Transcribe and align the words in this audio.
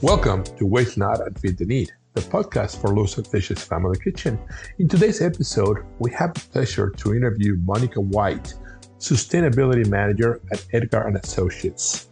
Welcome 0.00 0.44
to 0.44 0.64
Waste 0.64 0.96
Not 0.96 1.26
and 1.26 1.36
Feed 1.40 1.58
the 1.58 1.64
Need, 1.64 1.90
the 2.14 2.20
podcast 2.20 2.80
for 2.80 2.94
Loaves 2.94 3.16
and 3.16 3.26
Fishes 3.26 3.64
Family 3.64 3.98
Kitchen. 3.98 4.38
In 4.78 4.86
today's 4.86 5.20
episode, 5.20 5.78
we 5.98 6.12
have 6.12 6.34
the 6.34 6.40
pleasure 6.52 6.90
to 6.90 7.16
interview 7.16 7.56
Monica 7.64 8.00
White, 8.00 8.54
Sustainability 9.00 9.88
Manager 9.88 10.40
at 10.52 10.64
Edgar 10.72 11.08
and 11.08 11.16
Associates. 11.16 12.10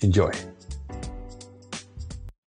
Enjoy. 0.00 0.32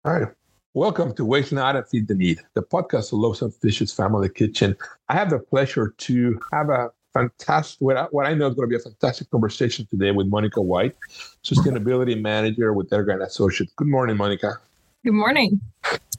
All 0.05 0.13
right. 0.13 0.29
Welcome 0.73 1.13
to 1.15 1.25
Waste 1.25 1.51
Not 1.51 1.75
and 1.75 1.85
Feed 1.85 2.07
the 2.07 2.15
Need, 2.15 2.39
the 2.53 2.63
podcast 2.63 3.11
of 3.11 3.19
Loaves 3.19 3.41
and 3.41 3.53
Fishes 3.53 3.91
Family 3.91 4.29
Kitchen. 4.29 4.77
I 5.09 5.15
have 5.15 5.31
the 5.31 5.39
pleasure 5.39 5.93
to 5.97 6.39
have 6.53 6.69
a 6.69 6.91
fantastic, 7.13 7.81
what 7.81 7.97
I, 7.97 8.03
what 8.05 8.25
I 8.25 8.33
know 8.33 8.47
is 8.47 8.55
going 8.55 8.69
to 8.69 8.69
be 8.69 8.75
a 8.75 8.79
fantastic 8.79 9.29
conversation 9.31 9.85
today 9.87 10.11
with 10.11 10.27
Monica 10.27 10.61
White, 10.61 10.95
Sustainability 11.43 12.19
Manager 12.19 12.73
with 12.73 12.91
Edgar 12.93 13.11
and 13.11 13.23
Associates. 13.23 13.73
Good 13.75 13.87
morning, 13.87 14.17
Monica. 14.17 14.53
Good 15.03 15.13
morning. 15.13 15.59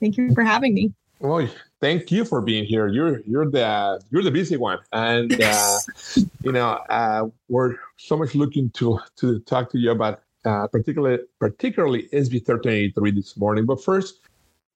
Thank 0.01 0.17
you 0.17 0.35
for 0.35 0.43
having 0.43 0.75
me. 0.75 0.93
Well, 1.21 1.47
thank 1.81 2.11
you 2.11 2.25
for 2.25 2.41
being 2.41 2.65
here. 2.65 2.87
You're 2.89 3.21
you're 3.27 3.51
the 3.51 4.01
you're 4.11 4.23
the 4.23 4.31
busy 4.31 4.57
one, 4.57 4.79
and 4.93 5.41
uh, 5.41 5.79
you 6.43 6.53
know 6.53 6.81
uh, 6.89 7.29
we're 7.49 7.77
so 7.99 8.17
much 8.17 8.35
looking 8.35 8.71
to 8.71 8.99
to 9.17 9.41
talk 9.41 9.71
to 9.73 9.79
you 9.79 9.91
about 9.91 10.23
uh, 10.47 10.67
particularly 10.69 11.23
particularly 11.39 12.05
SB 12.05 12.49
1383 12.49 13.11
this 13.11 13.37
morning. 13.37 13.67
But 13.67 13.85
first, 13.85 14.21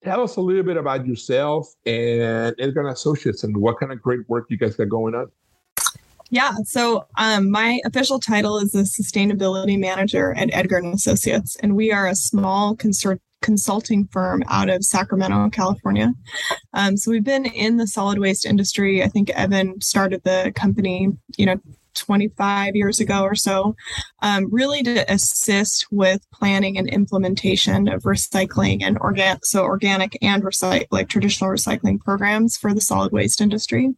tell 0.03 0.21
us 0.21 0.35
a 0.35 0.41
little 0.41 0.61
bit 0.61 0.77
about 0.77 1.07
yourself 1.07 1.73
and 1.87 2.55
Edgar 2.59 2.87
Associates 2.89 3.43
and 3.43 3.57
what 3.57 3.79
kind 3.79 3.91
of 3.91 3.99
great 3.99 4.29
work 4.29 4.45
you 4.49 4.57
guys 4.57 4.75
got 4.75 4.89
going 4.89 5.15
on. 5.15 5.31
Yeah, 6.31 6.53
so 6.63 7.05
um, 7.17 7.51
my 7.51 7.79
official 7.85 8.19
title 8.19 8.57
is 8.57 8.71
the 8.71 8.79
sustainability 8.79 9.79
manager 9.79 10.33
at 10.35 10.49
Edgar 10.53 10.77
and 10.77 10.93
Associates, 10.93 11.55
and 11.57 11.75
we 11.75 11.91
are 11.91 12.07
a 12.07 12.15
small 12.15 12.75
consulting 13.41 14.07
firm 14.07 14.43
out 14.49 14.69
of 14.69 14.83
Sacramento, 14.83 15.49
California. 15.51 16.13
Um, 16.73 16.97
so 16.97 17.11
we've 17.11 17.23
been 17.23 17.45
in 17.45 17.77
the 17.77 17.85
solid 17.85 18.17
waste 18.17 18.45
industry. 18.45 19.03
I 19.03 19.07
think 19.07 19.29
Evan 19.29 19.79
started 19.81 20.23
the 20.23 20.51
company, 20.55 21.09
you 21.37 21.45
know, 21.45 21.59
25 21.95 22.75
years 22.75 22.99
ago 22.99 23.23
or 23.23 23.35
so, 23.35 23.75
um, 24.21 24.47
really 24.51 24.83
to 24.83 25.11
assist 25.11 25.87
with 25.91 26.25
planning 26.31 26.77
and 26.77 26.89
implementation 26.89 27.87
of 27.87 28.03
recycling 28.03 28.83
and 28.83 28.97
organic, 28.99 29.45
so 29.45 29.63
organic 29.63 30.17
and 30.21 30.43
recycle, 30.43 30.85
like 30.91 31.09
traditional 31.09 31.49
recycling 31.49 31.99
programs 31.99 32.57
for 32.57 32.73
the 32.73 32.81
solid 32.81 33.11
waste 33.11 33.41
industry. 33.41 33.93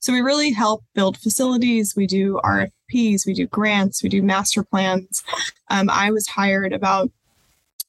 So 0.00 0.12
we 0.12 0.20
really 0.20 0.52
help 0.52 0.84
build 0.94 1.18
facilities. 1.18 1.94
We 1.96 2.06
do 2.06 2.40
RFPs, 2.44 3.26
we 3.26 3.34
do 3.34 3.46
grants, 3.46 4.02
we 4.02 4.08
do 4.08 4.22
master 4.22 4.62
plans. 4.62 5.22
Um, 5.70 5.88
I 5.90 6.10
was 6.10 6.26
hired 6.26 6.72
about 6.72 7.10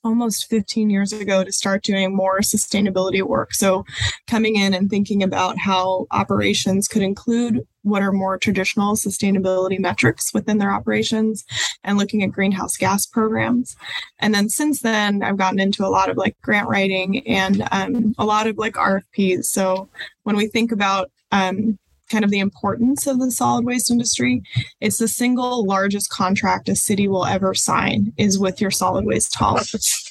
almost 0.04 0.50
15 0.50 0.90
years 0.90 1.14
ago 1.14 1.44
to 1.44 1.52
start 1.52 1.84
doing 1.84 2.16
more 2.16 2.40
sustainability 2.40 3.22
work. 3.22 3.54
So, 3.54 3.86
coming 4.28 4.56
in 4.56 4.74
and 4.74 4.90
thinking 4.90 5.24
about 5.24 5.58
how 5.58 6.08
operations 6.12 6.88
could 6.88 7.02
include 7.02 7.66
what 7.84 8.02
are 8.02 8.12
more 8.12 8.38
traditional 8.38 8.96
sustainability 8.96 9.80
metrics 9.80 10.34
within 10.34 10.60
their 10.60 10.72
operations 10.72 11.44
and 11.84 11.98
looking 11.98 12.24
at 12.24 12.32
greenhouse 12.32 12.78
gas 12.78 13.06
programs. 13.06 13.76
And 14.20 14.34
then 14.34 14.50
since 14.50 14.82
then, 14.82 15.24
I've 15.24 15.38
gotten 15.38 15.60
into 15.60 15.86
a 15.86 15.90
lot 15.90 16.10
of 16.10 16.18
like 16.18 16.40
grant 16.42 16.68
writing 16.68 17.28
and 17.28 17.68
um, 17.72 18.16
a 18.18 18.26
lot 18.26 18.48
of 18.48 18.58
like 18.58 18.74
RFPs. 18.74 19.46
So, 19.46 19.90
when 20.24 20.36
we 20.36 20.48
think 20.48 20.72
about 20.72 21.12
um, 21.32 21.78
kind 22.12 22.26
of 22.26 22.30
the 22.30 22.40
importance 22.40 23.08
of 23.08 23.20
the 23.20 23.31
solid 23.31 23.66
waste 23.66 23.90
industry. 23.90 24.44
It's 24.81 24.98
the 24.98 25.08
single 25.08 25.66
largest 25.66 26.09
contract 26.09 26.70
a 26.70 26.76
city 26.76 27.08
will 27.08 27.26
ever 27.26 27.53
sign 27.53 28.14
is 28.18 28.38
with 28.38 28.59
your 28.59 28.72
solid 28.72 29.06
waste 29.06 29.34
haul. 29.36 29.58
it's 29.58 30.09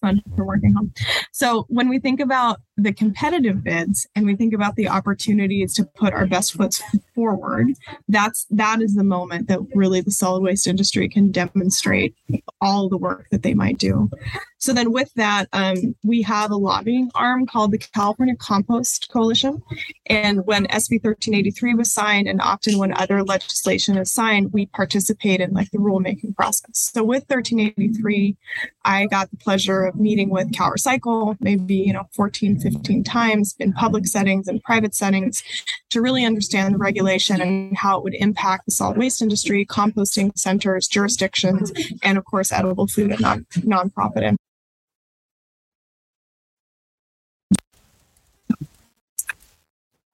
fun 0.00 0.22
for 0.34 0.44
working 0.44 0.72
home. 0.72 0.92
So 1.32 1.66
when 1.68 1.88
we 1.88 1.98
think 1.98 2.20
about 2.20 2.60
the 2.76 2.92
competitive 2.92 3.64
bids 3.64 4.06
and 4.14 4.26
we 4.26 4.36
think 4.36 4.52
about 4.52 4.76
the 4.76 4.88
opportunities 4.88 5.72
to 5.74 5.84
put 5.84 6.12
our 6.12 6.26
best 6.26 6.52
foot 6.52 6.82
forward, 7.14 7.68
that's 8.08 8.46
that 8.50 8.82
is 8.82 8.94
the 8.94 9.04
moment 9.04 9.48
that 9.48 9.60
really 9.74 10.00
the 10.00 10.10
solid 10.10 10.42
waste 10.42 10.66
industry 10.66 11.08
can 11.08 11.30
demonstrate 11.30 12.14
all 12.60 12.88
the 12.88 12.98
work 12.98 13.28
that 13.30 13.42
they 13.42 13.54
might 13.54 13.78
do. 13.78 14.10
So 14.58 14.72
then 14.72 14.90
with 14.90 15.12
that, 15.14 15.48
um, 15.52 15.94
we 16.02 16.22
have 16.22 16.50
a 16.50 16.56
lobbying 16.56 17.10
arm 17.14 17.46
called 17.46 17.72
the 17.72 17.78
California 17.78 18.34
Compost 18.36 19.08
Coalition. 19.10 19.62
And 20.06 20.46
when 20.46 20.66
SB 20.66 21.04
1383 21.04 21.74
was 21.74 21.92
signed 21.92 22.26
and 22.26 22.40
often 22.40 22.78
when 22.78 22.92
other 22.94 23.22
legislation 23.22 23.96
is 23.96 24.10
signed, 24.10 24.52
we 24.52 24.66
participate 24.66 25.40
in 25.40 25.52
like 25.52 25.70
the 25.70 25.78
rulemaking 25.78 26.34
process. 26.34 26.90
So 26.92 27.04
with 27.04 27.24
1383, 27.28 28.36
I 28.84 29.06
got 29.06 29.30
the 29.30 29.36
pleasure 29.36 29.84
of 29.84 29.96
meeting 29.96 30.30
with 30.30 30.52
Cal 30.52 30.72
Recycle, 30.72 31.36
maybe, 31.40 31.76
you 31.76 31.92
know, 31.92 32.08
14, 32.14 32.58
15 32.70 33.04
times 33.04 33.54
in 33.58 33.72
public 33.72 34.06
settings 34.06 34.48
and 34.48 34.62
private 34.62 34.94
settings 34.94 35.42
to 35.90 36.00
really 36.00 36.24
understand 36.24 36.74
the 36.74 36.78
regulation 36.78 37.40
and 37.40 37.76
how 37.76 37.98
it 37.98 38.04
would 38.04 38.14
impact 38.14 38.66
the 38.66 38.72
solid 38.72 38.96
waste 38.96 39.22
industry, 39.22 39.64
composting 39.66 40.36
centers, 40.36 40.88
jurisdictions, 40.88 41.72
and 42.02 42.18
of 42.18 42.24
course, 42.24 42.52
edible 42.52 42.86
food 42.86 43.12
and 43.12 43.20
non- 43.20 43.46
nonprofit 43.56 44.36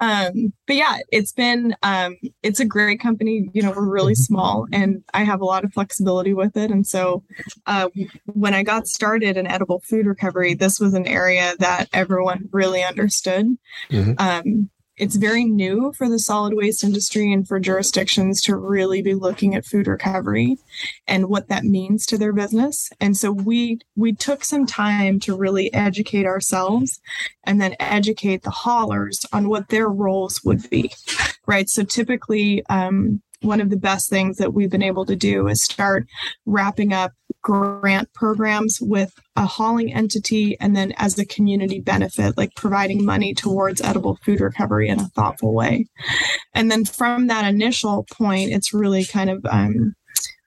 Um, 0.03 0.53
but 0.67 0.75
yeah, 0.75 0.99
it's 1.13 1.33
been 1.33 1.77
um, 1.85 2.17
it's 2.43 2.59
a 2.59 2.65
great 2.65 2.99
company. 2.99 3.49
You 3.53 3.63
know, 3.63 3.71
we're 3.71 3.89
really 3.89 4.15
mm-hmm. 4.15 4.35
small, 4.35 4.67
and 4.73 5.05
I 5.15 5.23
have 5.23 5.41
a 5.41 5.45
lot 5.45 5.65
of 5.65 5.73
flexibility 5.73 6.35
with 6.35 6.57
it. 6.57 6.73
And 6.73 6.85
so, 6.85 7.23
uh, 7.69 7.89
when 8.27 8.53
I 8.53 8.65
got 8.65 8.89
started 8.89 9.37
in 9.37 9.47
edible 9.47 9.81
food 9.89 10.07
recovery, 10.07 10.55
this 10.55 10.81
was 10.81 10.95
an 10.95 11.07
area 11.07 11.55
that 11.61 11.89
everyone 11.93 12.49
really 12.51 12.83
understood. 12.83 13.47
Mm-hmm. 13.91 14.15
Um, 14.19 14.71
it's 14.97 15.17
very 15.17 15.45
new 15.45 15.93
for 15.93 16.09
the 16.09 16.19
solid 16.19 16.55
waste 16.55 16.85
industry 16.85 17.33
and 17.33 17.47
for 17.47 17.59
jurisdictions 17.59 18.41
to 18.43 18.57
really 18.57 19.03
be 19.03 19.15
looking 19.15 19.55
at 19.55 19.65
food 19.65 19.87
recovery 19.87 20.59
and 21.07 21.29
what 21.29 21.49
that 21.49 21.65
means 21.65 22.07
to 22.07 22.19
their 22.19 22.33
business. 22.33 22.91
And 23.01 23.17
so 23.17 23.33
we 23.33 23.81
we 23.97 24.13
took 24.13 24.45
some 24.45 24.67
time 24.67 25.19
to 25.21 25.37
really 25.37 25.73
educate 25.73 26.27
ourselves 26.27 27.01
and 27.45 27.61
then 27.61 27.77
educate 27.81 28.43
the 28.43 28.51
haulers 28.51 29.25
on 29.33 29.49
what 29.49 29.69
their 29.69 29.89
roles 29.89 30.43
would 30.45 30.69
be 30.71 30.93
right? 31.47 31.69
So 31.69 31.83
typically 31.85 32.65
um, 32.69 33.23
one 33.41 33.61
of 33.61 33.71
the 33.71 33.77
best 33.77 34.09
things 34.09 34.39
that 34.39 34.55
we've 34.55 34.71
been 34.71 34.83
able 34.83 35.05
to 35.07 35.17
do 35.17 35.49
is 35.49 35.63
start 35.63 36.07
wrapping 36.47 36.93
up 36.93 37.13
grant 37.43 38.13
programs 38.15 38.81
with 38.81 39.13
a 39.37 39.45
hauling 39.45 39.93
entity 39.93 40.57
and 40.61 40.77
then 40.77 40.93
as 40.97 41.19
a 41.19 41.27
community 41.27 41.81
benefit, 41.81 42.37
like 42.37 42.55
providing 42.55 43.05
money 43.05 43.35
towards 43.35 43.81
edible 43.81 44.17
food 44.25 44.41
recovery 44.41 44.89
in 44.89 45.01
a 45.01 45.09
thoughtful 45.09 45.53
way. 45.53 45.87
And 46.55 46.71
then 46.71 46.85
from 46.85 47.27
that 47.27 47.45
initial 47.45 48.07
point, 48.13 48.53
it's 48.53 48.73
really 48.73 49.05
kind 49.05 49.31
of 49.31 49.45
um, 49.51 49.95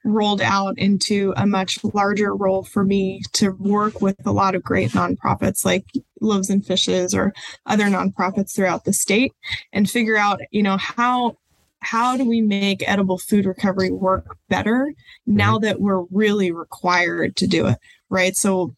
rolled 0.06 0.40
out 0.40 0.78
into 0.78 1.34
a 1.36 1.46
much 1.46 1.82
larger 1.84 2.34
role 2.34 2.62
for 2.62 2.84
me 2.84 3.20
to 3.32 3.50
work 3.58 4.00
with 4.00 4.16
a 4.24 4.32
lot 4.32 4.54
of 4.54 4.62
great 4.62 4.92
nonprofits 4.92 5.64
like 5.64 5.84
Loaves 6.20 6.48
and 6.48 6.64
Fishes 6.64 7.12
or 7.12 7.34
other 7.66 7.84
nonprofits 7.84 8.54
throughout 8.54 8.84
the 8.84 8.92
state 8.92 9.32
and 9.72 9.90
figure 9.90 10.16
out, 10.16 10.40
you 10.50 10.62
know, 10.62 10.76
how 10.76 11.36
how 11.86 12.16
do 12.16 12.24
we 12.24 12.40
make 12.40 12.86
edible 12.88 13.18
food 13.18 13.46
recovery 13.46 13.90
work 13.90 14.36
better 14.48 14.92
now 15.24 15.54
mm-hmm. 15.54 15.64
that 15.64 15.80
we're 15.80 16.02
really 16.10 16.50
required 16.50 17.36
to 17.36 17.46
do 17.46 17.66
it 17.66 17.78
right 18.10 18.36
so 18.36 18.74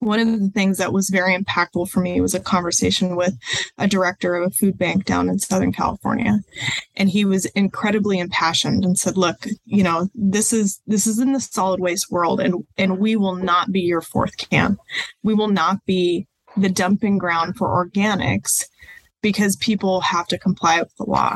one 0.00 0.20
of 0.20 0.38
the 0.38 0.48
things 0.48 0.76
that 0.76 0.92
was 0.92 1.08
very 1.08 1.34
impactful 1.34 1.88
for 1.88 2.00
me 2.00 2.20
was 2.20 2.34
a 2.34 2.40
conversation 2.40 3.16
with 3.16 3.32
a 3.78 3.88
director 3.88 4.34
of 4.34 4.48
a 4.48 4.54
food 4.54 4.76
bank 4.76 5.04
down 5.04 5.28
in 5.28 5.38
southern 5.38 5.72
california 5.72 6.40
and 6.96 7.08
he 7.08 7.24
was 7.24 7.46
incredibly 7.46 8.18
impassioned 8.18 8.84
and 8.84 8.98
said 8.98 9.16
look 9.16 9.46
you 9.64 9.82
know 9.82 10.08
this 10.14 10.52
is 10.52 10.80
this 10.86 11.06
is 11.06 11.20
in 11.20 11.32
the 11.32 11.40
solid 11.40 11.80
waste 11.80 12.10
world 12.10 12.40
and 12.40 12.64
and 12.76 12.98
we 12.98 13.14
will 13.14 13.36
not 13.36 13.70
be 13.70 13.80
your 13.80 14.00
fourth 14.00 14.36
can 14.36 14.76
we 15.22 15.34
will 15.34 15.48
not 15.48 15.84
be 15.86 16.26
the 16.56 16.68
dumping 16.68 17.18
ground 17.18 17.56
for 17.56 17.68
organics 17.68 18.64
because 19.24 19.56
people 19.56 20.02
have 20.02 20.26
to 20.26 20.38
comply 20.38 20.80
with 20.80 20.94
the 20.98 21.04
law. 21.04 21.34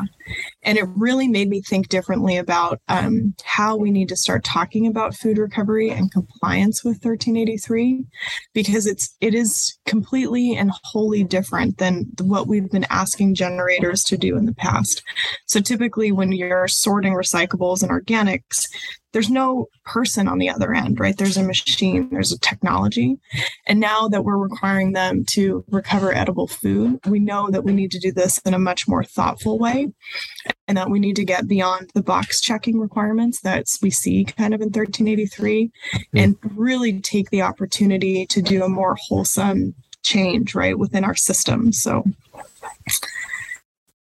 And 0.63 0.77
it 0.77 0.87
really 0.95 1.27
made 1.27 1.49
me 1.49 1.61
think 1.61 1.89
differently 1.89 2.37
about 2.37 2.81
um, 2.87 3.33
how 3.43 3.75
we 3.75 3.91
need 3.91 4.09
to 4.09 4.15
start 4.15 4.43
talking 4.43 4.87
about 4.87 5.15
food 5.15 5.37
recovery 5.37 5.89
and 5.89 6.11
compliance 6.11 6.83
with 6.83 7.03
1383, 7.03 8.05
because 8.53 8.85
it's 8.85 9.15
it 9.21 9.33
is 9.33 9.77
completely 9.85 10.55
and 10.55 10.71
wholly 10.83 11.23
different 11.23 11.77
than 11.77 12.05
what 12.21 12.47
we've 12.47 12.69
been 12.69 12.85
asking 12.89 13.35
generators 13.35 14.03
to 14.03 14.17
do 14.17 14.37
in 14.37 14.45
the 14.45 14.55
past. 14.55 15.03
So 15.45 15.59
typically, 15.59 16.11
when 16.11 16.31
you're 16.31 16.67
sorting 16.67 17.13
recyclables 17.13 17.81
and 17.81 17.91
organics, 17.91 18.65
there's 19.11 19.29
no 19.29 19.67
person 19.85 20.27
on 20.27 20.37
the 20.37 20.49
other 20.49 20.73
end, 20.73 20.99
right? 20.99 21.17
There's 21.17 21.37
a 21.37 21.43
machine, 21.43 22.09
there's 22.11 22.31
a 22.31 22.39
technology. 22.39 23.17
And 23.65 23.79
now 23.79 24.07
that 24.07 24.23
we're 24.23 24.37
requiring 24.37 24.93
them 24.93 25.25
to 25.31 25.63
recover 25.69 26.13
edible 26.13 26.47
food, 26.47 26.99
we 27.07 27.19
know 27.19 27.49
that 27.49 27.63
we 27.63 27.73
need 27.73 27.91
to 27.91 27.99
do 27.99 28.11
this 28.11 28.37
in 28.39 28.53
a 28.53 28.59
much 28.59 28.87
more 28.87 29.03
thoughtful 29.03 29.57
way. 29.57 29.87
And 30.67 30.77
that 30.77 30.89
we 30.89 30.99
need 30.99 31.15
to 31.15 31.25
get 31.25 31.47
beyond 31.47 31.89
the 31.95 32.03
box 32.03 32.39
checking 32.39 32.79
requirements 32.79 33.41
that 33.41 33.65
we 33.81 33.89
see 33.89 34.23
kind 34.23 34.53
of 34.53 34.61
in 34.61 34.67
1383 34.67 35.65
mm-hmm. 35.65 36.17
and 36.17 36.37
really 36.55 36.99
take 37.01 37.29
the 37.31 37.41
opportunity 37.41 38.25
to 38.27 38.41
do 38.41 38.63
a 38.63 38.69
more 38.69 38.95
wholesome 39.01 39.73
change 40.03 40.55
right 40.55 40.77
within 40.77 41.03
our 41.03 41.15
system 41.15 41.73
so 41.73 42.03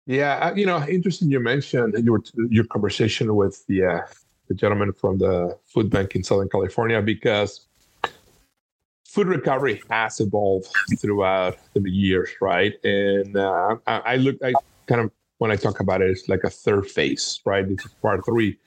yeah 0.06 0.54
you 0.56 0.66
know 0.66 0.86
interesting 0.88 1.30
you 1.30 1.40
mentioned 1.40 1.94
your 2.04 2.22
your 2.50 2.66
conversation 2.66 3.36
with 3.36 3.66
the 3.68 3.84
uh, 3.84 4.00
the 4.48 4.54
gentleman 4.54 4.92
from 4.92 5.18
the 5.18 5.58
food 5.66 5.90
bank 5.90 6.16
in 6.16 6.24
southern 6.24 6.50
california 6.50 7.02
because 7.02 7.68
food 9.08 9.28
recovery 9.28 9.82
has 9.90 10.20
evolved 10.20 10.68
throughout 11.00 11.58
the 11.74 11.90
years 11.90 12.30
right 12.42 12.74
and 12.84 13.38
uh, 13.38 13.76
I, 13.88 13.98
I 14.00 14.16
look 14.18 14.36
i 14.44 14.54
kind 14.88 15.02
of 15.02 15.12
when 15.38 15.52
i 15.52 15.56
talk 15.56 15.80
about 15.80 16.02
it 16.02 16.10
it's 16.10 16.28
like 16.30 16.44
a 16.44 16.50
third 16.50 16.86
phase 16.90 17.42
right 17.46 17.68
this 17.68 17.86
is 17.86 17.92
part 18.02 18.26
three 18.26 18.58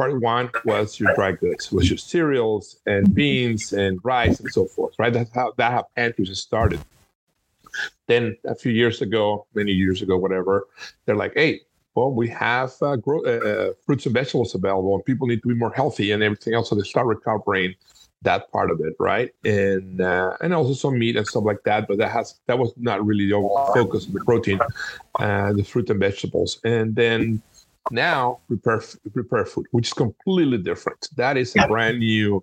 part 0.00 0.18
one 0.20 0.50
was 0.64 0.98
your 0.98 1.14
dry 1.14 1.32
goods, 1.32 1.70
was 1.70 1.90
your 1.90 1.98
cereals 1.98 2.78
and 2.86 3.14
beans 3.14 3.74
and 3.74 4.00
rice 4.02 4.40
and 4.40 4.50
so 4.50 4.64
forth, 4.64 4.94
right? 4.98 5.12
That's 5.12 5.30
how 5.34 5.52
that 5.58 5.72
how 5.72 5.86
pantries 5.94 6.38
started. 6.38 6.80
Then 8.06 8.36
a 8.46 8.54
few 8.54 8.72
years 8.72 9.02
ago, 9.02 9.46
many 9.54 9.72
years 9.72 10.00
ago, 10.00 10.16
whatever, 10.16 10.68
they're 11.04 11.16
like, 11.16 11.34
hey, 11.34 11.60
well, 11.94 12.10
we 12.10 12.28
have 12.28 12.72
uh, 12.80 12.96
grow, 12.96 13.20
uh, 13.24 13.46
uh, 13.46 13.72
fruits 13.84 14.06
and 14.06 14.14
vegetables 14.14 14.54
available, 14.54 14.94
and 14.94 15.04
people 15.04 15.26
need 15.26 15.42
to 15.42 15.48
be 15.48 15.54
more 15.54 15.72
healthy 15.72 16.12
and 16.12 16.22
everything 16.22 16.54
else. 16.54 16.70
So 16.70 16.76
they 16.76 16.82
start 16.82 17.06
recovering 17.06 17.74
that 18.22 18.50
part 18.52 18.70
of 18.70 18.80
it, 18.80 18.94
right? 18.98 19.30
And 19.44 20.00
uh, 20.00 20.36
and 20.40 20.52
also 20.52 20.74
some 20.74 20.98
meat 20.98 21.16
and 21.16 21.26
stuff 21.26 21.44
like 21.44 21.62
that. 21.64 21.88
But 21.88 21.98
that 21.98 22.10
has 22.10 22.40
that 22.46 22.58
was 22.58 22.72
not 22.76 23.04
really 23.04 23.28
the 23.28 23.40
focus 23.74 24.06
of 24.06 24.12
the 24.12 24.24
protein, 24.24 24.60
uh, 25.18 25.52
the 25.52 25.64
fruit 25.64 25.90
and 25.90 26.00
vegetables. 26.00 26.60
And 26.64 26.94
then 26.94 27.42
now 27.90 28.40
prepare 28.48 28.82
prepare 29.12 29.44
food, 29.44 29.66
which 29.70 29.88
is 29.88 29.92
completely 29.92 30.58
different. 30.58 31.08
That 31.16 31.36
is 31.36 31.54
a 31.56 31.66
brand 31.66 31.98
new, 31.98 32.42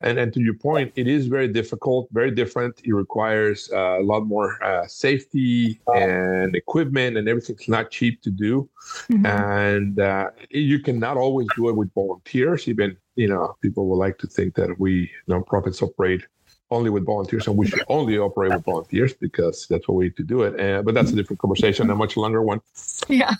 and 0.00 0.18
and 0.18 0.32
to 0.34 0.40
your 0.40 0.54
point, 0.54 0.92
it 0.96 1.08
is 1.08 1.26
very 1.26 1.48
difficult, 1.48 2.08
very 2.12 2.30
different. 2.30 2.80
It 2.84 2.92
requires 2.92 3.70
uh, 3.72 4.00
a 4.00 4.02
lot 4.02 4.26
more 4.26 4.62
uh, 4.62 4.86
safety 4.86 5.80
and 5.94 6.54
equipment, 6.54 7.16
and 7.16 7.28
everything's 7.28 7.68
not 7.68 7.90
cheap 7.90 8.22
to 8.22 8.30
do. 8.30 8.68
Mm-hmm. 9.10 9.26
And 9.26 10.00
uh, 10.00 10.30
you 10.50 10.78
cannot 10.78 11.16
always 11.16 11.48
do 11.56 11.68
it 11.68 11.76
with 11.76 11.92
volunteers. 11.94 12.68
Even 12.68 12.96
you 13.16 13.28
know, 13.28 13.56
people 13.62 13.86
would 13.88 13.96
like 13.96 14.18
to 14.18 14.26
think 14.26 14.54
that 14.56 14.78
we 14.78 15.10
nonprofits 15.28 15.82
operate 15.82 16.22
only 16.70 16.90
with 16.90 17.04
volunteers, 17.04 17.46
and 17.46 17.56
we 17.56 17.66
should 17.66 17.82
only 17.88 18.18
operate 18.18 18.52
with 18.52 18.64
volunteers 18.64 19.12
because 19.12 19.66
that's 19.68 19.86
what 19.88 19.96
we 19.96 20.04
need 20.04 20.16
to 20.16 20.22
do 20.22 20.42
it. 20.42 20.58
Uh, 20.58 20.82
but 20.82 20.94
that's 20.94 21.10
a 21.10 21.16
different 21.16 21.40
conversation, 21.40 21.90
a 21.90 21.94
much 21.94 22.16
longer 22.16 22.42
one. 22.42 22.60
Yeah. 23.08 23.34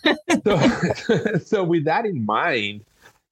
so, 0.44 1.38
so 1.44 1.64
with 1.64 1.84
that 1.84 2.06
in 2.06 2.24
mind, 2.24 2.84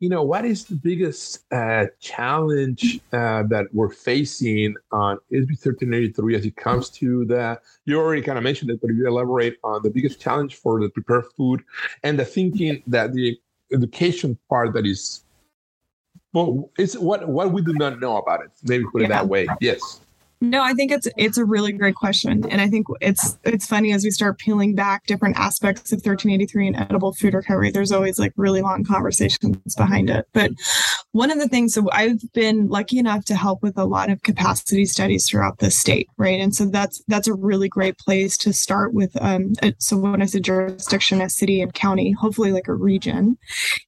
you 0.02 0.08
know, 0.08 0.24
what 0.24 0.44
is 0.44 0.64
the 0.64 0.74
biggest 0.74 1.44
uh, 1.52 1.86
challenge 2.00 2.98
uh, 3.12 3.44
that 3.44 3.66
we're 3.72 3.88
facing 3.88 4.74
on 4.90 5.16
SB 5.30 5.50
1383 5.50 6.34
as 6.34 6.44
it 6.44 6.56
comes 6.56 6.90
to 6.90 7.24
the? 7.24 7.60
You 7.84 8.00
already 8.00 8.22
kind 8.22 8.36
of 8.36 8.42
mentioned 8.42 8.72
it, 8.72 8.80
but 8.80 8.90
if 8.90 8.96
you 8.96 9.06
elaborate 9.06 9.58
on 9.62 9.80
the 9.84 9.90
biggest 9.90 10.20
challenge 10.20 10.56
for 10.56 10.80
the 10.80 10.88
prepared 10.88 11.26
food 11.36 11.62
and 12.02 12.18
the 12.18 12.24
thinking 12.24 12.82
that 12.88 13.12
the 13.12 13.38
education 13.72 14.36
part 14.48 14.72
that 14.74 14.86
is 14.86 15.22
well, 16.32 16.70
it's 16.78 16.96
what 16.96 17.28
what 17.28 17.52
we 17.52 17.62
do 17.62 17.72
not 17.74 18.00
know 18.00 18.16
about 18.16 18.44
it. 18.44 18.50
Maybe 18.64 18.84
put 18.90 19.02
it 19.02 19.10
yeah. 19.10 19.16
that 19.16 19.28
way. 19.28 19.46
Yes. 19.60 20.00
No, 20.42 20.60
I 20.60 20.74
think 20.74 20.90
it's 20.90 21.06
it's 21.16 21.38
a 21.38 21.44
really 21.44 21.70
great 21.70 21.94
question, 21.94 22.44
and 22.50 22.60
I 22.60 22.68
think 22.68 22.88
it's 23.00 23.38
it's 23.44 23.64
funny 23.64 23.92
as 23.92 24.02
we 24.02 24.10
start 24.10 24.40
peeling 24.40 24.74
back 24.74 25.06
different 25.06 25.36
aspects 25.36 25.92
of 25.92 25.98
1383 25.98 26.66
and 26.66 26.76
edible 26.76 27.12
food 27.12 27.34
recovery. 27.34 27.70
There's 27.70 27.92
always 27.92 28.18
like 28.18 28.32
really 28.36 28.60
long 28.60 28.82
conversations 28.82 29.76
behind 29.76 30.10
it. 30.10 30.26
But 30.32 30.50
one 31.12 31.30
of 31.30 31.38
the 31.38 31.46
things, 31.46 31.74
so 31.74 31.88
I've 31.92 32.20
been 32.32 32.66
lucky 32.66 32.98
enough 32.98 33.24
to 33.26 33.36
help 33.36 33.62
with 33.62 33.78
a 33.78 33.84
lot 33.84 34.10
of 34.10 34.20
capacity 34.22 34.84
studies 34.84 35.28
throughout 35.28 35.58
the 35.58 35.70
state, 35.70 36.08
right? 36.16 36.40
And 36.40 36.52
so 36.52 36.64
that's 36.64 37.00
that's 37.06 37.28
a 37.28 37.34
really 37.34 37.68
great 37.68 37.96
place 37.98 38.36
to 38.38 38.52
start 38.52 38.94
with. 38.94 39.16
Um, 39.22 39.52
so 39.78 39.96
when 39.96 40.22
I 40.22 40.26
say 40.26 40.40
jurisdiction, 40.40 41.20
a 41.20 41.30
city 41.30 41.60
and 41.60 41.72
county, 41.72 42.10
hopefully 42.10 42.50
like 42.50 42.66
a 42.66 42.74
region, 42.74 43.38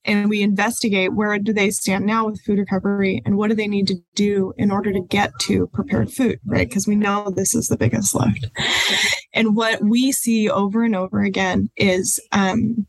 and 0.05 0.29
we 0.29 0.41
investigate 0.41 1.13
where 1.13 1.37
do 1.39 1.51
they 1.51 1.69
stand 1.71 2.05
now 2.05 2.27
with 2.27 2.41
food 2.41 2.59
recovery, 2.59 3.21
and 3.25 3.37
what 3.37 3.49
do 3.49 3.55
they 3.55 3.67
need 3.67 3.87
to 3.87 3.95
do 4.13 4.53
in 4.57 4.71
order 4.71 4.93
to 4.93 5.01
get 5.01 5.31
to 5.41 5.67
prepared 5.67 6.11
food 6.11 6.39
right? 6.45 6.67
Because 6.67 6.87
we 6.87 6.95
know 6.95 7.29
this 7.29 7.53
is 7.55 7.67
the 7.67 7.77
biggest 7.77 8.15
lift. 8.15 8.47
And 9.33 9.55
what 9.55 9.83
we 9.83 10.11
see 10.11 10.49
over 10.49 10.83
and 10.83 10.95
over 10.95 11.21
again 11.21 11.69
is 11.75 12.19
um, 12.31 12.87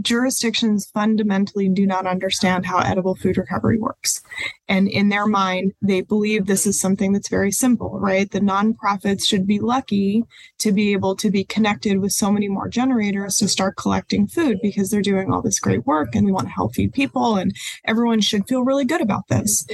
jurisdictions 0.00 0.86
fundamentally 0.92 1.68
do 1.68 1.86
not 1.86 2.06
understand 2.06 2.66
how 2.66 2.78
edible 2.78 3.14
food 3.14 3.36
recovery 3.36 3.78
works. 3.78 4.22
And 4.68 4.88
in 4.88 5.08
their 5.08 5.26
mind, 5.26 5.72
they 5.80 6.02
believe 6.02 6.46
this 6.46 6.66
is 6.66 6.80
something 6.80 7.12
that's 7.12 7.28
very 7.28 7.50
simple, 7.50 7.98
right? 7.98 8.30
The 8.30 8.40
nonprofits 8.40 9.26
should 9.26 9.46
be 9.46 9.60
lucky 9.60 10.24
to 10.58 10.72
be 10.72 10.92
able 10.92 11.16
to 11.16 11.30
be 11.30 11.44
connected 11.44 12.00
with 12.00 12.12
so 12.12 12.30
many 12.30 12.48
more 12.48 12.68
generators 12.68 13.36
to 13.38 13.48
start 13.48 13.76
collecting 13.76 14.26
food 14.26 14.58
because 14.62 14.90
they're 14.90 15.00
doing 15.00 15.32
all 15.32 15.42
this 15.42 15.58
great 15.58 15.86
work 15.86 16.14
and 16.14 16.26
we 16.26 16.32
want 16.32 16.46
to 16.46 16.52
help 16.52 16.74
feed 16.74 16.92
people 16.92 17.36
and 17.36 17.54
everyone 17.86 18.20
should 18.20 18.46
feel 18.46 18.62
really 18.62 18.84
good 18.84 19.00
about 19.00 19.28
this. 19.28 19.66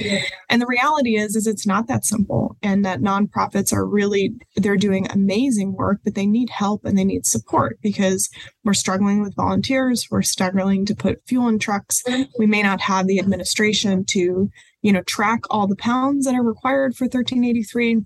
And 0.49 0.61
the 0.61 0.67
reality 0.67 1.17
is 1.17 1.35
is 1.35 1.47
it's 1.47 1.67
not 1.67 1.87
that 1.87 2.05
simple 2.05 2.55
and 2.61 2.85
that 2.85 3.01
nonprofits 3.01 3.73
are 3.73 3.85
really 3.85 4.33
they're 4.55 4.77
doing 4.77 5.07
amazing 5.11 5.73
work, 5.73 5.99
but 6.03 6.15
they 6.15 6.25
need 6.25 6.49
help 6.49 6.85
and 6.85 6.97
they 6.97 7.03
need 7.03 7.25
support 7.25 7.79
because 7.81 8.29
we're 8.63 8.73
struggling 8.73 9.21
with 9.21 9.35
volunteers, 9.35 10.07
we're 10.09 10.21
struggling 10.21 10.85
to 10.85 10.95
put 10.95 11.21
fuel 11.27 11.47
in 11.47 11.59
trucks. 11.59 12.03
We 12.39 12.45
may 12.45 12.63
not 12.63 12.81
have 12.81 13.07
the 13.07 13.19
administration 13.19 14.05
to 14.05 14.49
you 14.85 14.93
know, 14.93 15.01
track 15.01 15.41
all 15.49 15.65
the 15.65 15.75
pounds 15.75 16.25
that 16.25 16.35
are 16.35 16.43
required 16.43 16.95
for 16.95 17.05
1383 17.05 18.03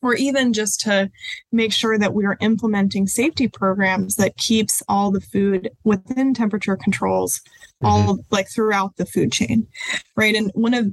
or 0.00 0.14
even 0.14 0.52
just 0.52 0.80
to 0.80 1.10
make 1.50 1.72
sure 1.72 1.98
that 1.98 2.14
we're 2.14 2.36
implementing 2.40 3.08
safety 3.08 3.48
programs 3.48 4.14
that 4.14 4.36
keeps 4.36 4.80
all 4.88 5.10
the 5.10 5.20
food 5.20 5.68
within 5.82 6.32
temperature 6.32 6.76
controls 6.76 7.40
mm-hmm. 7.82 7.86
all 7.86 8.18
like 8.30 8.48
throughout 8.48 8.94
the 8.96 9.04
food 9.04 9.32
chain 9.32 9.66
right 10.14 10.36
and 10.36 10.52
one 10.54 10.72
of 10.72 10.86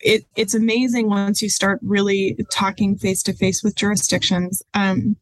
it, 0.00 0.24
it's 0.36 0.54
amazing 0.54 1.10
once 1.10 1.42
you 1.42 1.50
start 1.50 1.80
really 1.82 2.38
talking 2.52 2.96
face 2.96 3.24
to 3.24 3.32
face 3.32 3.64
with 3.64 3.74
jurisdictions 3.74 4.62
um, 4.74 5.16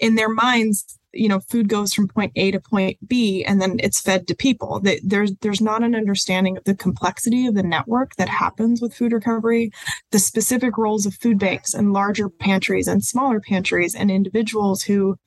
in 0.00 0.16
their 0.16 0.28
minds 0.28 0.97
you 1.18 1.28
know 1.28 1.40
food 1.40 1.68
goes 1.68 1.92
from 1.92 2.08
point 2.08 2.32
a 2.36 2.50
to 2.50 2.60
point 2.60 2.96
b 3.08 3.44
and 3.44 3.60
then 3.60 3.76
it's 3.80 4.00
fed 4.00 4.26
to 4.28 4.34
people. 4.34 4.80
There's 5.02 5.34
there's 5.40 5.60
not 5.60 5.82
an 5.82 5.94
understanding 5.94 6.56
of 6.56 6.64
the 6.64 6.74
complexity 6.74 7.46
of 7.46 7.54
the 7.54 7.62
network 7.62 8.14
that 8.16 8.28
happens 8.28 8.80
with 8.80 8.94
food 8.94 9.12
recovery. 9.12 9.70
The 10.12 10.18
specific 10.18 10.78
roles 10.78 11.06
of 11.06 11.14
food 11.14 11.38
banks 11.38 11.74
and 11.74 11.92
larger 11.92 12.28
pantries 12.28 12.88
and 12.88 13.04
smaller 13.04 13.40
pantries 13.40 13.94
and 13.94 14.10
individuals 14.10 14.82
who 14.82 15.18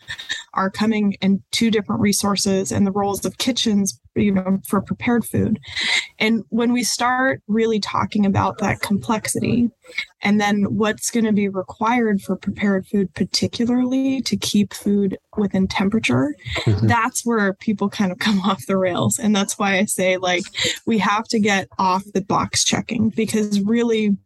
are 0.53 0.69
coming 0.69 1.13
in 1.21 1.41
two 1.51 1.71
different 1.71 2.01
resources 2.01 2.71
and 2.71 2.85
the 2.85 2.91
roles 2.91 3.25
of 3.25 3.37
kitchens 3.37 3.99
you 4.15 4.31
know 4.31 4.59
for 4.67 4.81
prepared 4.81 5.23
food 5.23 5.57
and 6.19 6.43
when 6.49 6.73
we 6.73 6.83
start 6.83 7.41
really 7.47 7.79
talking 7.79 8.25
about 8.25 8.57
that 8.57 8.81
complexity 8.81 9.69
and 10.21 10.39
then 10.39 10.63
what's 10.63 11.09
going 11.09 11.25
to 11.25 11.31
be 11.31 11.47
required 11.47 12.21
for 12.21 12.35
prepared 12.35 12.85
food 12.85 13.13
particularly 13.13 14.21
to 14.21 14.35
keep 14.35 14.73
food 14.73 15.17
within 15.37 15.67
temperature 15.67 16.35
mm-hmm. 16.59 16.87
that's 16.87 17.25
where 17.25 17.53
people 17.53 17.87
kind 17.87 18.11
of 18.11 18.19
come 18.19 18.41
off 18.41 18.65
the 18.65 18.77
rails 18.77 19.17
and 19.17 19.33
that's 19.33 19.57
why 19.57 19.77
i 19.77 19.85
say 19.85 20.17
like 20.17 20.43
we 20.85 20.97
have 20.97 21.23
to 21.25 21.39
get 21.39 21.69
off 21.79 22.03
the 22.13 22.21
box 22.21 22.65
checking 22.65 23.09
because 23.09 23.61
really 23.61 24.17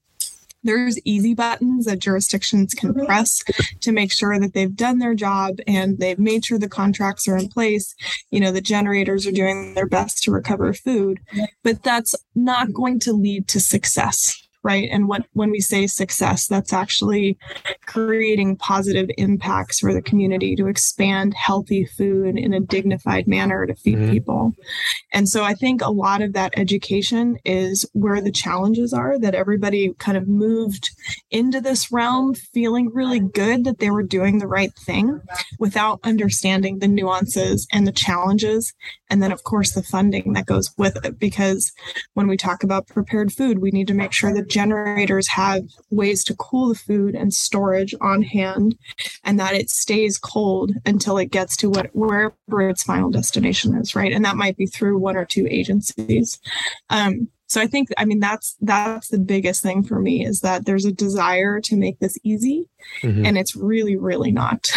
there's 0.66 1.00
easy 1.06 1.34
buttons 1.34 1.86
that 1.86 2.00
jurisdictions 2.00 2.74
can 2.74 2.94
mm-hmm. 2.94 3.06
press 3.06 3.42
to 3.82 3.92
make 3.92 4.12
sure 4.12 4.38
that 4.40 4.54
they've 4.54 4.76
done 4.76 5.00
their 5.00 5.16
job 5.16 5.58
and 5.68 6.00
they've 6.00 6.20
made 6.20 6.44
sure 6.44 6.58
the 6.58 6.68
contracts 6.68 7.28
are 7.28 7.38
in 7.38 7.48
place. 7.48 7.96
You 8.32 8.40
know, 8.40 8.52
the 8.52 8.62
generators 8.62 9.26
are 9.26 9.32
doing 9.32 9.76
their 9.76 9.88
best 9.88 10.24
to 10.24 10.32
recover 10.32 10.74
food, 10.74 11.20
but 11.64 11.84
that's 11.84 12.16
not 12.34 12.74
going 12.74 13.00
to 13.02 13.14
lead 13.14 13.48
to 13.50 13.60
success 13.60 14.45
right? 14.66 14.90
And 14.92 15.08
what 15.08 15.26
when 15.34 15.52
we 15.52 15.62
say 15.62 15.86
success 15.86 16.48
that's 16.48 16.74
actually 16.74 17.38
creating 17.86 18.58
positive 18.58 19.10
impacts 19.18 19.80
for 19.80 19.94
the 19.94 20.02
community 20.02 20.56
to 20.56 20.68
expand 20.68 21.36
healthy 21.36 21.86
food 21.86 22.38
in 22.38 22.52
a 22.52 22.60
dignified 22.60 23.28
manner 23.28 23.66
to 23.68 23.76
feed 23.76 23.98
mm-hmm. 23.98 24.12
people. 24.12 24.54
And 25.14 25.30
so 25.30 25.44
i 25.44 25.54
think 25.54 25.82
a 25.82 25.92
lot 25.92 26.22
of 26.22 26.34
that 26.34 26.54
education 26.58 27.38
is 27.46 27.86
where 27.94 28.22
the 28.22 28.32
challenges 28.32 28.92
are 28.92 29.20
that 29.20 29.36
everybody 29.36 29.94
kind 30.00 30.18
of 30.18 30.28
moved 30.28 30.90
into 31.30 31.62
this 31.62 31.92
realm 31.92 32.34
feeling 32.34 32.90
really 32.94 33.20
good 33.20 33.64
that 33.66 33.80
they 33.80 33.92
were 33.92 34.04
doing 34.04 34.40
the 34.40 34.48
right 34.48 34.74
thing 34.74 35.22
without 35.60 36.00
understanding 36.04 36.80
the 36.80 36.88
nuances 36.88 37.68
and 37.72 37.86
the 37.86 37.92
challenges. 37.92 38.74
And 39.10 39.22
then 39.22 39.32
of 39.32 39.44
course 39.44 39.74
the 39.74 39.84
funding 39.84 40.34
that 40.34 40.48
goes 40.48 40.74
with 40.78 40.98
it 41.06 41.20
because 41.20 41.72
when 42.16 42.28
we 42.28 42.38
talk 42.38 42.64
about 42.64 42.88
prepared 42.88 43.32
food 43.32 43.60
we 43.60 43.72
need 43.72 43.88
to 43.88 43.94
make 43.94 44.12
sure 44.12 44.34
that 44.34 44.50
generators 44.56 45.28
have 45.28 45.64
ways 45.90 46.24
to 46.24 46.34
cool 46.36 46.70
the 46.70 46.76
food 46.76 47.14
and 47.14 47.34
storage 47.34 47.94
on 48.00 48.22
hand 48.22 48.78
and 49.26 49.38
that 49.38 49.54
it 49.54 49.70
stays 49.70 50.18
cold 50.18 50.72
until 50.86 51.18
it 51.18 51.26
gets 51.26 51.58
to 51.58 51.70
what 51.70 51.90
wherever 51.94 52.70
its 52.70 52.84
final 52.84 53.10
destination 53.10 53.76
is 53.76 53.96
right? 53.96 54.14
And 54.14 54.24
that 54.24 54.38
might 54.38 54.56
be 54.56 54.66
through 54.66 54.98
one 54.98 55.18
or 55.18 55.26
two 55.26 55.46
agencies. 55.50 56.40
Um, 56.90 57.28
so 57.48 57.62
i 57.62 57.68
think 57.68 57.90
i 57.98 58.06
mean 58.06 58.20
that's 58.20 58.56
that's 58.62 59.10
the 59.10 59.20
biggest 59.20 59.62
thing 59.62 59.84
for 59.84 60.00
me 60.00 60.26
is 60.26 60.40
that 60.40 60.66
there's 60.66 60.84
a 60.84 60.92
desire 60.92 61.62
to 61.62 61.76
make 61.76 62.00
this 62.00 62.18
easy 62.24 62.68
mm-hmm. 63.04 63.24
and 63.24 63.38
it's 63.38 63.56
really 63.56 63.96
really 63.96 64.32
not. 64.32 64.68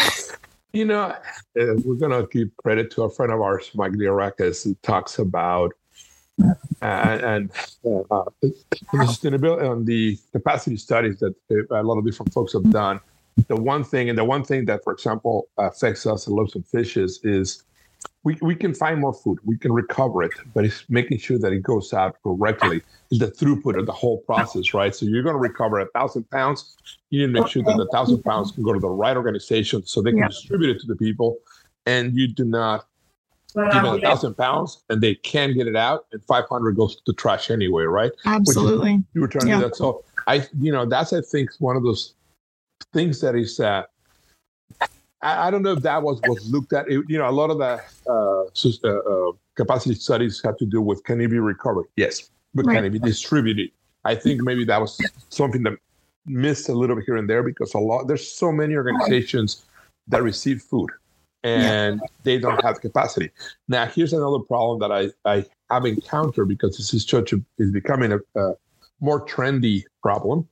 You 0.75 0.85
know 0.85 1.17
uh, 1.59 1.75
we're 1.85 1.95
going 1.95 2.13
to 2.13 2.29
give 2.31 2.55
credit 2.59 2.91
to 2.93 3.05
a 3.05 3.11
friend 3.11 3.33
of 3.33 3.41
ours 3.41 3.71
mike 3.75 3.93
Diarakis, 3.93 4.65
who 4.65 4.77
talks 4.83 5.19
about 5.19 5.73
and, 6.83 7.21
and 7.23 7.51
uh, 8.11 8.25
the 8.41 8.55
sustainability 8.93 9.71
and 9.71 9.87
the 9.87 10.19
capacity 10.33 10.77
studies 10.77 11.19
that 11.19 11.35
a 11.71 11.83
lot 11.83 11.99
of 11.99 12.05
different 12.05 12.33
folks 12.33 12.53
have 12.53 12.71
done. 12.71 13.01
The 13.47 13.57
one 13.57 13.85
thing, 13.85 14.09
and 14.09 14.19
the 14.19 14.25
one 14.25 14.45
thing 14.45 14.65
that, 14.67 14.83
for 14.83 14.93
example, 14.93 15.49
affects 15.59 16.07
us 16.07 16.27
at 16.27 16.33
Loaves 16.33 16.55
and 16.57 16.67
Fishes 16.67 17.21
is 17.23 17.63
we, 18.25 18.37
we 18.43 18.55
can 18.55 18.75
find 18.75 19.01
more 19.01 19.15
food, 19.15 19.39
we 19.45 19.57
can 19.57 19.73
recover 19.73 20.23
it, 20.25 20.33
but 20.55 20.65
it's 20.65 20.85
making 20.89 21.19
sure 21.19 21.39
that 21.39 21.53
it 21.53 21.63
goes 21.63 21.93
out 21.93 22.17
correctly 22.23 22.83
is 23.11 23.21
the 23.21 23.29
throughput 23.29 23.79
of 23.79 23.87
the 23.87 23.93
whole 23.93 24.19
process, 24.19 24.75
right? 24.75 24.95
So 24.95 25.07
you're 25.07 25.23
going 25.23 25.37
to 25.37 25.41
recover 25.41 25.79
a 25.81 25.87
thousand 25.95 26.29
pounds. 26.31 26.77
You 27.11 27.21
need 27.21 27.33
to 27.33 27.41
make 27.41 27.51
sure 27.51 27.63
that 27.63 27.77
the 27.77 27.89
thousand 27.93 28.23
pounds 28.23 28.51
can 28.51 28.65
go 28.65 28.73
to 28.73 28.81
the 28.81 28.89
right 28.89 29.17
organization 29.17 29.87
so 29.87 30.03
they 30.03 30.11
can 30.11 30.19
yeah. 30.19 30.29
distribute 30.29 30.77
it 30.77 30.81
to 30.81 30.87
the 30.87 30.97
people, 30.97 31.39
and 31.87 32.15
you 32.15 32.29
do 32.29 32.45
not 32.45 32.87
give 33.55 33.85
it 33.85 33.85
a 33.85 34.01
thousand 34.01 34.35
pounds 34.35 34.83
and 34.91 35.01
they 35.01 35.15
can 35.15 35.55
get 35.55 35.67
it 35.67 35.77
out 35.77 36.07
and 36.13 36.23
500 36.25 36.77
goes 36.77 36.97
to 36.97 37.03
the 37.07 37.13
trash 37.15 37.51
anyway 37.51 37.85
right? 37.85 38.13
Absolutely. 38.27 39.03
you 39.15 39.21
were 39.21 39.29
trying 39.29 39.47
to 39.47 39.55
do 39.55 39.61
that. 39.63 39.77
So 39.77 40.05
i 40.27 40.47
you 40.61 40.71
know 40.71 40.85
that's 40.85 41.13
i 41.13 41.21
think 41.21 41.51
one 41.59 41.77
of 41.77 41.83
those 41.83 42.15
things 42.93 43.21
that 43.21 43.35
is 43.35 43.61
uh 43.61 43.83
I, 45.23 45.49
I 45.49 45.51
don't 45.51 45.63
know 45.63 45.73
if 45.73 45.83
that 45.83 46.03
was 46.03 46.21
was 46.29 46.49
looked 46.51 46.73
at 46.73 46.89
it, 46.89 47.05
you 47.09 47.19
know 47.19 47.29
a 47.29 47.33
lot 47.33 47.51
of 47.51 47.59
the 47.59 47.81
uh, 48.09 48.45
uh, 48.85 48.89
uh, 48.89 49.33
capacity 49.57 49.95
studies 49.95 50.41
have 50.45 50.57
to 50.59 50.67
do 50.67 50.81
with 50.81 51.03
can 51.05 51.21
it 51.21 51.29
be 51.29 51.41
recovered? 51.41 51.87
Yes. 51.97 52.31
But 52.55 52.67
right. 52.67 52.77
can 52.77 52.85
it 52.85 52.91
be 52.91 52.99
distributed? 52.99 53.71
I 54.05 54.15
think 54.15 54.43
maybe 54.43 54.65
that 54.67 54.81
was 54.81 55.01
something 55.29 55.63
that 55.65 55.75
missed 56.27 56.69
a 56.69 56.73
little 56.73 56.97
bit 56.97 57.05
here 57.05 57.17
and 57.17 57.29
there 57.29 57.43
because 57.43 57.75
a 57.75 57.79
lot 57.79 58.07
there's 58.07 58.27
so 58.33 58.53
many 58.53 58.75
organizations 58.77 59.67
that 60.07 60.23
receive 60.23 60.63
food 60.63 60.91
and 61.45 62.01
yeah. 62.01 62.09
they 62.25 62.39
don't 62.39 62.63
have 62.65 62.81
capacity. 62.81 63.31
Now, 63.69 63.87
here's 63.87 64.13
another 64.13 64.41
problem 64.41 64.81
that 64.81 64.93
I, 64.93 65.31
I 65.31 65.45
have 65.71 65.85
encountered 65.85 66.49
because 66.49 66.77
this 66.77 66.93
is 66.95 67.05
such 67.05 67.33
a, 67.33 67.41
is 67.59 67.71
becoming 67.71 68.13
a, 68.13 68.19
a 68.41 68.55
more 69.01 69.25
trendy 69.25 69.85
problem, 70.03 70.49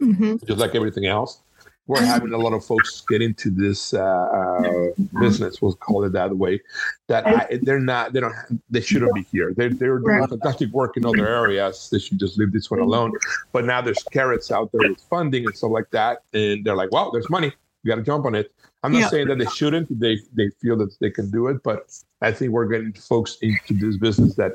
mm-hmm. 0.00 0.36
just 0.46 0.58
like 0.58 0.74
everything 0.74 1.06
else. 1.06 1.40
We're 1.88 1.98
mm-hmm. 1.98 2.06
having 2.06 2.32
a 2.32 2.36
lot 2.36 2.52
of 2.52 2.64
folks 2.64 3.00
get 3.02 3.22
into 3.22 3.48
this 3.48 3.94
uh, 3.94 4.00
uh, 4.02 4.88
business, 5.20 5.62
we'll 5.62 5.74
call 5.74 6.02
it 6.02 6.12
that 6.14 6.36
way. 6.36 6.60
That 7.06 7.26
I, 7.28 7.60
they're 7.62 7.78
not, 7.78 8.12
they 8.12 8.18
don't, 8.18 8.34
they 8.68 8.80
shouldn't 8.80 9.14
be 9.14 9.22
here. 9.30 9.54
They're 9.56 9.70
they're 9.70 10.00
doing 10.00 10.26
fantastic 10.26 10.70
work 10.72 10.96
in 10.96 11.06
other 11.06 11.28
areas. 11.28 11.88
They 11.90 12.00
should 12.00 12.18
just 12.18 12.38
leave 12.38 12.52
this 12.52 12.72
one 12.72 12.80
alone. 12.80 13.12
But 13.52 13.66
now 13.66 13.82
there's 13.82 14.02
carrots 14.10 14.50
out 14.50 14.72
there 14.72 14.88
with 14.88 15.00
funding 15.08 15.46
and 15.46 15.56
stuff 15.56 15.70
like 15.70 15.88
that, 15.92 16.24
and 16.32 16.64
they're 16.64 16.74
like, 16.74 16.90
"Well, 16.90 17.12
there's 17.12 17.30
money. 17.30 17.52
You 17.86 17.92
got 17.92 17.96
to 17.96 18.02
jump 18.02 18.26
on 18.26 18.34
it." 18.34 18.52
I'm 18.82 18.92
not 18.92 18.98
yeah. 18.98 19.08
saying 19.08 19.28
that 19.28 19.38
they 19.38 19.46
shouldn't. 19.46 20.00
They 20.00 20.18
they 20.34 20.50
feel 20.60 20.76
that 20.78 20.96
they 21.00 21.10
can 21.10 21.30
do 21.30 21.46
it, 21.46 21.62
but 21.62 21.86
I 22.20 22.32
think 22.32 22.50
we're 22.52 22.66
getting 22.66 22.92
folks 22.92 23.38
into 23.40 23.74
this 23.74 23.96
business 23.96 24.34
that 24.34 24.52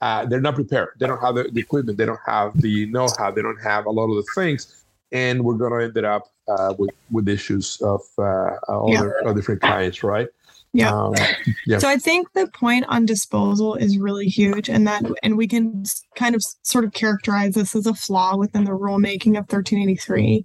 uh, 0.00 0.26
they're 0.26 0.40
not 0.40 0.56
prepared. 0.56 0.90
They 0.98 1.06
don't 1.06 1.20
have 1.20 1.36
the, 1.36 1.44
the, 1.44 1.60
equipment. 1.60 1.96
They 1.96 2.06
don't 2.06 2.20
have 2.26 2.60
the 2.60 2.86
know-how. 2.86 3.30
They 3.30 3.42
don't 3.42 3.62
have 3.62 3.86
a 3.86 3.90
lot 3.90 4.10
of 4.10 4.16
the 4.16 4.26
things, 4.34 4.84
and 5.12 5.44
we're 5.44 5.54
going 5.54 5.72
to 5.72 5.98
end 5.98 6.06
up 6.06 6.32
uh, 6.48 6.74
with 6.76 6.90
with 7.10 7.28
issues 7.28 7.80
of 7.80 8.00
uh, 8.18 8.56
other, 8.68 9.16
yeah. 9.24 9.32
different 9.32 9.60
kinds, 9.60 10.02
right? 10.02 10.28
Yeah. 10.74 10.92
Um, 10.92 11.14
yeah. 11.66 11.78
So 11.78 11.88
I 11.88 11.96
think 11.96 12.32
the 12.32 12.48
point 12.48 12.84
on 12.88 13.06
disposal 13.06 13.76
is 13.76 13.96
really 13.96 14.26
huge, 14.26 14.68
and 14.68 14.86
that 14.88 15.04
and 15.22 15.38
we 15.38 15.46
can 15.46 15.84
kind 16.16 16.34
of 16.34 16.42
sort 16.62 16.84
of 16.84 16.92
characterize 16.92 17.54
this 17.54 17.76
as 17.76 17.86
a 17.86 17.94
flaw 17.94 18.36
within 18.36 18.64
the 18.64 18.72
rulemaking 18.72 19.38
of 19.38 19.46
1383. 19.46 20.44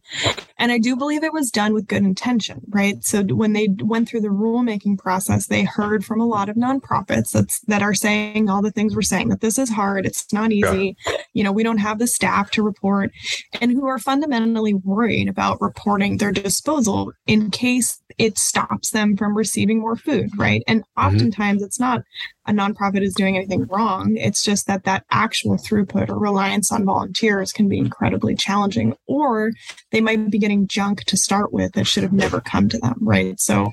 And 0.60 0.72
I 0.72 0.78
do 0.78 0.96
believe 0.96 1.24
it 1.24 1.34
was 1.34 1.50
done 1.50 1.74
with 1.74 1.88
good 1.88 2.04
intention, 2.04 2.62
right? 2.70 3.04
So 3.04 3.24
when 3.24 3.54
they 3.54 3.70
went 3.82 4.08
through 4.08 4.22
the 4.22 4.28
rulemaking 4.28 5.00
process, 5.00 5.48
they 5.48 5.64
heard 5.64 6.06
from 6.06 6.22
a 6.22 6.28
lot 6.28 6.48
of 6.48 6.56
nonprofits 6.56 7.32
that's 7.32 7.60
that 7.62 7.82
are 7.82 7.96
saying 7.96 8.50
all 8.50 8.62
the 8.62 8.72
things 8.72 8.96
we're 8.96 9.02
saying 9.02 9.30
that 9.30 9.42
this 9.42 9.58
is 9.58 9.72
hard, 9.72 10.06
it's 10.06 10.32
not 10.32 10.52
easy, 10.52 10.96
yeah. 11.08 11.18
you 11.34 11.44
know, 11.44 11.52
we 11.52 11.64
don't 11.64 11.80
have 11.80 11.98
the 11.98 12.08
staff 12.08 12.52
to 12.52 12.62
report, 12.62 13.12
and 13.60 13.72
who 13.72 13.88
are 13.88 13.98
fundamentally 13.98 14.76
worried 14.76 15.28
about 15.28 15.60
reporting 15.60 16.18
their 16.18 16.32
disposal 16.32 17.14
in 17.26 17.50
case 17.50 18.00
it 18.20 18.38
stops 18.38 18.92
them 18.92 19.18
from 19.18 19.36
receiving 19.36 19.80
more 19.80 19.96
food 19.96 20.10
food, 20.10 20.30
right? 20.38 20.64
And 20.68 20.82
mm-hmm. 20.82 21.06
oftentimes 21.08 21.60
mm-hmm. 21.60 21.66
it's 21.66 21.80
not 21.80 22.02
a 22.46 22.52
nonprofit 22.52 23.04
is 23.04 23.14
doing 23.14 23.38
anything 23.38 23.66
wrong. 23.68 24.16
It's 24.18 24.44
just 24.44 24.68
that 24.68 24.84
that 24.86 25.06
actual 25.12 25.58
throughput 25.58 26.10
or 26.10 26.18
reliance 26.18 26.72
on 26.72 26.86
volunteers 26.86 27.52
can 27.52 27.68
be 27.68 27.78
incredibly 27.78 28.36
challenging, 28.36 28.96
or 29.08 29.52
they 29.92 30.02
might 30.02 30.32
be 30.32 30.40
getting 30.40 30.68
junk 30.68 31.04
to 31.06 31.18
start 31.18 31.54
with 31.54 31.74
that 31.74 31.86
should 31.86 32.04
have 32.04 32.14
never 32.14 32.42
come 32.42 32.70
to 32.70 32.80
them, 32.80 32.98
right? 33.02 33.40
So, 33.40 33.72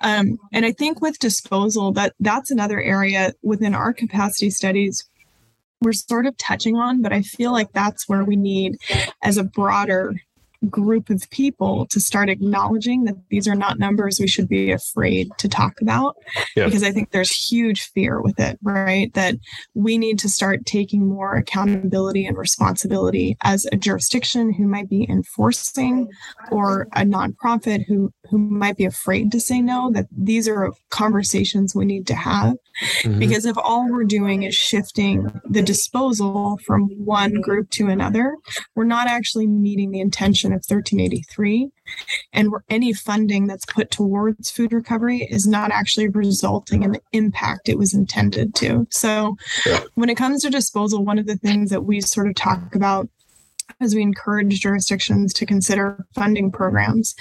um, 0.00 0.38
and 0.52 0.66
I 0.66 0.72
think 0.72 1.00
with 1.00 1.18
disposal, 1.18 1.92
that 1.92 2.14
that's 2.18 2.50
another 2.50 2.80
area 2.80 3.32
within 3.42 3.74
our 3.74 3.92
capacity 3.92 4.50
studies 4.50 5.06
we're 5.82 5.92
sort 5.92 6.26
of 6.26 6.36
touching 6.36 6.76
on, 6.76 7.00
but 7.00 7.10
I 7.10 7.22
feel 7.22 7.52
like 7.52 7.72
that's 7.72 8.06
where 8.06 8.22
we 8.22 8.36
need, 8.36 8.76
as 9.22 9.38
a 9.38 9.44
broader 9.44 10.14
group 10.68 11.08
of 11.08 11.28
people 11.30 11.86
to 11.86 11.98
start 11.98 12.28
acknowledging 12.28 13.04
that 13.04 13.14
these 13.30 13.48
are 13.48 13.54
not 13.54 13.78
numbers 13.78 14.18
we 14.20 14.26
should 14.26 14.48
be 14.48 14.70
afraid 14.70 15.28
to 15.38 15.48
talk 15.48 15.80
about 15.80 16.16
yeah. 16.54 16.66
because 16.66 16.82
i 16.82 16.90
think 16.90 17.10
there's 17.10 17.30
huge 17.30 17.90
fear 17.94 18.20
with 18.20 18.38
it 18.38 18.58
right 18.62 19.14
that 19.14 19.36
we 19.72 19.96
need 19.96 20.18
to 20.18 20.28
start 20.28 20.66
taking 20.66 21.08
more 21.08 21.34
accountability 21.34 22.26
and 22.26 22.36
responsibility 22.36 23.38
as 23.42 23.66
a 23.72 23.76
jurisdiction 23.76 24.52
who 24.52 24.66
might 24.66 24.88
be 24.90 25.08
enforcing 25.08 26.06
or 26.50 26.88
a 26.94 27.00
nonprofit 27.00 27.86
who 27.86 28.12
who 28.30 28.36
might 28.36 28.76
be 28.76 28.84
afraid 28.84 29.32
to 29.32 29.40
say 29.40 29.62
no 29.62 29.90
that 29.92 30.06
these 30.14 30.46
are 30.46 30.70
conversations 30.90 31.74
we 31.74 31.86
need 31.86 32.06
to 32.06 32.14
have 32.14 32.54
mm-hmm. 33.02 33.18
because 33.18 33.46
if 33.46 33.56
all 33.56 33.90
we're 33.90 34.04
doing 34.04 34.42
is 34.42 34.54
shifting 34.54 35.40
the 35.48 35.62
disposal 35.62 36.58
from 36.66 36.88
one 37.02 37.40
group 37.40 37.70
to 37.70 37.88
another 37.88 38.36
we're 38.74 38.84
not 38.84 39.06
actually 39.08 39.46
meeting 39.46 39.90
the 39.90 40.00
intention 40.00 40.49
of 40.52 40.64
1383 40.66 41.70
and 42.32 42.52
any 42.68 42.92
funding 42.92 43.46
that's 43.46 43.64
put 43.66 43.90
towards 43.90 44.50
food 44.50 44.72
recovery 44.72 45.26
is 45.30 45.46
not 45.46 45.70
actually 45.70 46.08
resulting 46.08 46.82
in 46.82 46.92
the 46.92 47.00
impact 47.12 47.68
it 47.68 47.78
was 47.78 47.94
intended 47.94 48.54
to 48.54 48.86
so 48.90 49.36
yeah. 49.66 49.80
when 49.94 50.08
it 50.08 50.16
comes 50.16 50.42
to 50.42 50.50
disposal 50.50 51.04
one 51.04 51.18
of 51.18 51.26
the 51.26 51.36
things 51.36 51.70
that 51.70 51.84
we 51.84 52.00
sort 52.00 52.28
of 52.28 52.34
talk 52.34 52.74
about 52.74 53.08
as 53.80 53.94
we 53.94 54.02
encourage 54.02 54.60
jurisdictions 54.60 55.32
to 55.34 55.46
consider 55.46 56.04
funding 56.14 56.50
programs, 56.50 57.14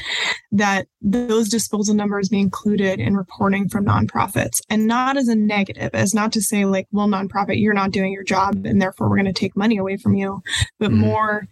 that 0.51 0.87
those 1.01 1.49
disposal 1.49 1.93
numbers 1.93 2.29
be 2.29 2.39
included 2.39 2.99
in 2.99 3.15
reporting 3.15 3.69
from 3.69 3.85
nonprofits 3.85 4.61
and 4.69 4.87
not 4.87 5.17
as 5.17 5.27
a 5.27 5.35
negative, 5.35 5.91
as 5.93 6.13
not 6.13 6.31
to 6.33 6.41
say, 6.41 6.65
like, 6.65 6.87
well, 6.91 7.07
nonprofit, 7.07 7.61
you're 7.61 7.73
not 7.73 7.91
doing 7.91 8.11
your 8.11 8.23
job 8.23 8.65
and 8.65 8.81
therefore 8.81 9.09
we're 9.09 9.17
going 9.17 9.25
to 9.25 9.33
take 9.33 9.55
money 9.55 9.77
away 9.77 9.97
from 9.97 10.15
you, 10.15 10.41
but 10.79 10.91
mm-hmm. 10.91 11.01
more 11.01 11.47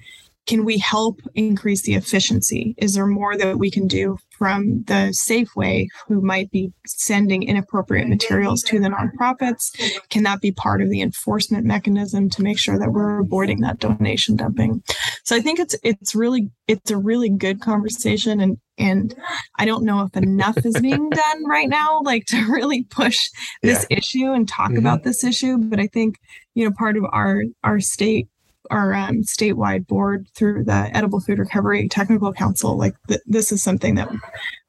can 0.48 0.64
we 0.64 0.78
help 0.78 1.20
increase 1.36 1.82
the 1.82 1.96
efficiency? 1.96 2.74
Is 2.78 2.94
there 2.94 3.06
more 3.06 3.38
that 3.38 3.60
we 3.60 3.70
can 3.70 3.86
do 3.86 4.18
from 4.32 4.84
the 4.84 5.12
Safeway 5.12 5.88
who 6.08 6.22
might 6.22 6.50
be 6.52 6.72
sending 6.86 7.44
inappropriate 7.44 8.08
materials 8.08 8.64
to 8.64 8.80
the 8.80 8.88
nonprofits? 8.88 9.72
Can 10.10 10.24
that 10.24 10.40
be 10.40 10.54
part 10.54 10.82
of 10.82 10.90
the 10.90 11.02
enforcement 11.02 11.66
mechanism 11.66 12.30
to 12.30 12.42
make 12.42 12.58
sure 12.58 12.80
that 12.80 12.92
we're 12.92 13.20
avoiding 13.20 13.60
that 13.62 13.80
donation 13.80 14.38
dumping? 14.38 14.82
So 15.24 15.36
I 15.36 15.42
think 15.42 15.60
it's 15.60 15.76
it's 15.84 16.16
really 16.16 16.50
it's 16.68 16.92
a 16.92 16.98
really 16.98 17.30
good 17.30 17.60
conversation 17.60 18.40
and 18.40 18.58
and 18.78 19.16
I 19.58 19.66
don't 19.66 19.84
know 19.84 20.04
if 20.04 20.16
enough 20.16 20.66
is 20.66 20.80
being 20.80 21.10
done 21.10 21.46
right 21.46 21.68
now 21.68 22.02
like 22.04 22.26
to 22.28 22.38
really 22.50 22.84
push 22.84 23.28
this 23.62 23.86
yeah. 23.90 23.98
issue 23.98 24.32
and 24.32 24.48
talk 24.48 24.70
mm-hmm. 24.70 24.78
about 24.78 25.04
this 25.04 25.24
issue 25.24 25.58
but 25.58 25.80
I 25.80 25.88
think 25.88 26.20
you 26.56 26.64
know 26.64 26.72
part 26.72 26.96
of 26.96 27.06
our 27.12 27.44
our 27.64 27.80
state 27.80 28.28
our 28.70 28.94
um, 28.94 29.24
statewide 29.24 29.88
board 29.88 30.28
through 30.36 30.64
the 30.64 30.90
Edible 30.94 31.20
Food 31.20 31.40
Recovery 31.40 31.88
Technical 31.90 32.34
Council. 32.34 32.78
Like 32.78 32.96
th- 33.08 33.22
this 33.26 33.52
is 33.52 33.64
something 33.64 33.96
that 33.96 34.10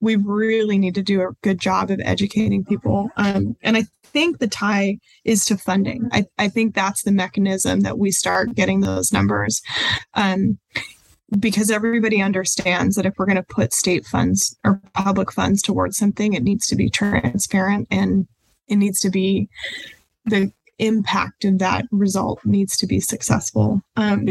we 0.00 0.16
really 0.16 0.78
need 0.78 0.94
to 0.94 1.02
do 1.02 1.22
a 1.22 1.32
good 1.42 1.60
job 1.60 1.90
of 1.90 2.00
educating 2.02 2.64
people. 2.64 3.10
Um, 3.16 3.56
and 3.62 3.76
I 3.76 3.84
think 4.04 4.38
the 4.38 4.48
tie 4.48 4.98
is 5.24 5.44
to 5.46 5.56
funding. 5.56 6.08
I, 6.12 6.26
I 6.38 6.48
think 6.48 6.74
that's 6.74 7.02
the 7.02 7.12
mechanism 7.12 7.80
that 7.80 7.98
we 7.98 8.10
start 8.10 8.54
getting 8.54 8.80
those 8.80 9.12
numbers. 9.12 9.62
Um, 10.14 10.58
because 11.38 11.70
everybody 11.70 12.22
understands 12.22 12.96
that 12.96 13.04
if 13.04 13.14
we're 13.18 13.26
going 13.26 13.36
to 13.36 13.42
put 13.42 13.74
state 13.74 14.06
funds 14.06 14.56
or 14.64 14.80
public 14.94 15.30
funds 15.30 15.60
towards 15.60 15.98
something, 15.98 16.32
it 16.32 16.42
needs 16.42 16.66
to 16.68 16.76
be 16.76 16.88
transparent 16.88 17.86
and 17.90 18.26
it 18.66 18.76
needs 18.76 19.00
to 19.00 19.10
be 19.10 19.48
the 20.24 20.52
impact 20.78 21.44
of 21.44 21.58
that 21.58 21.86
result 21.90 22.44
needs 22.44 22.76
to 22.78 22.86
be 22.86 23.00
successful. 23.00 23.82
Um, 23.96 24.28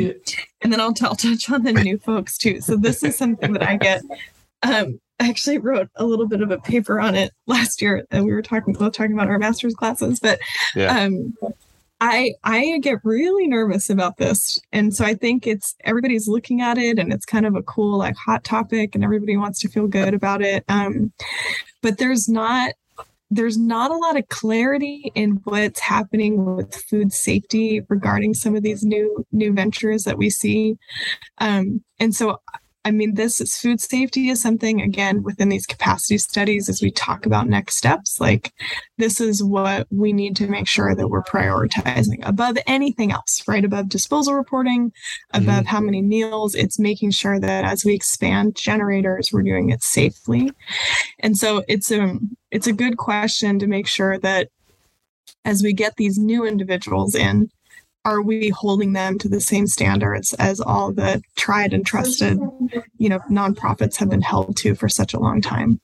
and 0.62 0.74
then 0.74 0.80
I'll, 0.80 0.94
t- 0.94 1.06
I'll 1.06 1.16
touch 1.16 1.50
on 1.50 1.63
the 1.63 1.74
new 1.74 1.98
folks 1.98 2.38
too. 2.38 2.62
So 2.62 2.75
this 2.75 3.04
is 3.04 3.18
something 3.18 3.54
that 3.54 3.63
I 3.63 3.77
get. 3.77 4.01
Um, 4.63 5.00
I 5.20 5.30
actually 5.30 5.58
wrote 5.58 5.89
a 5.96 6.06
little 6.06 6.27
bit 6.27 6.42
of 6.42 6.51
a 6.51 6.60
paper 6.60 7.00
on 7.00 7.16
it 7.16 7.32
last 7.48 7.82
year 7.82 8.06
and 8.12 8.25
we 8.25 8.34
were 8.34 8.42
talking 8.42 8.74
both 8.74 8.94
talking 8.94 9.13
about 9.13 9.27
our 9.27 9.39
master's 9.39 9.74
classes, 9.74 10.20
but 10.20 10.39
yeah. 10.75 11.00
um, 11.00 11.34
I 12.00 12.34
I 12.44 12.77
get 12.80 13.00
really 13.04 13.48
nervous 13.48 13.89
about 13.89 14.18
this. 14.18 14.62
And 14.72 14.96
so 14.96 15.04
I 15.04 15.16
think 15.16 15.48
it's 15.48 15.75
everybody's 15.84 16.27
looking 16.27 16.62
at 16.62 16.77
it 16.77 17.00
and 17.00 17.12
it's 17.12 17.25
kind 17.25 17.46
of 17.46 17.56
a 17.56 17.63
cool 17.63 17.98
like 17.98 18.16
hot 18.16 18.44
topic 18.44 18.94
and 18.94 19.04
everybody 19.04 19.36
wants 19.36 19.60
to 19.62 19.70
feel 19.70 19.88
good 19.88 20.13
about 20.13 20.44
it. 20.44 20.63
Um, 20.70 21.12
but 21.82 21.98
there's 21.98 22.30
not 22.30 22.74
there's 23.29 23.57
not 23.57 23.91
a 23.91 23.98
lot 23.98 24.17
of 24.17 24.27
clarity 24.29 25.12
in 25.13 25.41
what's 25.43 25.79
happening 25.79 26.55
with 26.55 26.74
food 26.74 27.12
safety 27.12 27.81
regarding 27.89 28.34
some 28.34 28.55
of 28.55 28.63
these 28.63 28.84
new 28.84 29.25
new 29.31 29.53
ventures 29.53 30.03
that 30.03 30.17
we 30.17 30.29
see. 30.29 30.77
Um, 31.39 31.84
and 32.00 32.15
so 32.15 32.39
I 32.88 32.91
mean, 32.91 33.15
this 33.15 33.41
is 33.41 33.58
food 33.58 33.82
safety 33.82 34.29
is 34.29 34.41
something, 34.41 34.79
again, 34.79 35.22
within 35.22 35.50
these 35.50 35.65
capacity 35.65 36.17
studies, 36.17 36.70
as 36.70 36.82
we 36.82 36.89
talk 36.89 37.25
about 37.25 37.50
next 37.50 37.75
steps, 37.75 38.17
like 38.22 38.53
this 38.98 39.20
is 39.20 39.44
what 39.44 39.88
we 39.91 40.13
need 40.13 40.38
to 40.38 40.48
make 40.48 40.70
sure 40.70 40.96
that 40.96 41.10
we're 41.10 41.22
prioritizing 41.22 42.25
above 42.25 42.58
anything 42.65 43.12
else, 43.12 43.44
right? 43.46 43.65
Above 43.65 43.89
disposal 43.89 44.36
reporting, 44.36 44.94
above 45.34 45.65
mm-hmm. 45.65 45.65
how 45.65 45.82
many 45.82 46.01
meals, 46.01 46.56
it's 46.56 46.79
making 46.79 47.12
sure 47.12 47.41
that 47.41 47.65
as 47.65 47.84
we 47.84 47.94
expand 47.94 48.56
generators, 48.56 49.34
we're 49.34 49.41
doing 49.44 49.70
it 49.70 49.84
safely. 49.84 50.50
And 51.20 51.38
so 51.38 51.65
it's 51.67 51.91
a, 51.91 52.03
um, 52.03 52.38
it's 52.51 52.67
a 52.67 52.74
good 52.74 52.96
question 52.96 53.60
to 53.60 53.67
make 53.67 53.88
sure 53.88 54.17
that 54.20 54.48
as 55.44 55.62
we 55.62 55.74
get 55.74 55.98
these 55.98 56.17
new 56.17 56.46
individuals 56.46 57.15
in, 57.15 57.50
are 58.08 58.22
we 58.22 58.48
holding 58.50 58.94
them 58.94 59.18
to 59.20 59.28
the 59.28 59.42
same 59.42 59.68
standards 59.68 60.34
as 60.36 60.62
all 60.62 60.94
the 60.94 61.22
tried 61.36 61.74
and 61.74 61.86
trusted 61.86 62.40
you 62.98 63.10
know 63.10 63.20
nonprofits 63.30 63.98
have 63.98 64.10
been 64.10 64.22
held 64.22 64.56
to 64.56 64.74
for 64.76 64.88
such 64.88 65.14
a 65.14 65.20
long 65.20 65.42
time? 65.42 65.80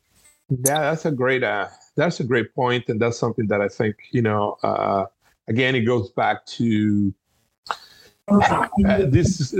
Yeah 0.49 0.79
that's 0.79 1.05
a 1.05 1.11
great 1.11 1.43
uh, 1.43 1.67
that's 1.97 2.21
a 2.21 2.23
great 2.23 2.55
point 2.55 2.85
and 2.87 2.99
that's 2.99 3.19
something 3.19 3.47
that 3.47 3.61
i 3.61 3.67
think 3.67 3.95
you 4.11 4.21
know 4.21 4.57
uh, 4.63 5.05
again 5.49 5.75
it 5.75 5.81
goes 5.81 6.11
back 6.11 6.45
to 6.45 7.13
uh, 8.29 8.67
this 9.17 9.41
is 9.41 9.53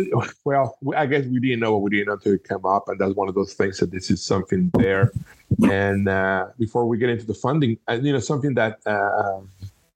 well 0.45 0.77
i 0.95 1.05
guess 1.05 1.25
we 1.25 1.39
didn't 1.41 1.59
know 1.59 1.73
what 1.73 1.81
we 1.81 1.89
didn't 1.89 2.07
know 2.07 2.13
until 2.13 2.33
it 2.33 2.47
came 2.47 2.65
up 2.65 2.87
and 2.87 2.97
that's 2.97 3.13
one 3.13 3.27
of 3.27 3.35
those 3.35 3.53
things 3.53 3.77
that 3.79 3.91
this 3.91 4.09
is 4.09 4.23
something 4.23 4.71
there. 4.75 5.11
And 5.69 6.07
uh, 6.07 6.47
before 6.57 6.87
we 6.87 6.97
get 6.97 7.09
into 7.09 7.25
the 7.25 7.33
funding 7.33 7.77
uh, 7.89 7.99
you 8.01 8.13
know 8.13 8.19
something 8.19 8.53
that 8.53 8.79
uh, 8.85 9.41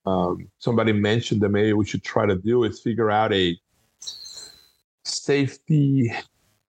um, 0.07 0.49
somebody 0.59 0.93
mentioned 0.93 1.41
that 1.41 1.49
maybe 1.49 1.73
we 1.73 1.85
should 1.85 2.03
try 2.03 2.25
to 2.25 2.35
do 2.35 2.63
is 2.63 2.79
figure 2.79 3.11
out 3.11 3.33
a 3.33 3.59
safety 5.03 6.11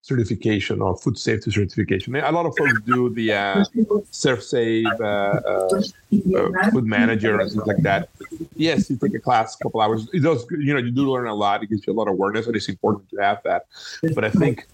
certification 0.03 0.81
or 0.81 0.97
food 0.97 1.19
safety 1.19 1.51
certification. 1.51 2.17
A 2.17 2.33
lot 2.33 2.47
of 2.47 2.57
folks 2.57 2.81
do 2.87 3.11
the 3.11 3.33
uh, 3.33 3.65
ServSafe, 4.11 4.87
uh, 5.01 5.05
uh, 5.05 5.83
uh, 6.39 6.71
food 6.71 6.87
manager, 6.87 7.39
and 7.39 7.51
things 7.51 7.67
like 7.67 7.83
that. 7.83 8.09
Yes, 8.57 8.91
you 8.91 8.97
take 8.97 9.15
a 9.15 9.21
class, 9.21 9.55
a 9.55 9.63
couple 9.63 9.81
hours. 9.81 10.09
It 10.13 10.23
does, 10.23 10.47
you 10.51 10.73
know, 10.73 10.81
you 10.81 10.91
do 10.91 11.11
learn 11.13 11.29
a 11.29 11.35
lot. 11.35 11.63
It 11.63 11.69
gives 11.69 11.87
you 11.87 11.93
a 11.93 11.99
lot 12.01 12.09
of 12.09 12.15
awareness, 12.15 12.47
and 12.47 12.57
it's 12.57 12.69
important 12.69 13.09
to 13.11 13.17
have 13.19 13.41
that. 13.45 13.67
But 14.15 14.25
I 14.25 14.31
think 14.31 14.67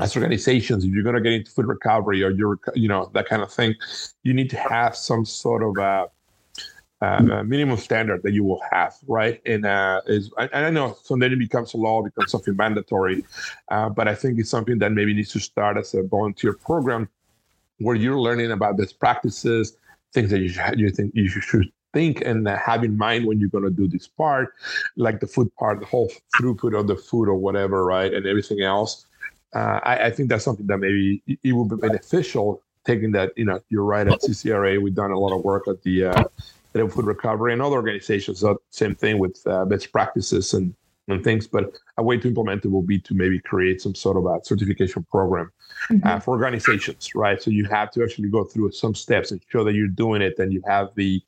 as 0.00 0.16
organizations, 0.16 0.84
if 0.84 0.90
you're 0.92 1.04
going 1.04 1.14
to 1.14 1.20
get 1.20 1.32
into 1.32 1.50
food 1.50 1.66
recovery 1.66 2.22
or 2.22 2.30
you're, 2.30 2.58
you 2.74 2.88
know, 2.88 3.10
that 3.14 3.26
kind 3.26 3.42
of 3.42 3.52
thing, 3.52 3.74
you 4.24 4.34
need 4.34 4.50
to 4.50 4.56
have 4.56 4.96
some 4.96 5.24
sort 5.24 5.62
of 5.62 5.78
uh, 5.78 6.06
uh, 7.02 7.42
minimum 7.42 7.76
standard 7.76 8.22
that 8.22 8.32
you 8.32 8.42
will 8.44 8.60
have, 8.70 8.94
right? 9.06 9.40
And 9.44 9.66
uh, 9.66 10.00
is 10.06 10.30
and 10.38 10.50
I 10.66 10.70
know 10.70 10.96
so 11.02 11.16
then 11.16 11.32
it 11.32 11.38
becomes 11.38 11.74
a 11.74 11.76
law, 11.76 12.02
becomes 12.02 12.30
something 12.30 12.56
mandatory, 12.56 13.24
uh, 13.70 13.88
but 13.90 14.08
I 14.08 14.14
think 14.14 14.38
it's 14.38 14.50
something 14.50 14.78
that 14.78 14.92
maybe 14.92 15.12
needs 15.12 15.32
to 15.32 15.40
start 15.40 15.76
as 15.76 15.94
a 15.94 16.02
volunteer 16.02 16.54
program 16.54 17.08
where 17.78 17.94
you're 17.94 18.18
learning 18.18 18.50
about 18.50 18.78
best 18.78 18.98
practices, 18.98 19.76
things 20.12 20.30
that 20.30 20.40
you 20.40 20.48
should, 20.48 20.78
you 20.78 20.90
think 20.90 21.12
you 21.14 21.28
should 21.28 21.70
think 21.92 22.22
and 22.22 22.48
have 22.48 22.84
in 22.84 22.96
mind 22.96 23.26
when 23.26 23.40
you're 23.40 23.48
going 23.48 23.64
to 23.64 23.70
do 23.70 23.88
this 23.88 24.06
part, 24.06 24.54
like 24.96 25.20
the 25.20 25.26
food 25.26 25.54
part, 25.56 25.80
the 25.80 25.86
whole 25.86 26.10
throughput 26.36 26.78
of 26.78 26.86
the 26.86 26.96
food 26.96 27.28
or 27.28 27.36
whatever, 27.36 27.84
right, 27.84 28.12
and 28.12 28.26
everything 28.26 28.62
else. 28.62 29.06
Uh, 29.54 29.80
I, 29.82 30.06
I, 30.06 30.10
think 30.10 30.28
that's 30.28 30.44
something 30.44 30.66
that 30.66 30.78
maybe 30.78 31.22
it 31.26 31.52
will 31.52 31.64
be 31.64 31.76
beneficial. 31.76 32.62
Taking 32.84 33.12
that, 33.12 33.32
you 33.36 33.46
know, 33.46 33.60
you're 33.68 33.84
right 33.84 34.06
at 34.06 34.20
CCRA. 34.20 34.80
We've 34.80 34.94
done 34.94 35.10
a 35.10 35.18
lot 35.18 35.34
of 35.34 35.42
work 35.44 35.66
at 35.66 35.82
the 35.82 36.04
uh, 36.80 36.88
food 36.88 37.06
recovery 37.06 37.52
and 37.52 37.62
other 37.62 37.76
organizations. 37.76 38.40
So 38.40 38.60
same 38.70 38.94
thing 38.94 39.18
with 39.18 39.40
uh, 39.46 39.64
best 39.64 39.92
practices 39.92 40.54
and 40.54 40.74
and 41.08 41.22
things. 41.22 41.46
But 41.46 41.78
a 41.98 42.02
way 42.02 42.18
to 42.18 42.28
implement 42.28 42.64
it 42.64 42.68
will 42.68 42.82
be 42.82 42.98
to 43.00 43.14
maybe 43.14 43.38
create 43.40 43.80
some 43.80 43.94
sort 43.94 44.16
of 44.16 44.26
a 44.26 44.44
certification 44.44 45.06
program 45.10 45.52
mm-hmm. 45.90 46.06
uh, 46.06 46.20
for 46.20 46.34
organizations, 46.34 47.14
right? 47.14 47.40
So 47.40 47.50
you 47.50 47.64
have 47.66 47.90
to 47.92 48.02
actually 48.02 48.28
go 48.28 48.44
through 48.44 48.72
some 48.72 48.94
steps 48.94 49.30
and 49.30 49.40
show 49.48 49.64
that 49.64 49.74
you're 49.74 49.88
doing 49.88 50.22
it, 50.22 50.38
and 50.38 50.52
you 50.52 50.62
have 50.66 50.88
the 50.94 51.22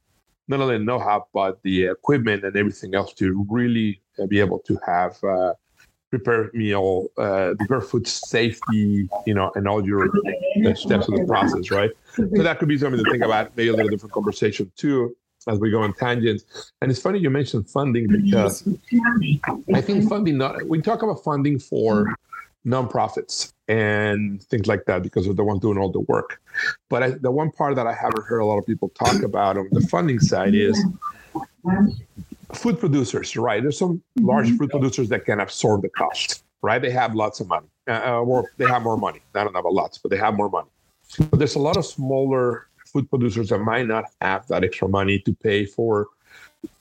not 0.48 0.60
only 0.60 0.78
the 0.78 0.84
know-how 0.84 1.26
but 1.34 1.62
the 1.62 1.84
equipment 1.86 2.42
and 2.42 2.56
everything 2.56 2.94
else 2.94 3.12
to 3.14 3.46
really 3.50 4.00
uh, 4.20 4.26
be 4.26 4.40
able 4.40 4.58
to 4.60 4.78
have 4.86 5.22
uh, 5.22 5.52
prepare 6.10 6.50
meal, 6.54 7.06
uh, 7.18 7.52
prepare 7.58 7.82
food 7.82 8.08
safety, 8.08 9.08
you 9.26 9.34
know, 9.34 9.52
and 9.56 9.68
all 9.68 9.86
your 9.86 10.06
uh, 10.06 10.74
steps 10.74 11.06
of 11.06 11.14
the 11.14 11.24
process, 11.28 11.70
right? 11.70 11.90
So 12.14 12.42
that 12.42 12.58
could 12.58 12.68
be 12.68 12.78
something 12.78 13.04
to 13.04 13.10
think 13.10 13.22
about, 13.22 13.54
maybe 13.56 13.68
a 13.68 13.74
little 13.74 13.90
different 13.90 14.14
conversation 14.14 14.72
too 14.74 15.14
as 15.48 15.58
we 15.58 15.70
go 15.70 15.82
on 15.82 15.92
tangents. 15.94 16.72
And 16.80 16.90
it's 16.90 17.00
funny 17.00 17.18
you 17.18 17.30
mentioned 17.30 17.68
funding 17.68 18.06
because 18.06 18.68
I 19.74 19.80
think 19.80 20.08
funding, 20.08 20.38
not, 20.38 20.66
we 20.68 20.80
talk 20.80 21.02
about 21.02 21.24
funding 21.24 21.58
for 21.58 22.14
nonprofits 22.66 23.52
and 23.68 24.42
things 24.44 24.66
like 24.66 24.84
that 24.86 25.02
because 25.02 25.24
they're 25.24 25.34
the 25.34 25.44
ones 25.44 25.60
doing 25.60 25.78
all 25.78 25.90
the 25.90 26.00
work. 26.00 26.40
But 26.88 27.02
I, 27.02 27.10
the 27.10 27.30
one 27.30 27.50
part 27.50 27.76
that 27.76 27.86
I 27.86 27.94
haven't 27.94 28.24
heard 28.26 28.40
a 28.40 28.44
lot 28.44 28.58
of 28.58 28.66
people 28.66 28.90
talk 28.90 29.22
about 29.22 29.56
on 29.56 29.68
the 29.72 29.80
funding 29.80 30.20
side 30.20 30.54
is 30.54 30.78
food 32.54 32.78
producers, 32.78 33.36
right? 33.36 33.62
There's 33.62 33.78
some 33.78 34.02
large 34.20 34.50
food 34.56 34.70
producers 34.70 35.08
that 35.08 35.24
can 35.24 35.40
absorb 35.40 35.82
the 35.82 35.88
cost, 35.88 36.44
right? 36.62 36.80
They 36.80 36.90
have 36.90 37.14
lots 37.14 37.40
of 37.40 37.48
money, 37.48 37.68
uh, 37.88 38.00
uh 38.04 38.20
or 38.20 38.50
they 38.58 38.66
have 38.66 38.82
more 38.82 38.96
money. 38.96 39.20
I 39.34 39.44
don't 39.44 39.52
know 39.52 39.60
about 39.60 39.74
lots, 39.74 39.98
but 39.98 40.10
they 40.10 40.18
have 40.18 40.34
more 40.34 40.50
money. 40.50 40.68
But 41.30 41.38
there's 41.38 41.54
a 41.54 41.60
lot 41.60 41.76
of 41.76 41.86
smaller 41.86 42.67
food 42.92 43.08
producers 43.10 43.50
that 43.50 43.58
might 43.58 43.86
not 43.86 44.04
have 44.20 44.46
that 44.48 44.64
extra 44.64 44.88
money 44.88 45.18
to 45.20 45.34
pay 45.34 45.64
for, 45.64 46.08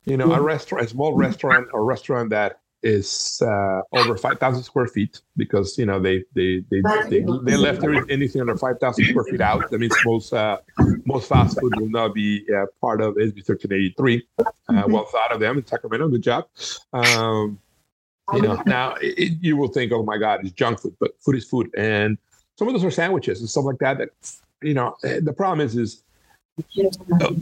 you 0.05 0.17
know, 0.17 0.33
a 0.33 0.41
restaurant, 0.41 0.85
a 0.85 0.89
small 0.89 1.13
restaurant, 1.13 1.67
or 1.73 1.85
restaurant 1.85 2.29
that 2.31 2.59
is 2.83 3.41
uh, 3.43 3.81
over 3.91 4.15
5,000 4.17 4.63
square 4.63 4.87
feet 4.87 5.21
because 5.35 5.77
you 5.77 5.85
know 5.85 5.99
they 5.99 6.23
they 6.33 6.63
they 6.69 6.81
they, 7.09 7.25
they 7.43 7.57
left 7.57 7.83
anything 8.09 8.41
under 8.41 8.55
5,000 8.55 9.05
square 9.05 9.25
feet 9.25 9.41
out. 9.41 9.69
That 9.71 9.79
means 9.79 9.95
most 10.05 10.33
uh, 10.33 10.59
most 11.05 11.27
fast 11.27 11.59
food 11.59 11.73
will 11.79 11.89
not 11.89 12.13
be 12.13 12.45
uh, 12.55 12.65
part 12.79 13.01
of 13.01 13.15
SB 13.15 13.47
1383. 13.47 14.27
Uh, 14.37 14.43
mm-hmm. 14.43 14.91
well 14.91 15.05
thought 15.05 15.31
of 15.31 15.39
them 15.39 15.57
in 15.57 15.65
Sacramento. 15.65 16.07
Good 16.09 16.23
job. 16.23 16.47
Um, 16.93 17.59
you 18.33 18.41
know, 18.41 18.61
now 18.65 18.95
it, 19.01 19.33
you 19.41 19.55
will 19.57 19.69
think, 19.69 19.91
oh 19.91 20.03
my 20.03 20.17
God, 20.17 20.41
it's 20.43 20.51
junk 20.51 20.79
food, 20.79 20.95
but 20.99 21.11
food 21.21 21.35
is 21.35 21.45
food, 21.45 21.71
and 21.77 22.17
some 22.57 22.67
of 22.67 22.73
those 22.73 22.83
are 22.83 22.91
sandwiches 22.91 23.39
and 23.39 23.49
stuff 23.49 23.65
like 23.65 23.79
that. 23.79 23.97
That 23.97 24.09
you 24.61 24.73
know, 24.73 24.95
the 25.01 25.33
problem 25.33 25.65
is, 25.65 25.75
is 25.75 26.03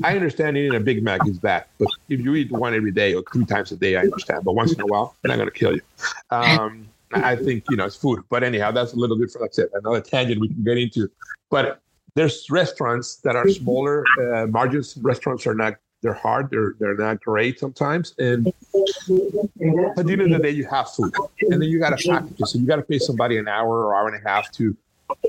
I 0.04 0.16
understand 0.16 0.58
eating 0.58 0.76
a 0.76 0.80
Big 0.80 1.02
Mac 1.02 1.26
is 1.28 1.40
bad, 1.40 1.66
but 1.80 1.88
if 2.10 2.20
you 2.20 2.36
eat 2.36 2.52
one 2.52 2.74
every 2.74 2.92
day 2.92 3.14
or 3.14 3.24
three 3.32 3.46
times 3.46 3.72
a 3.72 3.78
day, 3.78 3.96
I 3.96 4.02
understand. 4.02 4.44
But 4.44 4.54
once 4.54 4.74
in 4.74 4.82
a 4.82 4.86
while, 4.86 5.16
they're 5.22 5.30
not 5.30 5.38
going 5.38 5.50
to 5.50 5.58
kill 5.58 5.74
you. 5.74 5.82
Um, 6.32 6.90
I 7.14 7.36
think 7.36 7.64
you 7.70 7.78
know 7.78 7.86
it's 7.86 7.96
food, 7.96 8.24
but 8.30 8.44
anyhow, 8.44 8.72
that's 8.72 8.94
a 8.94 8.98
little 8.98 9.18
bit 9.18 9.32
for 9.32 9.40
that's 9.40 9.58
it. 9.58 9.70
Another 9.74 10.02
tangent 10.02 10.42
we 10.42 10.50
can 10.50 10.64
get 10.64 10.78
into. 10.78 11.10
But 11.50 11.80
there's 12.16 12.50
restaurants 12.50 13.18
that 13.18 13.36
are 13.36 13.48
smaller. 13.48 14.04
Uh, 14.20 14.48
margins 14.48 14.98
restaurants 14.98 15.48
are 15.48 15.56
not. 15.56 15.76
They're 16.02 16.14
hard. 16.14 16.50
They're 16.50 16.76
they're 16.78 16.96
not 16.96 17.22
great 17.22 17.58
sometimes. 17.60 18.16
And 18.20 18.48
at 18.48 18.54
the 19.08 20.06
end 20.10 20.22
of 20.22 20.30
the 20.30 20.40
day, 20.42 20.50
you 20.50 20.66
have 20.66 20.90
food, 20.92 21.14
and 21.42 21.62
then 21.62 21.70
you 21.70 21.80
got 21.80 21.98
to 21.98 22.10
package 22.10 22.42
it. 22.42 22.48
So 22.48 22.60
you 22.60 22.68
got 22.68 22.76
to 22.78 22.82
pay 22.82 23.00
somebody 23.00 23.38
an 23.38 23.48
hour 23.48 23.86
or 23.86 23.96
hour 23.96 24.10
and 24.10 24.22
a 24.22 24.28
half 24.28 24.52
to 24.54 24.76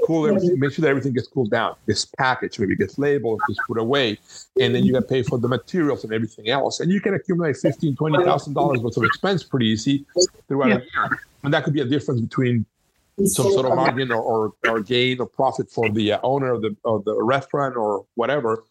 cool 0.07 0.27
everything, 0.27 0.59
make 0.59 0.73
sure 0.73 0.83
that 0.83 0.89
everything 0.89 1.13
gets 1.13 1.29
cooled 1.29 1.51
down, 1.51 1.77
This 1.87 2.05
package 2.05 2.59
maybe 2.59 2.77
gets 2.77 2.99
labeled, 2.99 3.41
gets 3.49 3.59
put 3.67 3.79
away, 3.79 4.19
and 4.61 4.75
then 4.75 4.85
you 4.85 4.93
got 4.93 5.01
to 5.01 5.07
pay 5.07 5.23
for 5.23 5.39
the 5.39 5.49
materials 5.49 6.05
and 6.05 6.13
everything 6.13 6.49
else. 6.49 6.81
And 6.81 6.91
you 6.91 7.01
can 7.01 7.15
accumulate 7.15 7.57
fifteen, 7.57 7.97
twenty 7.97 8.23
thousand 8.25 8.55
dollars 8.55 8.81
worth 8.81 8.97
of 8.97 9.05
expense 9.05 9.43
pretty 9.43 9.67
easy 9.67 10.07
throughout 10.49 10.69
yeah. 10.69 10.75
a 10.77 11.09
year, 11.09 11.19
and 11.43 11.53
that 11.53 11.65
could 11.65 11.75
be 11.75 11.81
a 11.81 11.85
difference 11.85 12.21
between 12.21 12.65
some 13.25 13.51
sort 13.51 13.67
of 13.67 13.75
margin 13.75 14.13
or, 14.13 14.21
or, 14.21 14.53
or 14.69 14.81
gain 14.81 15.21
or 15.21 15.27
profit 15.27 15.71
for 15.71 15.89
the 15.89 16.13
uh, 16.13 16.19
owner 16.23 16.53
of 16.53 16.63
the 16.63 16.77
of 16.85 17.05
the 17.05 17.15
restaurant 17.23 17.77
or 17.77 18.05
whatever. 18.15 18.65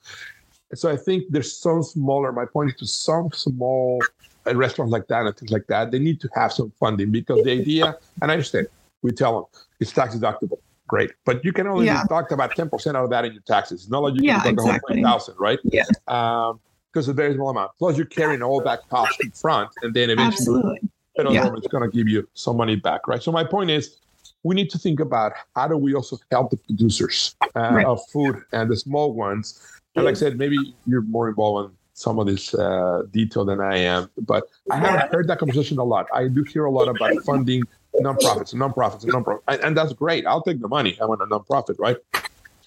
So 0.74 0.91
I 0.91 0.98
think 0.98 1.26
there's 1.30 1.56
some 1.56 1.84
smaller. 1.84 2.32
My 2.32 2.46
point 2.46 2.72
is 2.72 2.76
to 2.78 2.88
some 2.88 3.30
small 3.32 4.02
uh, 4.48 4.56
restaurants 4.56 4.91
like 4.91 5.08
that 5.08 5.26
and 5.26 5.36
things 5.36 5.52
like 5.52 5.68
that. 5.68 5.91
They 5.91 6.00
need 6.00 6.20
to 6.22 6.30
have 6.36 6.52
some 6.52 6.72
funding 6.80 7.12
because 7.12 7.44
the 7.44 7.52
idea, 7.52 7.98
and 8.22 8.32
I 8.32 8.34
understand, 8.34 8.68
we 9.02 9.12
tell 9.12 9.34
them 9.34 9.62
it's 9.80 9.91
tax 9.91 10.15
deductible 10.15 10.58
great. 10.88 11.12
But 11.26 11.43
you 11.43 11.54
can 11.54 11.67
only 11.67 11.86
yeah. 11.86 12.04
deduct 12.04 12.32
about 12.32 12.52
10% 12.56 12.88
out 12.88 13.04
of 13.04 13.10
that 13.10 13.26
in 13.26 13.34
your 13.34 13.41
taxes. 13.43 13.82
It's 13.84 13.91
not 13.91 14.04
like 14.04 14.13
you 14.13 14.21
can 14.21 14.28
yeah, 14.28 14.48
exactly. 14.48 15.02
the 15.02 15.08
whole 15.08 15.19
2000 15.19 15.36
right? 15.39 15.60
Yeah. 15.63 15.84
Um, 16.08 16.60
because 16.95 17.10
of 17.10 17.17
very 17.17 17.34
small 17.34 17.50
amount. 17.50 17.71
Plus, 17.78 17.98
you're 17.98 18.06
carrying 18.06 18.41
all 18.41 18.62
that 18.62 18.88
cost 18.89 19.19
in 19.21 19.30
front, 19.32 19.69
and 19.82 19.93
then 19.93 20.10
eventually, 20.10 20.60
Absolutely. 20.60 20.89
know, 21.17 21.32
Yeah. 21.32 21.54
it's 21.58 21.67
going 21.67 21.84
to 21.84 21.93
give 21.93 22.08
you 22.08 22.26
some 22.36 22.56
money 22.56 22.78
back, 22.78 23.06
right? 23.06 23.21
So 23.21 23.34
my 23.34 23.43
point 23.43 23.69
is, 23.69 23.98
we 24.43 24.56
need 24.56 24.69
to 24.69 24.78
think 24.78 25.02
about 25.02 25.34
how 25.56 25.67
do 25.67 25.76
we 25.76 25.93
also 25.93 26.17
help 26.32 26.52
the 26.52 26.58
producers 26.58 27.36
uh, 27.41 27.71
Right. 27.74 27.86
of 27.86 28.00
food 28.13 28.41
and 28.54 28.71
the 28.71 28.78
small 28.78 29.13
ones. 29.13 29.60
And 29.95 30.06
like 30.06 30.15
I 30.15 30.19
said, 30.19 30.38
maybe 30.38 30.58
you're 30.86 31.02
more 31.02 31.28
involved 31.28 31.71
in 31.71 31.78
some 31.93 32.17
of 32.19 32.28
this 32.28 32.54
uh, 32.54 33.04
detail 33.12 33.43
than 33.43 33.60
I 33.60 33.78
am, 33.78 34.10
but 34.17 34.43
I 34.71 34.78
haven't 34.78 35.12
heard 35.12 35.28
that 35.28 35.39
conversation 35.39 35.80
a 35.80 35.84
lot. 35.84 36.08
I 36.13 36.28
do 36.28 36.43
hear 36.43 36.65
a 36.65 36.71
lot 36.71 36.88
about 36.88 37.13
funding 37.26 37.63
nonprofits 38.01 38.53
and 38.53 38.62
nonprofits 38.62 39.03
and 39.03 39.13
nonprofits, 39.13 39.41
and, 39.47 39.62
and 39.63 39.77
that's 39.77 39.93
great. 39.93 40.25
I'll 40.25 40.41
take 40.41 40.60
the 40.62 40.67
money. 40.67 40.97
I 41.01 41.05
want 41.05 41.21
a 41.21 41.25
nonprofit, 41.25 41.75
right? 41.79 41.97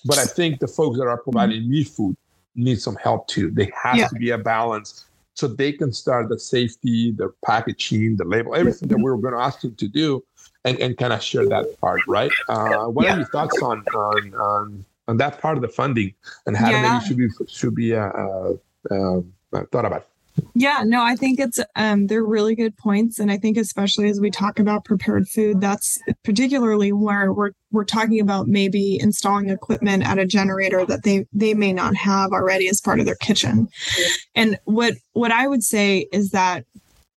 But 0.05 0.19
I 0.19 0.27
think 0.27 0.61
the 0.61 0.69
folks 0.69 0.99
that 0.99 1.07
are 1.07 1.19
providing 1.19 1.69
me 1.69 1.85
food 1.85 2.17
need 2.55 2.81
some 2.81 2.97
help 2.97 3.29
too. 3.29 3.51
There 3.51 3.71
has 3.83 3.99
Yeah. 3.99 4.09
to 4.09 4.15
be 4.17 4.31
a 4.31 4.39
balance 4.39 5.05
so 5.35 5.47
they 5.47 5.73
can 5.73 5.93
start 5.93 6.29
the 6.29 6.39
safety, 6.39 7.13
the 7.13 7.33
packaging, 7.45 8.17
the 8.17 8.25
label, 8.25 8.55
everything 8.57 8.89
that 8.89 8.99
we 8.99 9.11
are 9.11 9.17
going 9.17 9.35
to 9.35 9.41
ask 9.41 9.61
them 9.61 9.75
to 9.77 9.87
do, 9.89 10.25
and, 10.65 10.79
and 10.81 10.97
kind 10.99 11.13
of 11.13 11.23
share 11.23 11.47
that 11.47 11.67
part, 11.81 12.03
right? 12.09 12.33
Uh, 12.49 12.87
what 12.87 13.05
Yeah. 13.05 13.15
are 13.15 13.19
your 13.19 13.27
thoughts 13.27 13.63
on 13.63 13.85
on 13.95 14.35
on 14.35 14.85
on 15.07 15.17
that 15.19 15.41
part 15.41 15.57
of 15.57 15.63
the 15.63 15.69
funding 15.69 16.15
and 16.47 16.57
how 16.57 16.71
Yeah. 16.71 16.83
maybe 16.83 17.01
should 17.01 17.17
be 17.17 17.29
should 17.49 17.75
be 17.75 17.95
uh, 17.95 18.11
uh, 18.11 18.53
uh, 18.91 19.21
thought 19.73 19.85
about? 19.85 20.07
Yeah, 20.55 20.83
no, 20.85 21.03
I 21.03 21.17
think 21.17 21.39
it's 21.39 21.61
um 21.77 22.07
they're 22.07 22.25
really 22.25 22.55
good 22.55 22.77
points 22.77 23.19
and 23.19 23.31
I 23.31 23.39
think 23.39 23.57
especially 23.57 24.09
as 24.09 24.21
we 24.21 24.31
talk 24.31 24.59
about 24.59 24.85
prepared 24.85 25.29
food 25.29 25.61
that's 25.61 25.99
particularly 26.25 26.93
where 26.93 27.33
we're 27.33 27.53
we're 27.71 27.85
talking 27.85 28.21
about 28.21 28.49
maybe 28.49 28.99
installing 29.01 29.51
equipment 29.51 30.07
at 30.07 30.19
a 30.19 30.27
generator 30.27 30.85
that 30.87 31.05
they 31.05 31.27
they 31.33 31.55
may 31.55 31.73
not 31.73 31.95
have 31.97 32.33
already 32.33 32.69
as 32.69 32.81
part 32.81 33.01
of 33.01 33.07
their 33.07 33.17
kitchen. 33.17 33.69
And 34.35 34.59
what 34.65 34.95
what 35.13 35.33
I 35.33 35.47
would 35.47 35.63
say 35.63 36.07
is 36.13 36.31
that 36.31 36.65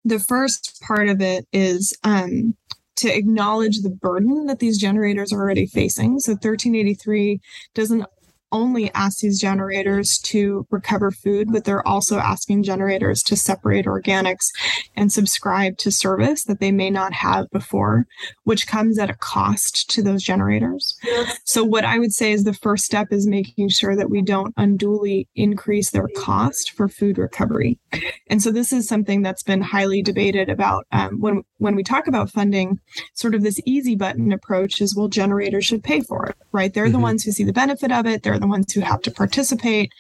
the 0.04 0.20
first 0.20 0.82
part 0.82 1.10
of 1.10 1.22
it 1.22 1.46
is 1.52 1.98
um 2.04 2.56
to 2.98 3.10
acknowledge 3.10 3.80
the 3.80 3.90
burden 3.90 4.46
that 4.46 4.60
these 4.60 4.78
generators 4.78 5.34
are 5.34 5.42
already 5.42 5.66
facing. 5.66 6.20
So 6.20 6.34
1383 6.34 7.40
doesn't 7.74 8.06
only 8.52 8.92
ask 8.94 9.20
these 9.20 9.40
generators 9.40 10.18
to 10.20 10.66
recover 10.72 11.12
food, 11.12 11.50
but 11.52 11.64
they're 11.66 11.88
also 11.88 12.18
asking 12.20 12.64
generators 12.64 13.24
to 13.24 13.36
separate 13.36 13.86
organics 13.86 14.48
and 14.96 15.12
subscribe 15.12 15.78
to 15.80 15.92
service 15.92 16.44
that 16.46 16.60
they 16.60 16.72
may 16.72 16.90
not 16.90 17.14
have 17.14 17.50
before, 17.52 18.06
which 18.44 18.68
comes 18.68 18.98
at 19.00 19.10
a 19.10 19.16
cost 19.16 19.90
to 19.92 20.02
those 20.02 20.24
generators. 20.24 20.98
So, 21.46 21.64
what 21.64 21.86
I 21.86 22.00
would 22.00 22.14
say 22.14 22.32
is 22.32 22.44
the 22.44 22.54
first 22.54 22.86
step 22.86 23.08
is 23.12 23.28
making 23.28 23.70
sure 23.70 23.96
that 23.96 24.10
we 24.10 24.22
don't 24.22 24.54
unduly 24.58 25.28
increase 25.36 25.92
their 25.92 26.08
cost 26.18 26.72
for 26.72 26.88
food 26.88 27.18
recovery. 27.18 27.80
And 28.28 28.42
so, 28.42 28.52
this 28.52 28.74
is 28.74 28.88
something 28.88 29.22
that's 29.22 29.44
been 29.44 29.62
highly 29.62 30.02
debated 30.02 30.50
about 30.50 30.86
um, 30.92 31.20
when 31.20 31.44
when 31.58 31.76
we 31.76 31.84
talk 31.84 32.08
about 32.08 32.30
funding. 32.30 32.80
Sort 33.14 33.36
of 33.36 33.44
this 33.44 33.60
easy 33.66 33.96
button 33.96 34.32
approach 34.32 34.82
is 34.82 34.96
well, 34.96 35.08
generators 35.08 35.66
should 35.66 35.84
pay 35.84 36.02
for 36.02 36.26
it, 36.28 36.36
right? 36.52 36.74
They're 36.74 36.90
the 36.90 36.98
Mhm. 36.98 37.02
ones 37.02 37.24
who 37.24 37.32
see 37.32 37.44
the 37.44 37.54
benefit 37.54 37.92
of 37.92 38.06
it. 38.06 38.24
They're 38.24 38.40
the 38.42 38.48
ones 38.48 38.74
who 38.74 38.82
have 38.82 39.02
to 39.04 39.12
participate. 39.12 39.92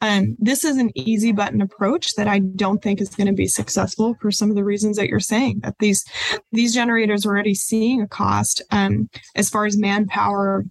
Um, 0.00 0.36
this 0.38 0.64
is 0.64 0.76
an 0.76 0.90
easy 0.94 1.32
button 1.32 1.62
approach 1.62 2.14
that 2.14 2.28
I 2.28 2.40
don't 2.40 2.82
think 2.82 3.00
is 3.00 3.14
going 3.14 3.26
to 3.26 3.32
be 3.32 3.46
successful 3.46 4.16
for 4.20 4.30
some 4.30 4.50
of 4.50 4.56
the 4.56 4.64
reasons 4.64 4.96
that 4.96 5.08
you're 5.08 5.20
saying. 5.20 5.60
That 5.60 5.78
these 5.78 6.04
these 6.52 6.74
generators 6.74 7.24
are 7.24 7.30
already 7.30 7.54
seeing 7.54 8.02
a 8.02 8.08
cost 8.08 8.62
um, 8.70 9.08
as 9.34 9.48
far 9.48 9.64
as 9.64 9.76
manpower 9.76 10.64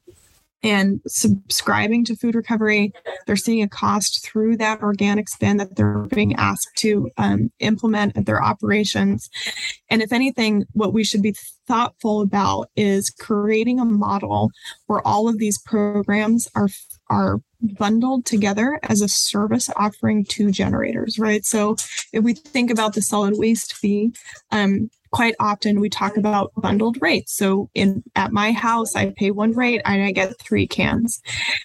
and 0.64 1.02
subscribing 1.08 2.06
to 2.06 2.16
food 2.16 2.36
recovery. 2.36 2.94
They're 3.28 3.36
seeing 3.36 3.62
a 3.62 3.70
cost 3.70 4.26
through 4.26 4.58
that 4.58 4.82
organic 4.82 5.30
spend 5.30 5.60
that 5.60 5.76
they're 5.76 6.00
being 6.10 6.36
asked 6.36 6.70
to 6.78 7.10
um, 7.18 7.52
implement 7.60 8.18
at 8.18 8.26
their 8.26 8.42
operations. 8.42 9.30
And 9.90 10.02
if 10.02 10.14
anything, 10.14 10.66
what 10.72 10.94
we 10.94 11.04
should 11.04 11.22
be 11.22 11.36
thoughtful 11.68 12.22
about 12.22 12.70
is 12.76 13.10
creating 13.10 13.80
a 13.80 13.86
model 13.86 14.52
where 14.88 15.06
all 15.06 15.28
of 15.28 15.38
these 15.38 15.60
programs 15.60 16.48
are 16.56 16.70
are 17.10 17.42
bundled 17.62 18.26
together 18.26 18.80
as 18.84 19.02
a 19.02 19.08
service 19.08 19.70
offering 19.76 20.26
to 20.26 20.52
generators, 20.52 21.20
right? 21.20 21.46
So 21.46 21.76
if 22.12 22.24
we 22.24 22.34
think 22.34 22.72
about 22.72 22.94
the 22.94 23.02
solid 23.02 23.36
waste 23.38 23.74
fee, 23.74 24.14
um, 24.52 24.90
quite 25.14 25.36
often 25.40 25.80
we 25.80 25.90
talk 25.90 26.18
about 26.18 26.52
bundled 26.58 26.98
rates. 27.00 27.38
So 27.38 27.70
in 27.76 28.04
at 28.16 28.34
my 28.34 28.52
house, 28.52 28.96
I 28.96 29.14
pay 29.16 29.32
one 29.32 29.54
rate 29.54 29.82
and 29.86 30.04
I 30.04 30.12
get 30.12 30.38
three 30.40 30.68
cans. 30.68 31.22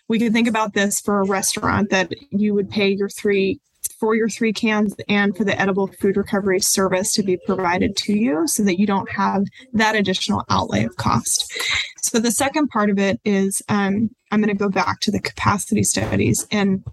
We 0.07 0.19
can 0.19 0.33
think 0.33 0.47
about 0.47 0.75
this 0.75 1.01
for 1.01 1.21
a 1.21 1.27
restaurant 1.27 1.91
that 1.91 2.13
you 2.31 2.55
would 2.55 2.71
pay 2.71 2.91
your 2.91 3.09
three 3.09 3.59
for 3.99 4.15
your 4.15 4.29
three 4.29 4.53
cans 4.53 4.95
and 5.09 5.37
for 5.37 5.45
the 5.45 5.59
edible 5.59 5.89
food 6.01 6.17
recovery 6.17 6.61
service 6.61 7.15
to 7.15 7.23
be 7.23 7.39
provided 7.47 7.97
to 7.97 8.13
you 8.13 8.47
so 8.47 8.63
that 8.63 8.79
you 8.79 8.87
don't 8.87 9.11
have 9.11 9.45
that 9.73 9.97
additional 9.97 10.45
outlay 10.51 10.85
of 10.85 10.95
cost. 10.97 11.59
So 12.03 12.21
the 12.21 12.31
second 12.31 12.69
part 12.69 12.91
of 12.91 12.99
it 12.99 13.19
is 13.25 13.63
um, 13.69 14.11
I'm 14.31 14.41
going 14.41 14.55
to 14.55 14.55
go 14.55 14.69
back 14.69 15.01
to 15.01 15.11
the 15.11 15.21
capacity 15.21 15.83
studies 15.83 16.47
and 16.51 16.85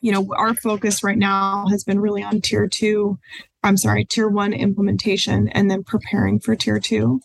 you 0.00 0.12
know 0.12 0.32
our 0.36 0.54
focus 0.54 1.02
right 1.02 1.18
now 1.18 1.66
has 1.70 1.82
been 1.82 1.98
really 1.98 2.22
on 2.22 2.40
tier 2.40 2.68
two 2.68 3.18
i'm 3.62 3.76
sorry 3.76 4.04
tier 4.04 4.28
one 4.28 4.52
implementation 4.52 5.48
and 5.48 5.70
then 5.70 5.82
preparing 5.82 6.38
for 6.38 6.54
tier 6.56 6.78
two 6.78 7.20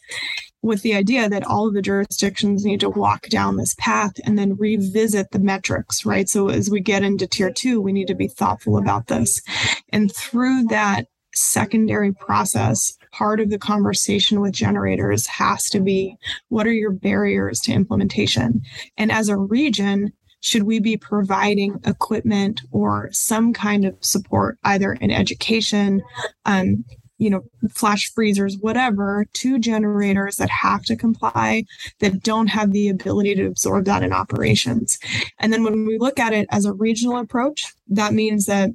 with 0.63 0.81
the 0.81 0.95
idea 0.95 1.29
that 1.29 1.45
all 1.45 1.67
of 1.67 1.73
the 1.73 1.81
jurisdictions 1.81 2.63
need 2.63 2.79
to 2.79 2.89
walk 2.89 3.27
down 3.27 3.57
this 3.57 3.75
path 3.77 4.13
and 4.23 4.39
then 4.39 4.55
revisit 4.55 5.29
the 5.31 5.39
metrics 5.39 6.05
right? 6.05 6.27
So 6.27 6.47
as 6.49 6.69
we 6.69 6.79
get 6.79 7.03
into 7.03 7.27
tier 7.27 7.51
two 7.51 7.79
we 7.79 7.91
need 7.91 8.07
to 8.07 8.15
be 8.15 8.29
thoughtful 8.29 8.77
about 8.77 9.07
this. 9.07 9.41
And 9.89 10.11
through 10.11 10.63
that 10.69 11.07
secondary 11.35 12.13
process 12.13 12.93
part 13.11 13.39
of 13.39 13.49
the 13.49 13.59
conversation 13.59 14.39
with 14.39 14.53
generators 14.53 15.27
has 15.27 15.65
to 15.65 15.79
be 15.79 16.15
what 16.49 16.65
are 16.65 16.71
your 16.71 16.91
barriers 16.91 17.59
to 17.61 17.73
implementation? 17.73 18.61
And 18.97 19.11
as 19.11 19.29
a 19.29 19.37
region 19.37 20.13
should 20.43 20.63
we 20.63 20.79
be 20.79 20.97
providing 20.97 21.79
equipment 21.85 22.61
or 22.71 23.09
some 23.11 23.53
kind 23.53 23.85
of 23.85 23.95
support 24.01 24.59
either 24.65 24.93
in 24.93 25.09
education 25.09 26.03
um, 26.45 26.83
you 27.17 27.29
know 27.29 27.41
flash 27.71 28.11
freezers 28.13 28.57
whatever 28.57 29.25
to 29.33 29.57
generators 29.57 30.35
that 30.35 30.49
have 30.49 30.83
to 30.83 30.95
comply 30.95 31.63
that 31.99 32.21
don't 32.21 32.47
have 32.47 32.73
the 32.73 32.89
ability 32.89 33.33
to 33.33 33.45
absorb 33.45 33.85
that 33.85 34.03
in 34.03 34.11
operations? 34.11 34.99
And 35.39 35.51
then 35.53 35.63
when 35.63 35.85
we 35.85 35.97
look 35.97 36.19
at 36.19 36.33
it 36.33 36.47
as 36.51 36.65
a 36.65 36.73
regional 36.73 37.17
approach 37.17 37.73
that 37.87 38.13
means 38.13 38.45
that 38.45 38.69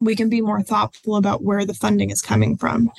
we 0.00 0.16
can 0.16 0.28
be 0.28 0.40
more 0.40 0.62
thoughtful 0.62 1.16
about 1.16 1.44
where 1.44 1.64
the 1.64 1.74
funding 1.74 2.10
is 2.10 2.22
coming 2.22 2.56
from 2.56 2.90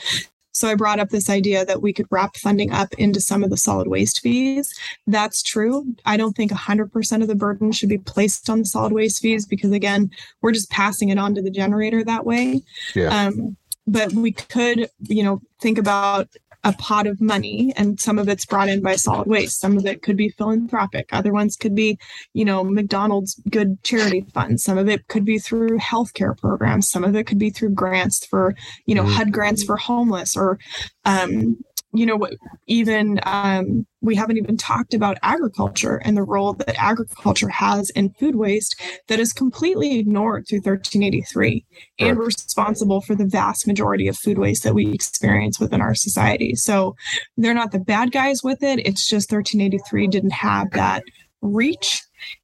so 0.56 0.70
I 0.70 0.76
brought 0.76 1.02
up 1.02 1.10
this 1.10 1.30
idea 1.30 1.66
that 1.66 1.82
we 1.82 1.92
could 1.92 2.08
wrap 2.10 2.38
funding 2.38 2.72
up 2.72 2.94
into 2.94 3.20
some 3.20 3.44
of 3.44 3.50
the 3.50 3.58
solid 3.58 3.90
waste 3.90 4.22
fees. 4.22 4.74
That's 5.06 5.44
true. 5.44 5.86
I 6.06 6.16
don't 6.16 6.34
think 6.34 6.50
100% 6.50 7.22
of 7.22 7.28
the 7.28 7.36
burden 7.36 7.74
should 7.74 7.90
be 7.90 7.98
placed 7.98 8.50
on 8.50 8.60
the 8.60 8.66
solid 8.66 8.94
waste 8.94 9.22
fees 9.22 9.46
because, 9.46 9.74
again, 9.74 10.10
we're 10.42 10.54
just 10.54 10.72
passing 10.72 11.10
it 11.10 11.20
on 11.20 11.36
to 11.36 11.42
the 11.42 11.52
generator 11.52 12.06
that 12.06 12.26
way. 12.26 12.62
Yeah. 12.96 13.10
Um, 13.10 13.58
but 13.86 14.14
we 14.14 14.32
could, 14.32 14.90
you 15.02 15.24
know, 15.24 15.42
think 15.60 15.78
about 15.78 16.30
a 16.66 16.74
pot 16.74 17.06
of 17.06 17.22
money 17.22 17.72
and 17.78 18.00
some 18.00 18.18
of 18.18 18.28
it's 18.28 18.46
brought 18.46 18.68
in 18.68 18.82
by 18.82 18.96
solid 18.96 19.28
waste. 19.28 19.60
Some 19.62 19.78
of 19.78 19.86
it 19.86 20.02
could 20.02 20.18
be 20.18 20.30
philanthropic. 20.30 21.08
Other 21.14 21.32
ones 21.32 21.56
could 21.56 21.76
be, 21.76 21.98
you 22.34 22.44
know, 22.44 22.64
McDonald's 22.64 23.40
good 23.52 23.82
charity 23.84 24.26
funds. 24.34 24.64
Some 24.64 24.78
of 24.78 24.90
it 24.90 25.08
could 25.08 25.24
be 25.24 25.38
through 25.38 25.78
healthcare 25.78 26.36
programs. 26.38 26.90
Some 26.90 27.04
of 27.04 27.16
it 27.16 27.28
could 27.28 27.38
be 27.38 27.52
through 27.52 27.70
grants 27.70 28.26
for, 28.26 28.56
you 28.88 28.96
know, 28.96 29.04
Mhm. 29.04 29.14
HUD 29.14 29.32
grants 29.32 29.64
for 29.64 29.78
homeless 29.78 30.36
or, 30.36 30.58
um, 31.06 31.58
you 31.98 32.06
know, 32.06 32.28
even 32.68 33.20
um, 33.24 33.86
we 34.02 34.16
haven't 34.16 34.38
even 34.38 34.58
talked 34.58 34.94
about 34.94 35.18
agriculture 35.24 35.98
and 36.04 36.16
the 36.16 36.24
role 36.24 36.54
that 36.54 36.76
agriculture 36.78 37.50
has 37.50 37.90
in 37.92 38.12
food 38.12 38.36
waste 38.36 38.80
that 39.08 39.20
is 39.20 39.34
completely 39.34 40.00
ignored 40.00 40.48
through 40.48 40.60
1383 40.60 41.66
and 42.00 42.18
responsible 42.18 43.02
for 43.02 43.16
the 43.16 43.26
vast 43.26 43.68
majority 43.68 44.08
of 44.08 44.18
food 44.18 44.38
waste 44.38 44.64
that 44.64 44.76
we 44.76 44.92
experience 44.92 45.60
within 45.60 45.82
our 45.82 45.96
society. 45.96 46.56
So 46.56 46.96
they're 47.38 47.54
not 47.54 47.72
the 47.72 47.80
bad 47.80 48.12
guys 48.12 48.42
with 48.44 48.62
it. 48.64 48.80
It's 48.86 49.08
just 49.08 49.32
1383 49.32 50.08
didn't 50.08 50.34
have 50.34 50.72
that 50.72 51.04
reach. 51.42 52.02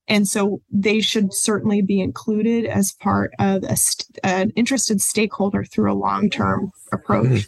And 0.08 0.28
so 0.28 0.62
they 0.70 1.00
should 1.00 1.34
certainly 1.34 1.82
be 1.82 2.02
included 2.02 2.66
as 2.66 2.92
part 2.94 3.34
of 3.40 3.64
a 3.64 3.76
st- 3.76 4.20
an 4.24 4.52
interested 4.56 5.02
stakeholder 5.02 5.64
through 5.64 5.92
a 5.92 5.96
long 5.96 6.30
term 6.30 6.72
approach. 6.92 7.48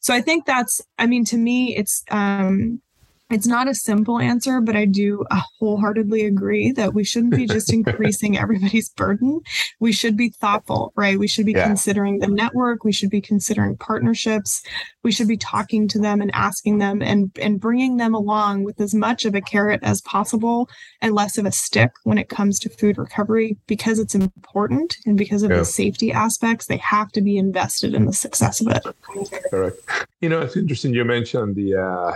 So 0.00 0.14
I 0.14 0.20
think 0.20 0.46
that's, 0.46 0.80
I 0.98 1.06
mean, 1.06 1.24
to 1.26 1.36
me, 1.36 1.76
it's, 1.76 2.04
um, 2.10 2.80
it's 3.30 3.46
not 3.46 3.68
a 3.68 3.74
simple 3.74 4.18
answer, 4.18 4.60
but 4.60 4.76
I 4.76 4.84
do 4.84 5.24
uh, 5.30 5.40
wholeheartedly 5.58 6.26
agree 6.26 6.72
that 6.72 6.92
we 6.92 7.04
shouldn't 7.04 7.34
be 7.34 7.46
just 7.46 7.72
increasing 7.72 8.36
everybody's 8.36 8.90
burden. 8.90 9.40
We 9.80 9.92
should 9.92 10.16
be 10.16 10.28
thoughtful, 10.28 10.92
right? 10.94 11.18
We 11.18 11.26
should 11.26 11.46
be 11.46 11.52
yeah. 11.52 11.66
considering 11.66 12.18
the 12.18 12.26
network. 12.26 12.84
We 12.84 12.92
should 12.92 13.08
be 13.08 13.22
considering 13.22 13.78
partnerships. 13.78 14.62
We 15.02 15.10
should 15.10 15.26
be 15.26 15.38
talking 15.38 15.88
to 15.88 15.98
them 15.98 16.20
and 16.20 16.30
asking 16.34 16.78
them 16.78 17.00
and, 17.00 17.30
and 17.40 17.58
bringing 17.58 17.96
them 17.96 18.14
along 18.14 18.64
with 18.64 18.78
as 18.78 18.94
much 18.94 19.24
of 19.24 19.34
a 19.34 19.40
carrot 19.40 19.80
as 19.82 20.02
possible 20.02 20.68
and 21.00 21.14
less 21.14 21.38
of 21.38 21.46
a 21.46 21.52
stick 21.52 21.92
when 22.04 22.18
it 22.18 22.28
comes 22.28 22.58
to 22.60 22.68
food 22.68 22.98
recovery 22.98 23.56
because 23.66 23.98
it's 23.98 24.14
important 24.14 24.96
and 25.06 25.16
because 25.16 25.42
of 25.42 25.50
yeah. 25.50 25.58
the 25.58 25.64
safety 25.64 26.12
aspects. 26.12 26.66
They 26.66 26.76
have 26.76 27.10
to 27.12 27.22
be 27.22 27.38
invested 27.38 27.94
in 27.94 28.04
the 28.04 28.12
success 28.12 28.60
of 28.60 28.68
it. 28.68 28.84
Correct. 29.50 29.78
You 30.20 30.28
know, 30.28 30.42
it's 30.42 30.58
interesting 30.58 30.92
you 30.92 31.04
mentioned 31.06 31.56
the, 31.56 31.76
uh, 31.76 32.12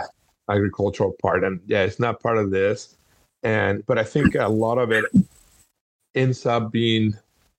agricultural 0.49 1.15
part. 1.21 1.43
And 1.43 1.59
yeah, 1.65 1.83
it's 1.83 1.99
not 1.99 2.21
part 2.21 2.37
of 2.37 2.51
this. 2.51 2.95
And 3.43 3.85
but 3.85 3.97
I 3.97 4.03
think 4.03 4.35
a 4.35 4.49
lot 4.49 4.77
of 4.77 4.91
it 4.91 5.05
ends 6.15 6.45
up 6.45 6.71
being 6.71 7.15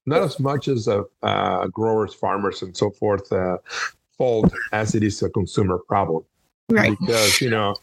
not 0.07 0.23
as 0.23 0.39
much 0.41 0.69
as 0.69 0.89
a 0.89 1.05
uh, 1.23 1.67
growers, 1.69 2.13
farmers, 2.15 2.63
and 2.63 2.77
so 2.77 2.91
forth 2.91 3.33
uh, 3.33 3.59
fault 4.19 4.53
as 4.73 4.95
it 4.95 5.03
is 5.03 5.23
a 5.23 5.31
consumer 5.31 5.79
problem. 5.79 6.25
Right. 6.69 6.97
Because 7.01 7.41
you 7.41 7.51
know 7.51 7.77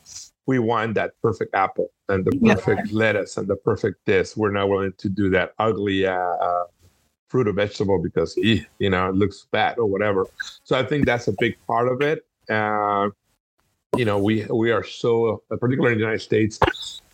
we 0.45 0.59
want 0.59 0.93
that 0.95 1.13
perfect 1.21 1.53
apple 1.55 1.91
and 2.09 2.23
the 2.23 2.31
perfect 2.37 2.87
yep. 2.87 2.93
lettuce 2.93 3.37
and 3.37 3.47
the 3.47 3.55
perfect 3.55 4.05
this. 4.05 4.37
We're 4.37 4.51
not 4.51 4.69
willing 4.69 4.93
to 4.97 5.09
do 5.09 5.29
that 5.31 5.53
ugly 5.59 6.05
uh, 6.05 6.13
uh 6.13 6.63
fruit 7.29 7.47
or 7.47 7.53
vegetable 7.53 8.01
because 8.01 8.37
you 8.37 8.89
know 8.89 9.09
it 9.09 9.15
looks 9.15 9.47
bad 9.51 9.77
or 9.77 9.85
whatever. 9.85 10.25
So 10.63 10.77
I 10.77 10.83
think 10.83 11.05
that's 11.05 11.27
a 11.27 11.33
big 11.39 11.57
part 11.65 11.87
of 11.87 12.01
it. 12.01 12.25
Uh, 12.49 13.09
you 13.95 14.05
know, 14.05 14.19
we 14.19 14.45
we 14.45 14.71
are 14.71 14.83
so, 14.83 15.43
particularly 15.49 15.93
in 15.93 15.99
the 15.99 16.03
United 16.03 16.21
States, 16.21 16.59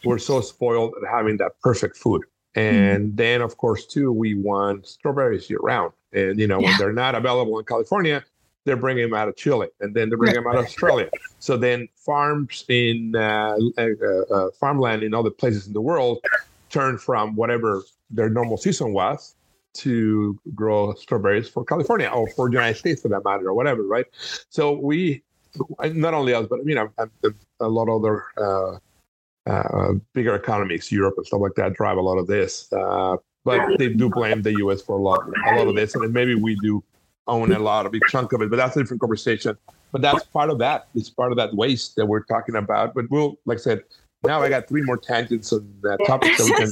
we're 0.03 0.17
so 0.17 0.41
spoiled 0.41 0.93
at 1.01 1.09
having 1.09 1.37
that 1.37 1.59
perfect 1.61 1.97
food. 1.97 2.23
And 2.55 3.07
mm-hmm. 3.07 3.15
then, 3.15 3.41
of 3.41 3.57
course, 3.57 3.85
too, 3.85 4.11
we 4.11 4.35
want 4.35 4.87
strawberries 4.87 5.49
year 5.49 5.59
round. 5.59 5.93
And 6.13 6.39
you 6.39 6.47
know, 6.47 6.59
yeah. 6.59 6.69
when 6.69 6.77
they're 6.77 6.93
not 6.93 7.15
available 7.15 7.57
in 7.59 7.65
California, 7.65 8.23
they're 8.65 8.77
bringing 8.77 9.03
them 9.03 9.13
out 9.13 9.27
of 9.27 9.35
Chile, 9.35 9.67
and 9.81 9.93
then 9.95 10.09
they're 10.09 10.17
bringing 10.17 10.37
right. 10.37 10.43
them 10.43 10.53
out 10.53 10.59
of 10.59 10.65
Australia. 10.65 11.09
So 11.39 11.57
then, 11.57 11.87
farms 11.95 12.65
in 12.69 13.15
uh, 13.15 13.57
uh, 13.77 13.83
uh, 14.33 14.49
farmland 14.59 15.03
in 15.03 15.13
other 15.13 15.31
places 15.31 15.67
in 15.67 15.73
the 15.73 15.81
world 15.81 16.19
turn 16.69 16.97
from 16.97 17.35
whatever 17.35 17.83
their 18.09 18.29
normal 18.29 18.57
season 18.57 18.93
was 18.93 19.35
to 19.73 20.39
grow 20.53 20.93
strawberries 20.93 21.49
for 21.49 21.65
California 21.65 22.07
or 22.07 22.29
for 22.29 22.47
the 22.47 22.53
United 22.53 22.77
States 22.77 23.01
for 23.01 23.07
that 23.09 23.23
matter, 23.25 23.47
or 23.47 23.53
whatever, 23.53 23.83
right? 23.83 24.05
So 24.49 24.77
we 24.77 25.23
not 25.83 26.13
only 26.13 26.33
us, 26.33 26.47
but 26.49 26.65
you 26.65 26.75
know, 26.75 26.89
a 27.59 27.67
lot 27.67 27.89
of 27.89 28.03
other 28.03 28.23
uh, 28.37 28.77
uh, 29.49 29.93
bigger 30.13 30.35
economies, 30.35 30.91
Europe 30.91 31.15
and 31.17 31.25
stuff 31.25 31.41
like 31.41 31.55
that, 31.55 31.73
drive 31.73 31.97
a 31.97 32.01
lot 32.01 32.17
of 32.17 32.27
this. 32.27 32.71
Uh, 32.73 33.17
but 33.43 33.77
they 33.77 33.89
do 33.89 34.09
blame 34.09 34.41
the 34.41 34.53
U.S. 34.59 34.81
for 34.81 34.97
a 34.97 35.01
lot, 35.01 35.21
a 35.47 35.55
lot 35.55 35.67
of 35.67 35.75
this, 35.75 35.95
and 35.95 36.13
maybe 36.13 36.33
we 36.35 36.55
do 36.55 36.81
own 37.27 37.51
a 37.51 37.59
lot, 37.59 37.85
a 37.85 37.89
big 37.89 38.01
chunk 38.09 38.31
of 38.33 38.41
it. 38.41 38.49
But 38.49 38.55
that's 38.55 38.75
a 38.77 38.79
different 38.79 39.01
conversation. 39.01 39.57
But 39.91 40.01
that's 40.01 40.23
part 40.25 40.49
of 40.49 40.59
that. 40.59 40.87
It's 40.95 41.09
part 41.09 41.31
of 41.31 41.37
that 41.37 41.53
waste 41.53 41.95
that 41.97 42.05
we're 42.05 42.23
talking 42.23 42.55
about. 42.55 42.93
But 42.95 43.09
we'll, 43.11 43.37
like 43.45 43.59
I 43.59 43.61
said, 43.61 43.83
now 44.23 44.41
I 44.41 44.49
got 44.49 44.67
three 44.67 44.81
more 44.83 44.97
tangents 44.97 45.51
on 45.51 45.67
that 45.81 45.99
topic, 46.05 46.35
so 46.35 46.45
we 46.45 46.53
can 46.53 46.71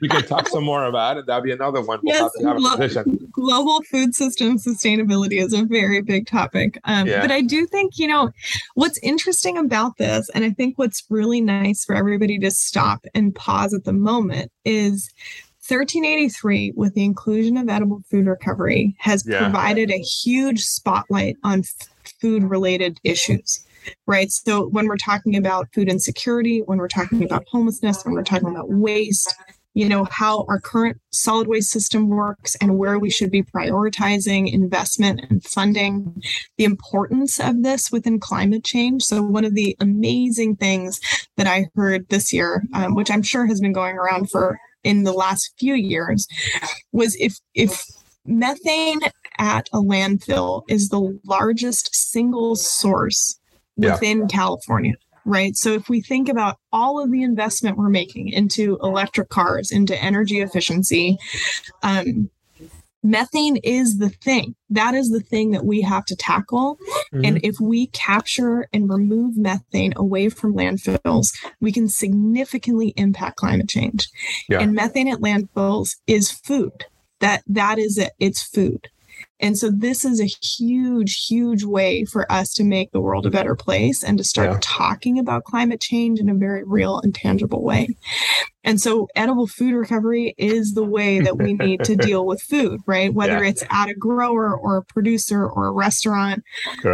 we 0.00 0.08
can 0.08 0.22
talk 0.24 0.48
some 0.48 0.64
more 0.64 0.84
about 0.84 1.16
it. 1.16 1.26
That'll 1.26 1.42
be 1.42 1.52
another 1.52 1.80
one. 1.80 2.00
We'll 2.02 2.14
yes, 2.14 2.30
glo- 2.40 3.04
global 3.30 3.82
food 3.82 4.14
system 4.14 4.58
sustainability 4.58 5.40
is 5.40 5.52
a 5.52 5.64
very 5.64 6.02
big 6.02 6.26
topic. 6.26 6.78
Um, 6.84 7.06
yeah. 7.06 7.20
But 7.20 7.30
I 7.30 7.42
do 7.42 7.66
think 7.66 7.98
you 7.98 8.08
know 8.08 8.30
what's 8.74 8.98
interesting 8.98 9.56
about 9.56 9.96
this, 9.98 10.28
and 10.30 10.44
I 10.44 10.50
think 10.50 10.78
what's 10.78 11.04
really 11.08 11.40
nice 11.40 11.84
for 11.84 11.94
everybody 11.94 12.38
to 12.40 12.50
stop 12.50 13.04
and 13.14 13.34
pause 13.34 13.74
at 13.74 13.84
the 13.84 13.92
moment 13.92 14.50
is 14.64 15.12
1383, 15.68 16.72
with 16.76 16.94
the 16.94 17.04
inclusion 17.04 17.58
of 17.58 17.68
edible 17.68 18.02
food 18.10 18.26
recovery, 18.26 18.96
has 18.98 19.24
yeah. 19.26 19.38
provided 19.38 19.90
a 19.90 19.98
huge 19.98 20.62
spotlight 20.62 21.36
on 21.44 21.60
f- 21.60 21.88
food 22.20 22.42
related 22.42 22.98
issues 23.04 23.64
right? 24.06 24.30
So 24.30 24.68
when 24.68 24.86
we're 24.86 24.96
talking 24.96 25.36
about 25.36 25.68
food 25.72 25.88
insecurity, 25.88 26.60
when 26.60 26.78
we're 26.78 26.88
talking 26.88 27.24
about 27.24 27.44
homelessness, 27.48 28.04
when 28.04 28.14
we're 28.14 28.24
talking 28.24 28.48
about 28.48 28.70
waste, 28.70 29.34
you 29.74 29.88
know, 29.88 30.06
how 30.10 30.44
our 30.48 30.58
current 30.58 31.00
solid 31.12 31.46
waste 31.46 31.70
system 31.70 32.08
works 32.08 32.56
and 32.56 32.78
where 32.78 32.98
we 32.98 33.10
should 33.10 33.30
be 33.30 33.42
prioritizing 33.42 34.52
investment 34.52 35.20
and 35.28 35.44
funding, 35.44 36.20
the 36.56 36.64
importance 36.64 37.38
of 37.38 37.62
this 37.62 37.92
within 37.92 38.18
climate 38.18 38.64
change. 38.64 39.04
So, 39.04 39.22
one 39.22 39.44
of 39.44 39.54
the 39.54 39.76
amazing 39.78 40.56
things 40.56 41.00
that 41.36 41.46
I 41.46 41.68
heard 41.76 42.08
this 42.08 42.32
year, 42.32 42.64
um, 42.74 42.94
which 42.94 43.10
I'm 43.10 43.22
sure 43.22 43.46
has 43.46 43.60
been 43.60 43.72
going 43.72 43.96
around 43.96 44.30
for 44.30 44.58
in 44.82 45.04
the 45.04 45.12
last 45.12 45.52
few 45.58 45.74
years, 45.74 46.26
was 46.92 47.14
if, 47.20 47.38
if, 47.54 47.84
methane 48.28 49.00
at 49.38 49.68
a 49.72 49.78
landfill 49.78 50.62
is 50.68 50.88
the 50.88 51.18
largest 51.24 51.94
single 51.94 52.54
source 52.54 53.38
within 53.78 54.20
yeah. 54.20 54.26
California, 54.26 54.94
right? 55.24 55.56
So 55.56 55.72
if 55.72 55.88
we 55.88 56.00
think 56.00 56.28
about 56.28 56.58
all 56.72 57.02
of 57.02 57.10
the 57.10 57.22
investment 57.22 57.78
we're 57.78 57.88
making 57.88 58.28
into 58.28 58.78
electric 58.82 59.28
cars, 59.30 59.70
into 59.70 59.96
energy 59.96 60.40
efficiency, 60.40 61.16
um, 61.82 62.30
methane 63.02 63.56
is 63.58 63.98
the 63.98 64.08
thing. 64.08 64.54
That 64.70 64.94
is 64.94 65.10
the 65.10 65.20
thing 65.20 65.52
that 65.52 65.64
we 65.64 65.80
have 65.82 66.04
to 66.06 66.16
tackle. 66.16 66.78
Mm-hmm. 67.12 67.24
And 67.24 67.40
if 67.44 67.60
we 67.60 67.86
capture 67.88 68.68
and 68.72 68.90
remove 68.90 69.36
methane 69.36 69.92
away 69.96 70.28
from 70.28 70.54
landfills, 70.54 71.36
we 71.60 71.72
can 71.72 71.88
significantly 71.88 72.92
impact 72.96 73.36
climate 73.36 73.68
change. 73.68 74.08
Yeah. 74.48 74.60
And 74.60 74.74
methane 74.74 75.08
at 75.08 75.20
landfills 75.20 75.96
is 76.06 76.30
food. 76.30 76.86
That 77.20 77.42
that 77.46 77.78
is 77.78 77.98
it. 77.98 78.12
It's 78.18 78.42
food. 78.42 78.88
And 79.40 79.56
so 79.56 79.70
this 79.70 80.04
is 80.04 80.20
a 80.20 80.24
huge, 80.24 81.26
huge 81.26 81.64
way 81.64 82.04
for 82.04 82.30
us 82.30 82.52
to 82.54 82.64
make 82.64 82.90
the 82.90 83.00
world 83.00 83.26
a 83.26 83.30
better 83.30 83.54
place 83.54 84.02
and 84.02 84.18
to 84.18 84.24
start 84.24 84.50
yeah. 84.50 84.58
talking 84.60 85.18
about 85.18 85.44
climate 85.44 85.80
change 85.80 86.18
in 86.18 86.28
a 86.28 86.34
very 86.34 86.64
real 86.64 87.00
and 87.00 87.14
tangible 87.14 87.62
way. 87.62 87.96
And 88.64 88.80
so 88.80 89.08
edible 89.14 89.46
food 89.46 89.72
recovery 89.72 90.34
is 90.36 90.74
the 90.74 90.84
way 90.84 91.20
that 91.20 91.38
we 91.38 91.54
need 91.54 91.84
to 91.84 91.96
deal 91.96 92.26
with 92.26 92.42
food, 92.42 92.80
right? 92.86 93.14
Whether 93.14 93.42
yeah. 93.42 93.50
it's 93.50 93.64
at 93.70 93.88
a 93.88 93.94
grower 93.94 94.54
or 94.54 94.76
a 94.76 94.84
producer 94.84 95.48
or 95.48 95.68
a 95.68 95.72
restaurant. 95.72 96.42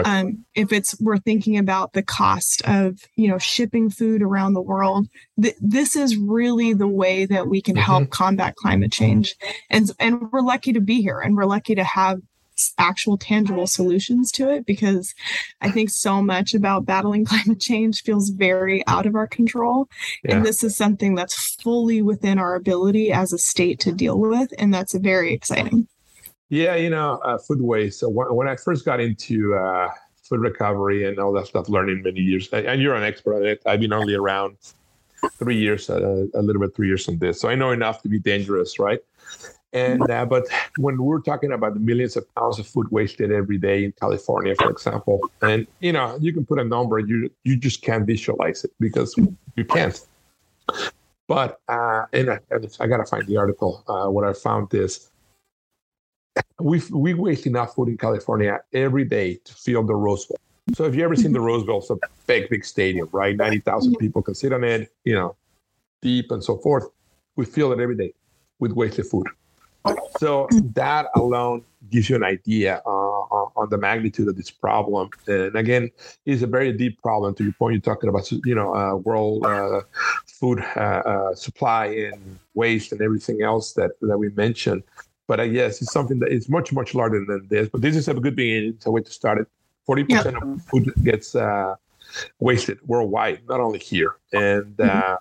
Um, 0.04 0.44
if 0.54 0.72
it's 0.72 0.94
we're 1.00 1.18
thinking 1.18 1.56
about 1.56 1.94
the 1.94 2.02
cost 2.02 2.62
of, 2.66 3.00
you 3.16 3.28
know, 3.28 3.38
shipping 3.38 3.90
food 3.90 4.22
around 4.22 4.52
the 4.52 4.62
world, 4.62 5.08
th- 5.42 5.56
this 5.60 5.96
is 5.96 6.16
really 6.16 6.74
the 6.74 6.86
way 6.86 7.26
that 7.26 7.48
we 7.48 7.60
can 7.60 7.76
help 7.76 8.04
mm-hmm. 8.04 8.10
combat 8.10 8.54
climate 8.56 8.92
change. 8.92 9.34
And 9.70 9.90
and 9.98 10.30
we're 10.30 10.42
lucky 10.42 10.72
to 10.74 10.80
be 10.80 11.00
here 11.00 11.18
and 11.18 11.34
we're 11.34 11.44
lucky 11.44 11.74
to 11.74 11.84
have 11.84 12.20
actual 12.78 13.18
tangible 13.18 13.66
solutions 13.66 14.30
to 14.32 14.50
it 14.50 14.66
because 14.66 15.14
I 15.60 15.70
think 15.70 15.90
so 15.90 16.22
much 16.22 16.54
about 16.54 16.86
battling 16.86 17.24
climate 17.26 17.60
change 17.60 18.02
feels 18.02 18.30
very 18.30 18.86
out 18.86 19.06
of 19.06 19.14
our 19.14 19.26
control. 19.26 19.88
Yeah. 20.24 20.36
And 20.36 20.46
this 20.46 20.62
is 20.62 20.76
something 20.76 21.14
that's 21.14 21.54
fully 21.56 22.02
within 22.02 22.38
our 22.38 22.54
ability 22.54 23.12
as 23.12 23.32
a 23.32 23.38
state 23.38 23.80
to 23.80 23.92
deal 23.92 24.18
with. 24.18 24.52
And 24.58 24.72
that's 24.72 24.94
very 24.94 25.32
exciting. 25.32 25.88
Yeah, 26.50 26.76
you 26.76 26.90
know, 26.90 27.20
uh, 27.24 27.38
food 27.38 27.62
waste. 27.62 28.00
So 28.00 28.08
when, 28.08 28.34
when 28.34 28.48
I 28.48 28.56
first 28.56 28.84
got 28.84 29.00
into 29.00 29.54
uh, 29.54 29.88
food 30.22 30.40
recovery 30.40 31.06
and 31.06 31.18
all 31.18 31.32
that 31.32 31.46
stuff, 31.46 31.68
learning 31.68 32.02
many 32.02 32.20
years, 32.20 32.48
and 32.52 32.80
you're 32.80 32.94
an 32.94 33.02
expert 33.02 33.36
on 33.36 33.46
it. 33.46 33.62
I've 33.66 33.80
been 33.80 33.92
only 33.92 34.14
around 34.14 34.56
three 35.38 35.56
years, 35.56 35.88
uh, 35.88 36.26
a 36.34 36.42
little 36.42 36.60
bit 36.60 36.74
three 36.74 36.88
years 36.88 37.08
on 37.08 37.18
this. 37.18 37.40
So 37.40 37.48
I 37.48 37.54
know 37.54 37.70
enough 37.70 38.02
to 38.02 38.08
be 38.08 38.18
dangerous, 38.18 38.78
right? 38.78 39.00
And 39.74 40.08
uh, 40.08 40.24
but 40.24 40.46
when 40.78 41.02
we're 41.02 41.20
talking 41.20 41.50
about 41.50 41.74
the 41.74 41.80
millions 41.80 42.16
of 42.16 42.32
pounds 42.36 42.60
of 42.60 42.66
food 42.66 42.86
wasted 42.92 43.32
every 43.32 43.58
day 43.58 43.84
in 43.84 43.92
California, 43.92 44.54
for 44.54 44.70
example, 44.70 45.18
and 45.42 45.66
you 45.80 45.92
know 45.92 46.16
you 46.20 46.32
can 46.32 46.46
put 46.46 46.60
a 46.60 46.64
number, 46.64 47.00
you 47.00 47.28
you 47.42 47.56
just 47.56 47.82
can't 47.82 48.06
visualize 48.06 48.64
it 48.64 48.72
because 48.78 49.16
you 49.56 49.64
can't. 49.64 50.00
But 51.26 51.60
uh, 51.68 52.04
and, 52.12 52.30
I, 52.30 52.38
I 52.78 52.86
gotta 52.86 53.04
find 53.04 53.26
the 53.26 53.36
article. 53.36 53.82
Uh, 53.88 54.08
what 54.10 54.24
I 54.24 54.32
found 54.32 54.72
is 54.72 55.10
we 56.60 56.80
we 56.92 57.14
waste 57.14 57.44
enough 57.46 57.74
food 57.74 57.88
in 57.88 57.96
California 57.96 58.60
every 58.72 59.04
day 59.04 59.40
to 59.44 59.54
fill 59.54 59.82
the 59.82 59.96
Rose 59.96 60.26
Bowl. 60.26 60.38
So 60.74 60.84
if 60.84 60.94
you 60.94 61.02
ever 61.02 61.16
seen 61.16 61.32
the 61.32 61.40
Rose 61.50 61.64
Bowl, 61.64 61.80
it's 61.80 61.90
a 61.90 61.96
big 62.28 62.48
big 62.48 62.64
stadium, 62.64 63.08
right? 63.10 63.36
Ninety 63.36 63.58
thousand 63.58 63.96
people 63.96 64.22
can 64.22 64.36
sit 64.36 64.52
on 64.52 64.62
it, 64.62 64.92
you 65.02 65.14
know, 65.14 65.34
deep 66.00 66.30
and 66.30 66.44
so 66.44 66.58
forth. 66.58 66.86
We 67.34 67.44
fill 67.44 67.72
it 67.72 67.80
every 67.80 67.96
day 67.96 68.14
with 68.60 68.70
wasted 68.70 69.06
food. 69.06 69.26
So 70.18 70.48
that 70.74 71.08
alone 71.14 71.62
gives 71.90 72.08
you 72.08 72.16
an 72.16 72.24
idea 72.24 72.82
uh, 72.86 72.90
on 73.56 73.68
the 73.70 73.78
magnitude 73.78 74.28
of 74.28 74.36
this 74.36 74.50
problem. 74.50 75.10
And 75.26 75.54
again, 75.56 75.90
it's 76.24 76.42
a 76.42 76.46
very 76.46 76.72
deep 76.72 77.00
problem. 77.02 77.34
To 77.34 77.44
your 77.44 77.52
point, 77.52 77.74
you're 77.74 77.94
talking 77.94 78.08
about 78.08 78.30
you 78.32 78.54
know 78.54 78.74
uh, 78.74 78.94
world 78.96 79.44
uh, 79.44 79.82
food 80.26 80.60
uh, 80.76 80.80
uh, 80.80 81.34
supply 81.34 81.86
and 81.86 82.38
waste 82.54 82.92
and 82.92 83.00
everything 83.00 83.42
else 83.42 83.72
that 83.74 83.92
that 84.00 84.18
we 84.18 84.30
mentioned. 84.30 84.82
But 85.26 85.40
uh, 85.40 85.44
yes, 85.44 85.82
it's 85.82 85.92
something 85.92 86.18
that 86.20 86.30
is 86.30 86.48
much 86.48 86.72
much 86.72 86.94
larger 86.94 87.24
than 87.24 87.46
this. 87.48 87.68
But 87.68 87.80
this 87.82 87.96
is 87.96 88.08
a 88.08 88.14
good 88.14 88.36
beginning. 88.36 88.74
It's 88.76 88.86
a 88.86 88.90
way 88.90 89.02
to 89.02 89.10
start 89.10 89.38
it. 89.38 89.48
Forty 89.84 90.04
percent 90.04 90.36
of 90.36 90.62
food 90.62 90.92
gets 91.02 91.36
wasted 92.38 92.78
worldwide, 92.86 93.40
not 93.48 93.60
only 93.60 93.78
here. 93.78 94.16
And 94.32 94.76
mm-hmm. 94.76 95.12
uh, 95.12 95.16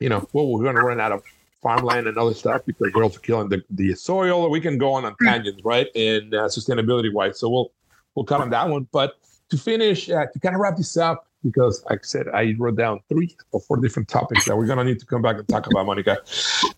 you 0.00 0.08
know, 0.08 0.28
well, 0.32 0.48
we're 0.48 0.62
going 0.62 0.76
to 0.76 0.82
run 0.82 1.00
out 1.00 1.12
of 1.12 1.22
farmland 1.62 2.06
and 2.06 2.16
other 2.18 2.34
stuff 2.34 2.62
because 2.66 2.92
we're 2.94 3.04
also 3.04 3.20
killing 3.20 3.48
the, 3.48 3.62
the 3.70 3.94
soil. 3.94 4.50
We 4.50 4.60
can 4.60 4.78
go 4.78 4.92
on 4.92 5.04
on 5.04 5.14
mm. 5.14 5.26
tangents, 5.26 5.62
right? 5.64 5.88
And 5.94 6.34
uh, 6.34 6.44
sustainability 6.44 7.12
wise, 7.12 7.40
so 7.40 7.48
we'll 7.48 7.72
we'll 8.14 8.24
cut 8.24 8.40
on 8.40 8.50
that 8.50 8.68
one. 8.68 8.88
But 8.92 9.14
to 9.50 9.58
finish, 9.58 10.10
uh, 10.10 10.26
to 10.26 10.38
kind 10.40 10.54
of 10.54 10.60
wrap 10.60 10.76
this 10.76 10.96
up, 10.96 11.26
because 11.42 11.84
like 11.88 12.00
I 12.00 12.06
said, 12.06 12.28
I 12.28 12.54
wrote 12.58 12.76
down 12.76 13.00
three 13.08 13.36
or 13.52 13.60
four 13.60 13.76
different 13.78 14.08
topics 14.08 14.44
that 14.46 14.56
we're 14.56 14.66
gonna 14.66 14.84
need 14.84 15.00
to 15.00 15.06
come 15.06 15.22
back 15.22 15.38
and 15.38 15.48
talk 15.48 15.66
about, 15.66 15.86
Monica. 15.86 16.18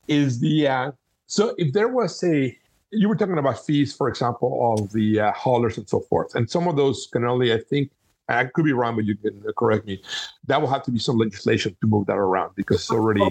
Is 0.06 0.40
the 0.40 0.68
uh, 0.68 0.92
so 1.26 1.54
if 1.58 1.72
there 1.72 1.88
was 1.88 2.22
a 2.24 2.56
you 2.90 3.08
were 3.08 3.16
talking 3.16 3.38
about 3.38 3.64
fees, 3.64 3.94
for 3.94 4.08
example, 4.08 4.74
of 4.78 4.92
the 4.92 5.20
uh, 5.20 5.32
haulers 5.32 5.76
and 5.76 5.88
so 5.88 6.00
forth, 6.00 6.34
and 6.34 6.50
some 6.50 6.66
of 6.68 6.76
those 6.76 7.08
can 7.12 7.24
only, 7.24 7.52
I 7.52 7.58
think, 7.58 7.90
I 8.28 8.44
could 8.44 8.64
be 8.64 8.72
wrong, 8.72 8.96
but 8.96 9.06
you 9.06 9.16
can 9.16 9.42
correct 9.56 9.86
me. 9.86 10.02
That 10.46 10.60
will 10.60 10.68
have 10.68 10.82
to 10.84 10.90
be 10.90 10.98
some 10.98 11.16
legislation 11.16 11.76
to 11.80 11.86
move 11.86 12.06
that 12.06 12.16
around 12.16 12.52
because 12.56 12.76
it's 12.76 12.90
already 12.90 13.22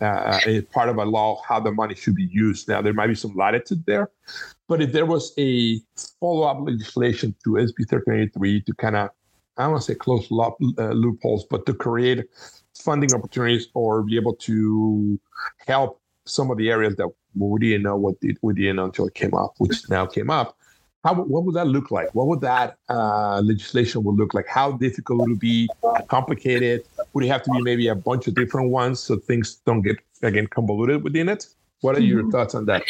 uh, 0.00 0.40
a 0.46 0.62
part 0.62 0.88
of 0.88 0.96
a 0.96 1.04
law 1.04 1.42
how 1.46 1.60
the 1.60 1.72
money 1.72 1.94
should 1.94 2.14
be 2.14 2.28
used. 2.32 2.68
Now 2.68 2.80
there 2.80 2.94
might 2.94 3.08
be 3.08 3.14
some 3.14 3.34
latitude 3.34 3.84
there, 3.86 4.10
but 4.66 4.80
if 4.80 4.92
there 4.92 5.06
was 5.06 5.34
a 5.38 5.80
follow-up 6.20 6.58
legislation 6.60 7.34
to 7.44 7.50
SB 7.50 7.90
1383 7.90 8.62
to 8.62 8.74
kind 8.74 8.96
of 8.96 9.10
I 9.58 9.62
don't 9.62 9.72
want 9.72 9.84
to 9.84 9.92
say 9.92 9.96
close 9.96 10.30
lo- 10.30 10.56
uh, 10.78 10.90
loopholes, 10.90 11.46
but 11.48 11.64
to 11.66 11.72
create 11.74 12.24
funding 12.78 13.14
opportunities 13.14 13.68
or 13.72 14.02
be 14.02 14.16
able 14.16 14.34
to 14.34 15.18
help 15.66 16.00
some 16.26 16.50
of 16.50 16.58
the 16.58 16.70
areas 16.70 16.96
that 16.96 17.08
we 17.34 17.60
didn't 17.60 17.82
know 17.82 17.96
what 17.96 18.20
did, 18.20 18.36
we 18.42 18.52
didn't 18.52 18.76
know 18.76 18.84
until 18.84 19.06
it 19.06 19.14
came 19.14 19.32
up, 19.34 19.54
which 19.58 19.88
now 19.88 20.04
came 20.04 20.28
up 20.28 20.56
how, 21.06 21.14
what 21.14 21.44
would 21.44 21.54
that 21.54 21.68
look 21.68 21.92
like? 21.92 22.12
What 22.16 22.26
would 22.26 22.40
that 22.40 22.78
uh, 22.88 23.40
legislation 23.40 24.02
would 24.02 24.16
look 24.16 24.34
like? 24.34 24.48
How 24.48 24.72
difficult 24.72 25.20
would 25.20 25.30
it 25.32 25.38
be? 25.38 25.68
Complicated? 26.08 26.82
Would 27.12 27.24
it 27.24 27.28
have 27.28 27.44
to 27.44 27.50
be 27.52 27.62
maybe 27.62 27.86
a 27.86 27.94
bunch 27.94 28.26
of 28.26 28.34
different 28.34 28.70
ones 28.70 28.98
so 28.98 29.16
things 29.16 29.54
don't 29.66 29.82
get 29.82 29.98
again 30.24 30.48
convoluted 30.48 31.04
within 31.04 31.28
it? 31.28 31.46
What 31.82 31.96
are 31.96 32.00
your 32.00 32.22
mm-hmm. 32.22 32.30
thoughts 32.30 32.56
on 32.56 32.66
that? 32.66 32.82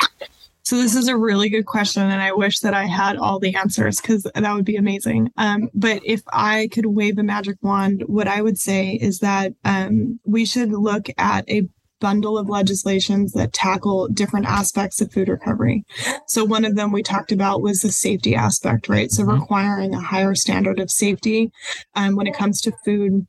So 0.62 0.76
this 0.76 0.96
is 0.96 1.08
a 1.08 1.16
really 1.16 1.48
good 1.48 1.66
question, 1.66 2.02
and 2.02 2.20
I 2.20 2.32
wish 2.32 2.60
that 2.60 2.74
I 2.74 2.86
had 2.86 3.18
all 3.18 3.38
the 3.38 3.54
answers 3.54 4.00
because 4.00 4.24
that 4.24 4.52
would 4.52 4.64
be 4.64 4.76
amazing. 4.76 5.30
Um, 5.36 5.70
but 5.74 6.00
if 6.04 6.22
I 6.32 6.68
could 6.72 6.86
wave 6.86 7.18
a 7.18 7.22
magic 7.22 7.58
wand, 7.62 8.02
what 8.06 8.26
I 8.26 8.40
would 8.40 8.58
say 8.58 8.94
is 8.94 9.20
that 9.20 9.52
um, 9.64 10.18
we 10.24 10.44
should 10.44 10.72
look 10.72 11.06
at 11.18 11.48
a 11.48 11.68
bundle 12.00 12.38
of 12.38 12.48
legislations 12.48 13.32
that 13.32 13.52
tackle 13.52 14.08
different 14.08 14.46
aspects 14.46 15.00
of 15.00 15.12
food 15.12 15.28
recovery. 15.28 15.84
So 16.26 16.44
one 16.44 16.64
of 16.64 16.76
them 16.76 16.92
we 16.92 17.02
talked 17.02 17.32
about 17.32 17.62
was 17.62 17.80
the 17.80 17.92
safety 17.92 18.34
aspect, 18.34 18.88
right? 18.88 19.10
So 19.10 19.22
mm-hmm. 19.22 19.40
requiring 19.40 19.94
a 19.94 20.00
higher 20.00 20.34
standard 20.34 20.80
of 20.80 20.90
safety 20.90 21.52
um, 21.94 22.16
when 22.16 22.26
it 22.26 22.34
comes 22.34 22.60
to 22.62 22.72
food 22.84 23.26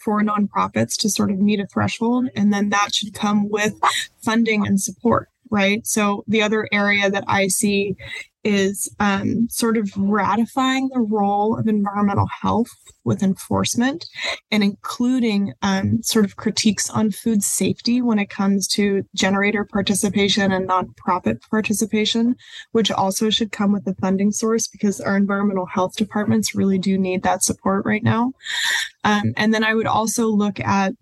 for 0.00 0.20
nonprofits 0.22 0.96
to 0.98 1.08
sort 1.08 1.30
of 1.30 1.38
meet 1.38 1.60
a 1.60 1.66
threshold. 1.66 2.28
And 2.36 2.52
then 2.52 2.70
that 2.70 2.94
should 2.94 3.14
come 3.14 3.48
with 3.48 3.74
funding 4.22 4.66
and 4.66 4.80
support 4.80 5.28
right? 5.50 5.86
So 5.86 6.24
the 6.26 6.42
other 6.42 6.68
area 6.72 7.08
that 7.10 7.24
I 7.28 7.46
see 7.46 7.96
is 8.44 8.94
um, 9.00 9.48
sort 9.48 9.76
of 9.76 9.90
ratifying 9.96 10.88
the 10.92 11.00
role 11.00 11.58
of 11.58 11.66
environmental 11.66 12.28
health 12.42 12.68
with 13.04 13.22
enforcement 13.22 14.06
and 14.50 14.62
including 14.62 15.52
um, 15.62 16.02
sort 16.02 16.24
of 16.24 16.36
critiques 16.36 16.90
on 16.90 17.10
food 17.10 17.42
safety 17.42 18.00
when 18.02 18.18
it 18.18 18.30
comes 18.30 18.68
to 18.68 19.02
generator 19.14 19.64
participation 19.64 20.52
and 20.52 20.68
nonprofit 20.68 21.40
participation, 21.50 22.36
which 22.72 22.90
also 22.90 23.30
should 23.30 23.52
come 23.52 23.72
with 23.72 23.86
a 23.86 23.94
funding 23.94 24.30
source 24.30 24.68
because 24.68 25.00
our 25.00 25.16
environmental 25.16 25.66
health 25.66 25.96
departments 25.96 26.54
really 26.54 26.78
do 26.78 26.98
need 26.98 27.22
that 27.22 27.42
support 27.42 27.84
right 27.84 28.02
now. 28.02 28.32
Um, 29.04 29.32
and 29.36 29.52
then 29.52 29.64
I 29.64 29.74
would 29.74 29.86
also 29.86 30.26
look 30.26 30.60
at 30.60 30.92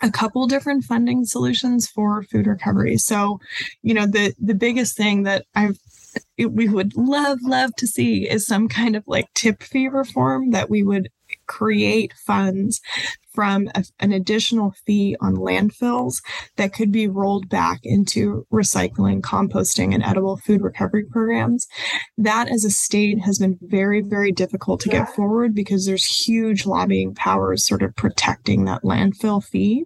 a 0.00 0.10
couple 0.10 0.46
different 0.46 0.84
funding 0.84 1.24
solutions 1.24 1.88
for 1.88 2.22
food 2.22 2.46
recovery. 2.46 2.96
So, 2.98 3.40
you 3.82 3.94
know, 3.94 4.06
the 4.06 4.32
the 4.40 4.54
biggest 4.54 4.96
thing 4.96 5.24
that 5.24 5.44
I've 5.54 5.78
we 6.38 6.68
would 6.68 6.96
love 6.96 7.38
love 7.42 7.74
to 7.76 7.86
see 7.86 8.28
is 8.28 8.46
some 8.46 8.68
kind 8.68 8.96
of 8.96 9.04
like 9.06 9.26
tip 9.34 9.62
fee 9.62 9.88
reform 9.88 10.50
that 10.50 10.70
we 10.70 10.82
would 10.82 11.08
create 11.46 12.12
funds 12.14 12.80
from 13.34 13.68
a, 13.74 13.84
an 14.00 14.12
additional 14.12 14.74
fee 14.84 15.14
on 15.20 15.36
landfills 15.36 16.16
that 16.56 16.72
could 16.72 16.90
be 16.90 17.06
rolled 17.06 17.48
back 17.48 17.78
into 17.84 18.46
recycling, 18.52 19.20
composting, 19.20 19.94
and 19.94 20.02
edible 20.02 20.38
food 20.38 20.60
recovery 20.60 21.04
programs. 21.04 21.66
That, 22.16 22.48
as 22.48 22.64
a 22.64 22.70
state, 22.70 23.20
has 23.20 23.38
been 23.38 23.58
very, 23.62 24.00
very 24.00 24.32
difficult 24.32 24.80
to 24.80 24.88
get 24.88 25.14
forward 25.14 25.54
because 25.54 25.86
there's 25.86 26.04
huge 26.04 26.66
lobbying 26.66 27.14
powers 27.14 27.64
sort 27.64 27.82
of 27.82 27.94
protecting 27.94 28.64
that 28.64 28.82
landfill 28.82 29.44
fee. 29.44 29.84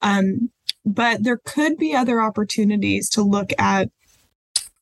Um, 0.00 0.50
but 0.86 1.22
there 1.22 1.40
could 1.44 1.76
be 1.76 1.94
other 1.94 2.22
opportunities 2.22 3.10
to 3.10 3.22
look 3.22 3.50
at 3.58 3.90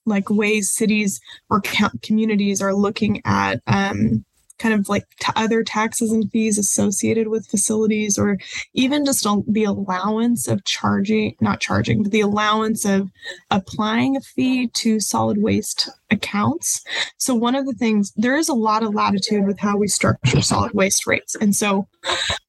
like 0.09 0.31
ways 0.31 0.71
cities 0.71 1.21
or 1.51 1.63
communities 2.03 2.61
are 2.61 2.75
looking 2.75 3.21
at 3.25 3.61
um, 3.67 4.25
kind 4.59 4.75
of 4.75 4.89
like 4.89 5.05
t- 5.21 5.33
other 5.37 5.63
taxes 5.63 6.11
and 6.13 6.31
fees 6.31 6.59
associated 6.59 7.29
with 7.29 7.47
facilities 7.47 8.19
or 8.19 8.39
even 8.75 9.05
just 9.05 9.27
the 9.47 9.65
allowance 9.65 10.49
of 10.49 10.65
charging 10.65 11.35
not 11.41 11.61
charging 11.61 12.03
but 12.03 12.13
the 12.13 12.21
allowance 12.21 12.85
of 12.85 13.09
applying 13.51 14.17
a 14.17 14.21
fee 14.21 14.69
to 14.69 15.01
solid 15.01 15.41
waste 15.41 15.89
accounts 16.11 16.83
so 17.19 17.35
one 17.35 17.55
of 17.55 17.67
the 17.67 17.73
things 17.75 18.13
there 18.17 18.37
is 18.37 18.49
a 18.49 18.55
lot 18.55 18.83
of 18.83 18.95
latitude 18.95 19.47
with 19.47 19.59
how 19.59 19.77
we 19.77 19.87
structure 19.87 20.41
solid 20.41 20.73
waste 20.73 21.07
rates 21.07 21.35
and 21.37 21.55
so 21.55 21.87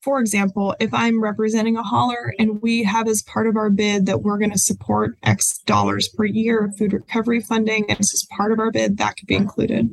for 0.02 0.20
example 0.20 0.76
if 0.80 0.94
i'm 0.94 1.22
representing 1.22 1.76
a 1.76 1.84
hauler 1.84 2.34
and 2.40 2.62
we 2.62 2.84
have 2.84 3.08
as 3.08 3.22
part 3.24 3.48
of 3.48 3.56
our 3.56 3.70
bid 3.70 4.06
that 4.06 4.22
we're 4.22 4.38
going 4.38 4.52
to 4.52 4.58
support 4.58 5.18
x 5.24 5.60
dollars 5.60 6.08
per 6.10 6.26
year 6.26 6.66
of 6.66 6.78
food 6.78 6.94
recovery 6.94 7.42
funding 7.42 7.86
and 7.90 8.00
this 8.00 8.14
is 8.14 8.28
part 8.36 8.52
of 8.52 8.60
our 8.60 8.72
bid 8.72 8.98
that 8.98 9.18
could 9.18 9.28
be 9.28 9.36
included 9.36 9.90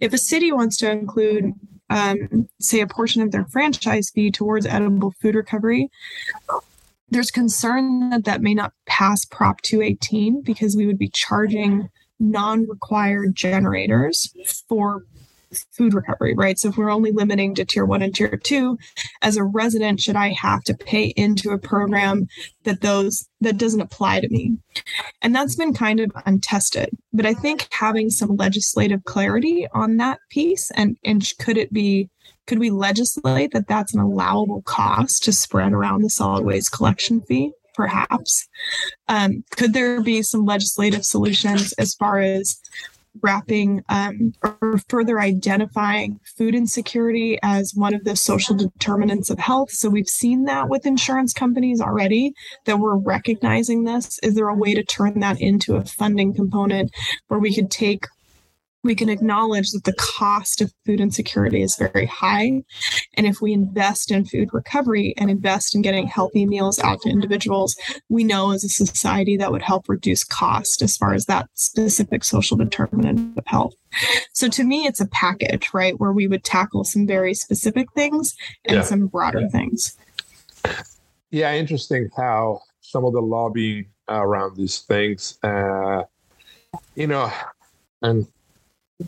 if 0.00 0.12
a 0.12 0.18
city 0.18 0.50
wants 0.50 0.76
to 0.76 0.90
include 0.90 1.52
um, 1.90 2.48
say, 2.60 2.80
a 2.80 2.86
portion 2.86 3.22
of 3.22 3.30
their 3.30 3.44
franchise 3.46 4.10
fee 4.10 4.30
towards 4.30 4.66
edible 4.66 5.12
food 5.20 5.34
recovery. 5.34 5.90
There's 7.10 7.30
concern 7.30 8.10
that 8.10 8.24
that 8.24 8.42
may 8.42 8.54
not 8.54 8.72
pass 8.86 9.24
Prop 9.24 9.60
218 9.60 10.42
because 10.42 10.76
we 10.76 10.86
would 10.86 10.98
be 10.98 11.10
charging 11.10 11.88
non 12.18 12.68
required 12.68 13.34
generators 13.34 14.32
for 14.68 15.04
food 15.72 15.94
recovery, 15.94 16.34
right? 16.34 16.58
So 16.58 16.68
if 16.68 16.76
we're 16.76 16.90
only 16.90 17.12
limiting 17.12 17.54
to 17.54 17.64
tier 17.64 17.84
one 17.84 18.02
and 18.02 18.14
tier 18.14 18.36
two, 18.36 18.78
as 19.22 19.36
a 19.36 19.44
resident, 19.44 20.00
should 20.00 20.16
I 20.16 20.30
have 20.30 20.62
to 20.64 20.74
pay 20.74 21.12
into 21.16 21.50
a 21.50 21.58
program 21.58 22.26
that 22.64 22.80
those 22.80 23.28
that 23.40 23.58
doesn't 23.58 23.80
apply 23.80 24.20
to 24.20 24.28
me? 24.28 24.56
And 25.22 25.34
that's 25.34 25.56
been 25.56 25.74
kind 25.74 26.00
of 26.00 26.10
untested. 26.26 26.90
But 27.12 27.26
I 27.26 27.34
think 27.34 27.68
having 27.70 28.10
some 28.10 28.36
legislative 28.36 29.04
clarity 29.04 29.66
on 29.72 29.96
that 29.98 30.18
piece 30.30 30.70
and 30.72 30.96
and 31.04 31.26
could 31.38 31.56
it 31.56 31.72
be 31.72 32.10
could 32.46 32.58
we 32.58 32.70
legislate 32.70 33.52
that 33.52 33.68
that's 33.68 33.94
an 33.94 34.00
allowable 34.00 34.62
cost 34.62 35.24
to 35.24 35.32
spread 35.32 35.72
around 35.72 36.02
the 36.02 36.10
solid 36.10 36.44
waste 36.44 36.72
collection 36.72 37.22
fee? 37.22 37.52
Perhaps. 37.74 38.48
Um, 39.08 39.44
could 39.50 39.72
there 39.72 40.00
be 40.00 40.22
some 40.22 40.44
legislative 40.44 41.04
solutions 41.04 41.72
as 41.74 41.94
far 41.94 42.20
as 42.20 42.60
wrapping 43.22 43.82
um, 43.88 44.32
or 44.42 44.78
further 44.88 45.20
identifying 45.20 46.18
food 46.36 46.54
insecurity 46.54 47.38
as 47.42 47.72
one 47.74 47.94
of 47.94 48.04
the 48.04 48.16
social 48.16 48.56
determinants 48.56 49.30
of 49.30 49.38
health. 49.38 49.70
So 49.70 49.88
we've 49.88 50.08
seen 50.08 50.44
that 50.44 50.68
with 50.68 50.86
insurance 50.86 51.32
companies 51.32 51.80
already 51.80 52.32
that 52.64 52.78
we're 52.78 52.96
recognizing 52.96 53.84
this. 53.84 54.18
Is 54.22 54.34
there 54.34 54.48
a 54.48 54.54
way 54.54 54.74
to 54.74 54.82
turn 54.82 55.20
that 55.20 55.40
into 55.40 55.76
a 55.76 55.84
funding 55.84 56.34
component 56.34 56.90
where 57.28 57.40
we 57.40 57.54
could 57.54 57.70
take 57.70 58.04
we 58.84 58.94
can 58.94 59.08
acknowledge 59.08 59.70
that 59.70 59.84
the 59.84 59.94
cost 59.94 60.60
of 60.60 60.72
food 60.84 61.00
insecurity 61.00 61.62
is 61.62 61.76
very 61.76 62.06
high. 62.06 62.62
And 63.14 63.26
if 63.26 63.40
we 63.40 63.52
invest 63.52 64.10
in 64.10 64.26
food 64.26 64.50
recovery 64.52 65.14
and 65.16 65.30
invest 65.30 65.74
in 65.74 65.82
getting 65.82 66.06
healthy 66.06 66.46
meals 66.46 66.78
out 66.78 67.00
to 67.00 67.08
individuals, 67.08 67.76
we 68.08 68.22
know 68.22 68.52
as 68.52 68.62
a 68.62 68.68
society 68.68 69.36
that 69.38 69.50
would 69.50 69.62
help 69.62 69.88
reduce 69.88 70.22
cost 70.22 70.82
as 70.82 70.96
far 70.96 71.14
as 71.14 71.24
that 71.26 71.48
specific 71.54 72.22
social 72.22 72.56
determinant 72.56 73.36
of 73.38 73.46
health. 73.46 73.74
So 74.32 74.48
to 74.48 74.64
me, 74.64 74.86
it's 74.86 75.00
a 75.00 75.08
package, 75.08 75.70
right, 75.72 75.98
where 75.98 76.12
we 76.12 76.28
would 76.28 76.44
tackle 76.44 76.84
some 76.84 77.06
very 77.06 77.32
specific 77.34 77.90
things 77.94 78.36
and 78.66 78.76
yeah. 78.76 78.82
some 78.82 79.06
broader 79.06 79.40
yeah. 79.40 79.48
things. 79.48 79.96
Yeah, 81.30 81.54
interesting 81.54 82.10
how 82.16 82.60
some 82.80 83.04
of 83.04 83.12
the 83.12 83.22
lobbying 83.22 83.86
around 84.08 84.56
these 84.56 84.80
things, 84.80 85.38
uh, 85.42 86.02
you 86.94 87.06
know, 87.06 87.32
and 88.02 88.26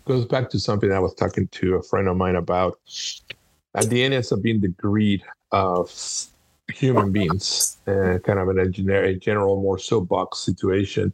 goes 0.04 0.24
back 0.24 0.50
to 0.50 0.60
something 0.60 0.92
I 0.92 0.98
was 0.98 1.14
talking 1.14 1.48
to 1.48 1.76
a 1.76 1.82
friend 1.82 2.08
of 2.08 2.16
mine 2.16 2.36
about. 2.36 2.78
At 3.74 3.88
the 3.88 4.02
end, 4.02 4.14
it's 4.14 4.34
being 4.36 4.60
the 4.60 4.68
greed 4.68 5.22
of 5.52 5.92
human 6.72 7.12
beings, 7.12 7.76
uh, 7.86 8.18
kind 8.24 8.38
of 8.38 8.48
in 8.48 8.58
a 8.58 9.14
general, 9.14 9.60
more 9.62 9.78
soapbox 9.78 10.38
situation. 10.38 11.12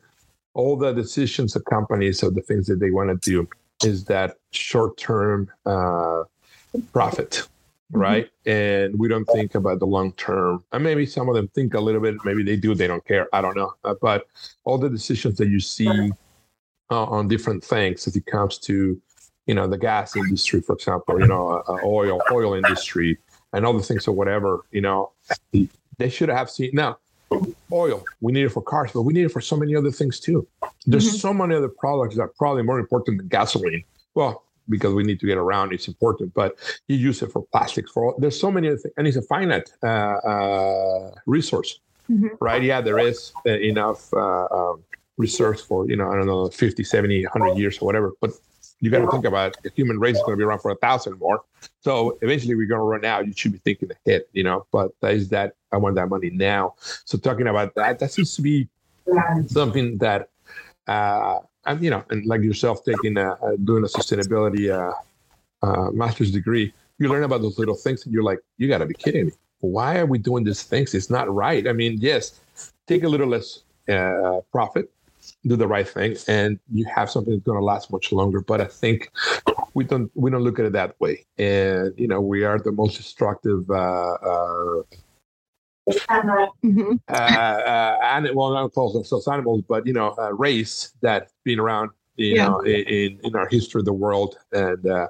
All 0.55 0.77
the 0.77 0.93
decisions 0.93 1.57
of 1.57 1.65
companies 1.65 2.23
of 2.23 2.35
the 2.35 2.43
things 2.43 2.67
that 2.67 2.81
they 2.81 2.91
want 2.91 3.11
to 3.11 3.31
do 3.31 3.49
is 3.85 4.05
that 4.05 4.37
short-term 4.53 5.51
uh, 5.67 6.23
profit. 6.93 7.47
right? 7.93 8.31
And 8.47 8.99
we 8.99 9.07
don't 9.07 9.27
think 9.27 9.55
about 9.55 9.79
the 9.79 9.87
long 9.87 10.13
term. 10.13 10.65
And 10.73 10.83
maybe 10.83 11.07
some 11.07 11.29
of 11.29 11.35
them 11.35 11.49
think 11.49 11.75
a 11.75 11.81
little 11.81 12.01
bit. 12.01 12.17
Maybe 12.25 12.43
they 12.43 12.57
do. 12.57 12.75
They 12.75 12.87
don't 12.87 13.05
care. 13.05 13.29
I 13.33 13.41
don't 13.41 13.57
know. 13.57 13.75
Uh, 13.85 13.95
but 14.01 14.27
all 14.65 14.79
the 14.79 14.89
decisions 14.89 15.37
that 15.37 15.49
you 15.49 15.61
see 15.61 16.11
uh, 16.93 17.05
on 17.07 17.27
different 17.27 17.65
things, 17.65 18.07
if 18.07 18.15
it 18.15 18.27
comes 18.27 18.59
to, 18.59 19.01
you 19.47 19.55
know, 19.55 19.67
the 19.67 19.79
gas 19.79 20.15
industry, 20.15 20.61
for 20.61 20.75
example, 20.75 21.19
you 21.19 21.27
know, 21.27 21.49
uh, 21.49 21.73
uh 21.73 21.79
oil 21.85 22.21
oil 22.31 22.55
industry, 22.55 23.19
and 23.53 23.67
other 23.67 23.81
things 23.81 24.07
or 24.07 24.13
whatever, 24.13 24.61
you 24.71 24.81
know, 24.81 25.13
they 25.99 26.09
should 26.09 26.29
have 26.29 26.51
seen. 26.51 26.71
Now, 26.73 26.99
oil 27.73 28.05
we 28.21 28.33
need 28.33 28.45
it 28.45 28.51
for 28.51 28.63
cars, 28.63 28.91
but 28.93 29.03
we 29.03 29.13
need 29.15 29.25
it 29.25 29.33
for 29.33 29.41
so 29.41 29.57
many 29.57 29.75
other 29.75 29.91
things 29.91 30.21
too. 30.21 30.47
There's 30.87 31.09
mm-hmm. 31.09 31.17
so 31.17 31.33
many 31.33 31.55
other 31.55 31.69
products 31.69 32.17
that 32.17 32.23
are 32.23 32.33
probably 32.39 32.63
more 32.63 32.79
important 32.79 33.19
than 33.19 33.29
gasoline. 33.29 33.85
Well, 34.15 34.45
because 34.69 34.95
we 34.95 35.03
need 35.03 35.19
to 35.21 35.27
get 35.27 35.39
around. 35.39 35.73
It's 35.73 35.89
important, 35.89 36.35
but 36.35 36.57
you 36.89 36.97
use 36.97 37.23
it 37.23 37.33
for 37.33 37.43
plastics. 37.53 37.91
For 37.91 38.15
there's 38.19 38.39
so 38.39 38.51
many 38.51 38.69
other 38.69 38.77
things, 38.77 38.95
and 38.97 39.07
it's 39.07 39.17
a 39.17 39.23
finite 39.23 39.71
uh, 39.83 39.87
uh, 39.87 41.11
resource, 41.27 41.81
mm-hmm. 42.11 42.29
right? 42.41 42.63
Yeah, 42.63 42.81
there 42.81 42.99
is 42.99 43.33
uh, 43.47 43.53
enough 43.73 44.13
uh, 44.13 44.47
um, 44.59 44.85
research 45.17 45.61
for 45.61 45.89
you 45.89 45.97
know 45.97 46.11
I 46.11 46.17
don't 46.17 46.27
know 46.27 46.49
50, 46.49 46.85
70, 46.85 47.25
100 47.27 47.59
years 47.59 47.79
or 47.79 47.87
whatever, 47.87 48.13
but 48.21 48.31
you 48.81 48.91
got 48.91 48.99
to 49.05 49.11
think 49.11 49.25
about 49.25 49.53
it. 49.53 49.63
the 49.63 49.71
human 49.75 49.99
race 50.01 50.17
is 50.17 50.23
going 50.23 50.33
to 50.33 50.37
be 50.37 50.43
around 50.43 50.59
for 50.59 50.73
a 50.73 50.77
thousand 50.77 51.19
more. 51.21 51.43
So 51.81 52.19
eventually 52.21 52.57
we're 52.57 52.67
going 52.67 52.81
to 52.81 52.85
run 52.85 53.05
out. 53.05 53.27
You 53.27 53.33
should 53.33 53.53
be 53.53 53.59
thinking 53.59 53.91
ahead, 54.05 54.23
you 54.33 54.43
know. 54.43 54.67
But 54.73 54.91
is 55.03 55.29
that 55.29 55.55
I 55.71 55.77
want 55.77 55.95
that 55.97 56.09
money 56.09 56.31
now? 56.31 56.75
So 57.05 57.17
talking 57.17 57.47
about 57.47 57.77
that, 57.77 58.01
that 58.01 58.11
seems 58.11 58.35
to 58.35 58.43
be 58.43 58.69
something 59.47 59.99
that 59.99 60.31
uh, 60.89 61.39
and 61.67 61.83
you 61.83 61.91
know, 61.91 62.05
and 62.11 62.27
like 62.27 62.43
yourself 62.43 62.85
taking 62.85 63.17
a, 63.17 63.33
a 63.43 63.57
doing 63.57 63.85
a 63.85 63.87
sustainability 63.87 64.71
uh, 64.71 64.93
uh, 65.65 65.91
master's 65.91 66.31
degree, 66.31 66.73
you 66.99 67.09
learn 67.09 67.23
about 67.23 67.43
those 67.43 67.59
little 67.59 67.75
things, 67.75 68.05
and 68.05 68.13
you're 68.13 68.23
like, 68.23 68.41
you 68.59 68.69
got 68.69 68.79
to 68.79 68.87
be 68.87 68.95
kidding 68.95 69.27
me. 69.27 69.33
Why 69.61 69.99
are 69.99 70.07
we 70.07 70.19
doing 70.19 70.43
these 70.43 70.63
things? 70.65 70.93
It's 70.95 71.09
not 71.09 71.33
right. 71.33 71.69
I 71.69 71.73
mean, 71.73 71.99
yes, 72.01 72.41
take 72.89 73.05
a 73.05 73.09
little 73.09 73.29
less 73.29 73.61
uh, 73.89 74.41
profit, 74.51 74.91
do 75.47 75.57
the 75.57 75.67
right 75.67 75.89
thing, 75.89 76.17
and 76.29 76.59
you 76.73 76.85
have 76.95 77.11
something 77.11 77.33
that's 77.33 77.45
going 77.45 77.59
to 77.59 77.65
last 77.65 77.91
much 77.91 78.13
longer. 78.13 78.41
But 78.41 78.61
I 78.61 78.67
think 78.67 79.11
we 79.75 79.85
don't 79.85 80.11
we 80.15 80.31
don't 80.31 80.43
look 80.43 80.59
at 80.59 80.67
it 80.67 80.73
that 80.73 80.99
way, 81.01 81.27
and 81.39 81.93
you 81.97 82.09
know, 82.09 82.21
we 82.21 82.45
are 82.45 82.59
the 82.59 82.73
most 82.73 82.97
destructive 82.97 83.69
uh, 83.71 84.13
uh, 84.15 84.83
mm-hmm. 85.89 86.95
uh, 87.09 87.13
uh, 87.13 87.99
and 88.03 88.29
well, 88.35 88.53
not 88.53 88.73
call 88.73 88.93
themselves 88.93 89.27
animals, 89.29 89.63
but 89.69 89.87
you 89.87 89.93
know, 89.93 90.15
a 90.19 90.33
race 90.35 90.93
that's 91.01 91.33
been 91.45 91.59
around, 91.59 91.91
you 92.17 92.37
yeah. 92.37 92.49
know, 92.49 92.61
in 92.61 93.19
in 93.23 93.37
our 93.37 93.49
history 93.49 93.81
of 93.81 93.85
the 93.85 93.93
world, 93.93 94.37
and 94.53 94.87
uh, 94.87 95.09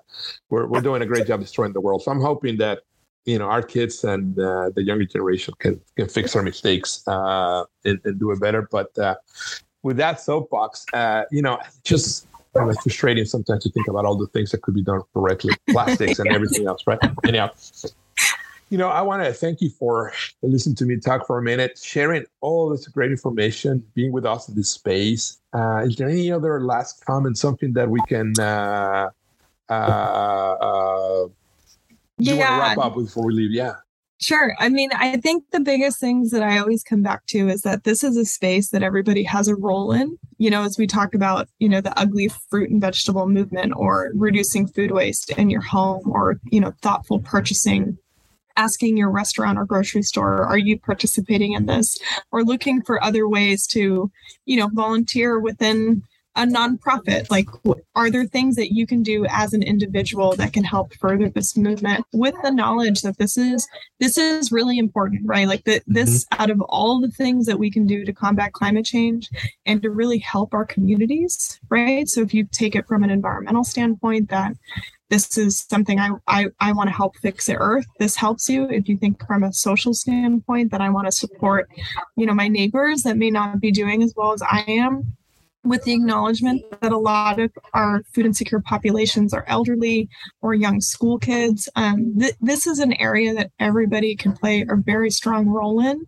we're 0.50 0.66
we're 0.66 0.80
doing 0.80 1.02
a 1.02 1.06
great 1.06 1.26
job 1.26 1.40
destroying 1.40 1.72
the 1.72 1.80
world. 1.80 2.02
So 2.02 2.10
I'm 2.10 2.20
hoping 2.20 2.56
that 2.58 2.80
you 3.24 3.38
know 3.38 3.46
our 3.46 3.62
kids 3.62 4.04
and 4.04 4.38
uh, 4.38 4.70
the 4.74 4.82
younger 4.82 5.04
generation 5.04 5.54
can 5.58 5.80
can 5.96 6.08
fix 6.08 6.34
our 6.34 6.42
mistakes 6.42 7.06
uh, 7.06 7.64
and, 7.84 8.00
and, 8.04 8.18
do 8.18 8.30
it 8.30 8.40
better. 8.40 8.68
But 8.70 8.96
uh, 8.98 9.16
with 9.82 9.96
that 9.96 10.20
soapbox, 10.20 10.86
uh, 10.92 11.24
you 11.30 11.42
know, 11.42 11.58
just 11.84 12.26
kind 12.54 12.70
of 12.70 12.76
frustrating 12.82 13.24
sometimes 13.24 13.64
to 13.64 13.70
think 13.70 13.88
about 13.88 14.04
all 14.04 14.16
the 14.16 14.26
things 14.28 14.50
that 14.50 14.62
could 14.62 14.74
be 14.74 14.82
done 14.82 15.02
correctly, 15.14 15.54
plastics 15.70 16.18
and 16.18 16.30
everything 16.30 16.66
else, 16.66 16.82
right? 16.86 16.98
Anyhow, 17.26 17.50
you 18.72 18.78
know, 18.78 18.88
I 18.88 19.02
want 19.02 19.22
to 19.22 19.32
thank 19.34 19.60
you 19.60 19.68
for 19.68 20.12
listening 20.40 20.76
to 20.76 20.86
me 20.86 20.96
talk 20.96 21.26
for 21.26 21.38
a 21.38 21.42
minute, 21.42 21.78
sharing 21.82 22.24
all 22.40 22.70
this 22.70 22.88
great 22.88 23.10
information, 23.10 23.84
being 23.94 24.12
with 24.12 24.24
us 24.24 24.48
in 24.48 24.54
this 24.54 24.70
space. 24.70 25.38
Uh, 25.52 25.82
is 25.84 25.96
there 25.96 26.08
any 26.08 26.32
other 26.32 26.60
last 26.60 27.04
comment, 27.04 27.36
something 27.36 27.74
that 27.74 27.90
we 27.90 28.00
can 28.08 28.32
uh, 28.40 29.10
uh, 29.68 29.72
uh, 29.72 31.28
yeah. 32.16 32.58
wrap 32.58 32.78
up 32.78 32.94
before 32.94 33.26
we 33.26 33.34
leave? 33.34 33.50
Yeah. 33.50 33.74
Sure. 34.22 34.54
I 34.60 34.68
mean, 34.68 34.90
I 34.94 35.16
think 35.16 35.50
the 35.50 35.58
biggest 35.58 35.98
things 35.98 36.30
that 36.30 36.44
I 36.44 36.58
always 36.58 36.84
come 36.84 37.02
back 37.02 37.26
to 37.26 37.48
is 37.48 37.62
that 37.62 37.82
this 37.82 38.04
is 38.04 38.16
a 38.16 38.24
space 38.24 38.68
that 38.68 38.84
everybody 38.84 39.24
has 39.24 39.48
a 39.48 39.56
role 39.56 39.90
in. 39.90 40.16
You 40.38 40.48
know, 40.48 40.62
as 40.62 40.78
we 40.78 40.86
talk 40.86 41.12
about, 41.12 41.48
you 41.58 41.68
know, 41.68 41.80
the 41.80 41.98
ugly 41.98 42.30
fruit 42.48 42.70
and 42.70 42.80
vegetable 42.80 43.28
movement 43.28 43.72
or 43.76 44.12
reducing 44.14 44.68
food 44.68 44.92
waste 44.92 45.30
in 45.30 45.50
your 45.50 45.60
home 45.60 46.08
or, 46.08 46.38
you 46.52 46.60
know, 46.60 46.72
thoughtful 46.82 47.18
purchasing 47.18 47.98
asking 48.56 48.96
your 48.98 49.10
restaurant 49.10 49.58
or 49.58 49.64
grocery 49.64 50.02
store, 50.02 50.44
are 50.44 50.58
you 50.58 50.78
participating 50.78 51.54
in 51.54 51.66
this? 51.66 51.98
Or 52.30 52.44
looking 52.44 52.82
for 52.82 53.02
other 53.02 53.26
ways 53.26 53.66
to, 53.68 54.10
you 54.44 54.56
know, 54.56 54.68
volunteer 54.72 55.40
within 55.40 56.02
a 56.36 56.46
nonprofit 56.46 57.30
like 57.30 57.48
are 57.94 58.10
there 58.10 58.24
things 58.24 58.56
that 58.56 58.72
you 58.72 58.86
can 58.86 59.02
do 59.02 59.26
as 59.28 59.52
an 59.52 59.62
individual 59.62 60.34
that 60.34 60.52
can 60.52 60.64
help 60.64 60.94
further 60.94 61.28
this 61.28 61.56
movement 61.56 62.04
with 62.12 62.34
the 62.42 62.50
knowledge 62.50 63.02
that 63.02 63.18
this 63.18 63.36
is 63.36 63.68
this 64.00 64.16
is 64.16 64.50
really 64.50 64.78
important 64.78 65.20
right 65.24 65.46
like 65.46 65.64
that 65.64 65.82
this 65.86 66.24
mm-hmm. 66.24 66.42
out 66.42 66.50
of 66.50 66.60
all 66.62 67.00
the 67.00 67.10
things 67.10 67.44
that 67.46 67.58
we 67.58 67.70
can 67.70 67.86
do 67.86 68.04
to 68.04 68.12
combat 68.12 68.52
climate 68.52 68.86
change 68.86 69.28
and 69.66 69.82
to 69.82 69.90
really 69.90 70.18
help 70.18 70.54
our 70.54 70.64
communities 70.64 71.60
right 71.68 72.08
so 72.08 72.22
if 72.22 72.32
you 72.32 72.44
take 72.44 72.74
it 72.74 72.86
from 72.86 73.02
an 73.02 73.10
environmental 73.10 73.64
standpoint 73.64 74.30
that 74.30 74.54
this 75.10 75.36
is 75.36 75.66
something 75.68 75.98
I, 76.00 76.12
I, 76.26 76.46
I 76.58 76.72
want 76.72 76.88
to 76.88 76.96
help 76.96 77.18
fix 77.18 77.44
the 77.44 77.56
earth. 77.56 77.84
This 77.98 78.16
helps 78.16 78.48
you. 78.48 78.66
If 78.70 78.88
you 78.88 78.96
think 78.96 79.22
from 79.26 79.42
a 79.42 79.52
social 79.52 79.92
standpoint 79.92 80.70
that 80.70 80.80
I 80.80 80.88
want 80.88 81.06
to 81.06 81.12
support, 81.12 81.68
you 82.16 82.24
know, 82.24 82.32
my 82.32 82.48
neighbors 82.48 83.02
that 83.02 83.18
may 83.18 83.28
not 83.28 83.60
be 83.60 83.70
doing 83.70 84.02
as 84.02 84.14
well 84.16 84.32
as 84.32 84.40
I 84.40 84.64
am, 84.66 85.14
with 85.64 85.84
the 85.84 85.92
acknowledgement 85.92 86.62
that 86.80 86.92
a 86.92 86.98
lot 86.98 87.38
of 87.38 87.50
our 87.72 88.02
food 88.14 88.26
insecure 88.26 88.60
populations 88.60 89.32
are 89.32 89.44
elderly 89.46 90.08
or 90.40 90.54
young 90.54 90.80
school 90.80 91.18
kids. 91.18 91.68
Um, 91.76 92.18
th- 92.18 92.34
this 92.40 92.66
is 92.66 92.78
an 92.78 92.94
area 93.00 93.34
that 93.34 93.50
everybody 93.60 94.16
can 94.16 94.32
play 94.32 94.62
a 94.62 94.76
very 94.76 95.10
strong 95.10 95.46
role 95.46 95.80
in, 95.80 96.06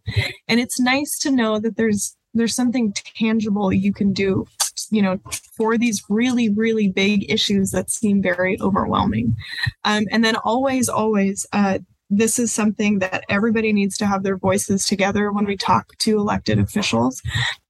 and 0.48 0.60
it's 0.60 0.80
nice 0.80 1.18
to 1.20 1.30
know 1.30 1.58
that 1.58 1.76
there's 1.76 2.16
there's 2.34 2.54
something 2.54 2.92
tangible 3.16 3.72
you 3.72 3.92
can 3.92 4.12
do 4.12 4.44
you 4.90 5.00
know 5.00 5.20
for 5.56 5.78
these 5.78 6.02
really 6.08 6.48
really 6.48 6.88
big 6.88 7.30
issues 7.30 7.70
that 7.70 7.90
seem 7.90 8.22
very 8.22 8.60
overwhelming. 8.60 9.36
Um, 9.84 10.04
and 10.10 10.24
then 10.24 10.36
always 10.36 10.88
always 10.88 11.46
uh, 11.52 11.78
this 12.10 12.38
is 12.38 12.52
something 12.52 12.98
that 12.98 13.24
everybody 13.28 13.72
needs 13.72 13.96
to 13.98 14.06
have 14.06 14.22
their 14.22 14.36
voices 14.36 14.86
together 14.86 15.32
when 15.32 15.46
we 15.46 15.56
talk 15.56 15.96
to 15.98 16.18
elected 16.18 16.58
officials 16.58 17.22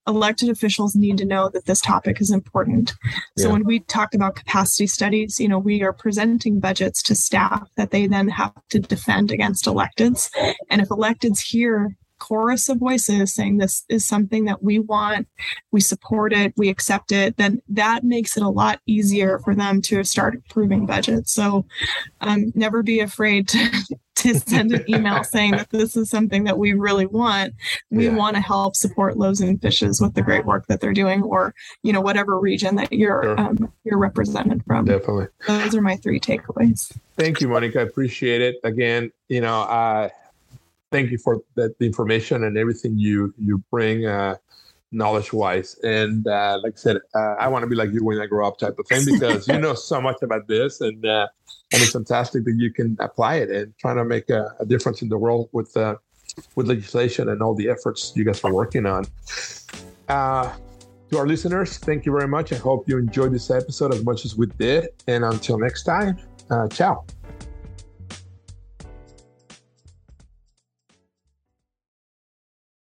elected 0.07 0.49
officials 0.49 0.95
need 0.95 1.19
to 1.19 1.25
know 1.25 1.49
that 1.49 1.67
this 1.67 1.81
topic 1.81 2.21
is 2.21 2.31
important. 2.31 2.95
So 3.39 3.47
yeah. 3.47 3.53
when 3.53 3.65
we 3.65 3.81
talk 3.81 4.15
about 4.15 4.37
capacity 4.37 4.87
studies, 4.87 5.41
you 5.41 5.49
know, 5.49 5.59
we 5.59 5.83
are 5.83 5.93
presenting 5.93 6.61
budgets 6.61 7.03
to 7.05 7.15
staff 7.15 7.69
that 7.77 7.91
they 7.91 8.07
then 8.07 8.29
have 8.29 8.53
to 8.71 8.79
defend 8.79 9.31
against 9.31 9.65
electeds. 9.65 10.31
And 10.71 10.81
if 10.81 10.89
electeds 10.89 11.41
hear 11.41 11.97
chorus 12.19 12.69
of 12.69 12.79
voices 12.79 13.35
saying 13.35 13.59
this 13.59 13.85
is 13.89 14.07
something 14.07 14.45
that 14.45 14.63
we 14.63 14.79
want, 14.79 15.29
we 15.73 15.81
support 15.81 16.33
it, 16.33 16.55
we 16.57 16.69
accept 16.69 17.13
it, 17.13 17.37
then 17.37 17.61
that 17.69 18.05
makes 18.05 18.37
it 18.37 18.43
a 18.43 18.49
lot 18.49 18.81
easier 18.87 19.39
for 19.41 19.55
them 19.55 19.83
to 19.83 20.03
start 20.05 20.37
approving 20.37 20.87
budgets. 20.87 21.33
So 21.33 21.67
um, 22.21 22.53
never 22.55 22.83
be 22.83 23.01
afraid 23.01 23.49
to, 23.49 23.99
to 24.25 24.41
send 24.41 24.73
an 24.73 24.85
email 24.89 25.23
saying 25.25 25.53
that 25.53 25.71
this 25.71 25.97
is 25.97 26.11
something 26.11 26.45
that 26.45 26.59
we 26.59 26.73
really 26.73 27.07
want. 27.07 27.55
We 27.91 28.07
yeah. 28.07 28.15
want 28.15 28.37
to 28.37 28.43
help 28.43 28.75
support 28.75 29.17
Loaves 29.17 29.41
and 29.41 29.61
Fishes 29.61 30.01
with 30.01 30.15
the 30.15 30.23
great 30.23 30.45
work 30.45 30.67
that 30.67 30.81
they're 30.81 30.93
doing, 30.93 31.23
or 31.23 31.55
you 31.83 31.93
know 31.93 32.01
whatever 32.01 32.39
region 32.39 32.77
that 32.77 32.93
you're 32.93 33.23
sure. 33.23 33.41
um, 33.41 33.73
you're 33.85 33.99
represented 33.99 34.65
from. 34.67 34.87
Definitely, 34.87 35.29
those 35.47 35.75
are 35.75 35.83
my 35.83 35.97
three 35.97 36.19
takeaways. 36.19 36.97
Thank 37.17 37.41
you, 37.41 37.49
Monica. 37.49 37.81
I 37.81 37.83
appreciate 37.83 38.41
it. 38.41 38.57
Again, 38.65 39.13
you 39.29 39.41
know, 39.41 39.63
uh, 39.63 40.09
thank 40.91 41.11
you 41.11 41.19
for 41.19 41.43
that 41.57 41.79
the 41.79 41.87
information 41.87 42.45
and 42.45 42.57
everything 42.57 42.99
you 42.99 43.35
you 43.39 43.63
bring 43.71 44.07
uh, 44.07 44.37
knowledge 44.95 45.33
wise. 45.33 45.79
And 45.83 46.27
uh, 46.27 46.61
like 46.63 46.75
I 46.75 46.77
said, 46.77 46.97
uh, 47.15 47.35
I 47.39 47.49
want 47.49 47.63
to 47.63 47.67
be 47.67 47.77
like 47.77 47.93
you 47.93 48.05
when 48.05 48.21
I 48.21 48.27
grow 48.27 48.47
up, 48.47 48.59
type 48.59 48.79
of 48.79 48.87
thing, 48.87 49.05
because 49.13 49.49
you 49.49 49.59
know 49.59 49.75
so 49.75 50.01
much 50.01 50.23
about 50.23 50.49
this, 50.49 50.81
and 50.81 51.05
uh, 51.05 51.27
and 51.73 51.83
it's 51.83 51.93
fantastic 51.93 52.45
that 52.45 52.55
you 52.57 52.73
can 52.73 52.97
apply 53.01 53.37
it 53.37 53.51
and 53.51 53.75
trying 53.79 53.97
to 53.97 54.05
make 54.05 54.31
a, 54.31 54.55
a 54.61 54.67
difference 54.67 55.03
in 55.03 55.09
the 55.09 55.19
world 55.19 55.49
with 55.53 55.77
uh, 55.77 55.97
with 56.55 56.67
legislation 56.67 57.29
and 57.29 57.43
all 57.43 57.55
the 57.55 57.69
efforts 57.69 58.13
you 58.15 58.25
guys 58.25 58.43
are 58.45 58.53
working 58.53 58.87
on. 58.87 59.07
Uh, 60.09 60.53
to 61.11 61.19
our 61.19 61.27
listeners, 61.27 61.79
thank 61.79 62.07
you 62.07 62.13
very 62.13 62.29
much. 62.29 62.53
I 62.53 62.57
hope 62.57 62.89
you 62.89 62.99
enjoyed 62.99 63.33
this 63.33 63.51
episode 63.51 63.95
as 63.95 64.05
much 64.05 64.25
as 64.25 64.37
we 64.37 64.47
did. 64.47 64.89
And 65.07 65.25
until 65.25 65.59
next 65.59 65.85
time, 65.85 66.19
uh, 66.51 66.69
ciao. 66.69 67.05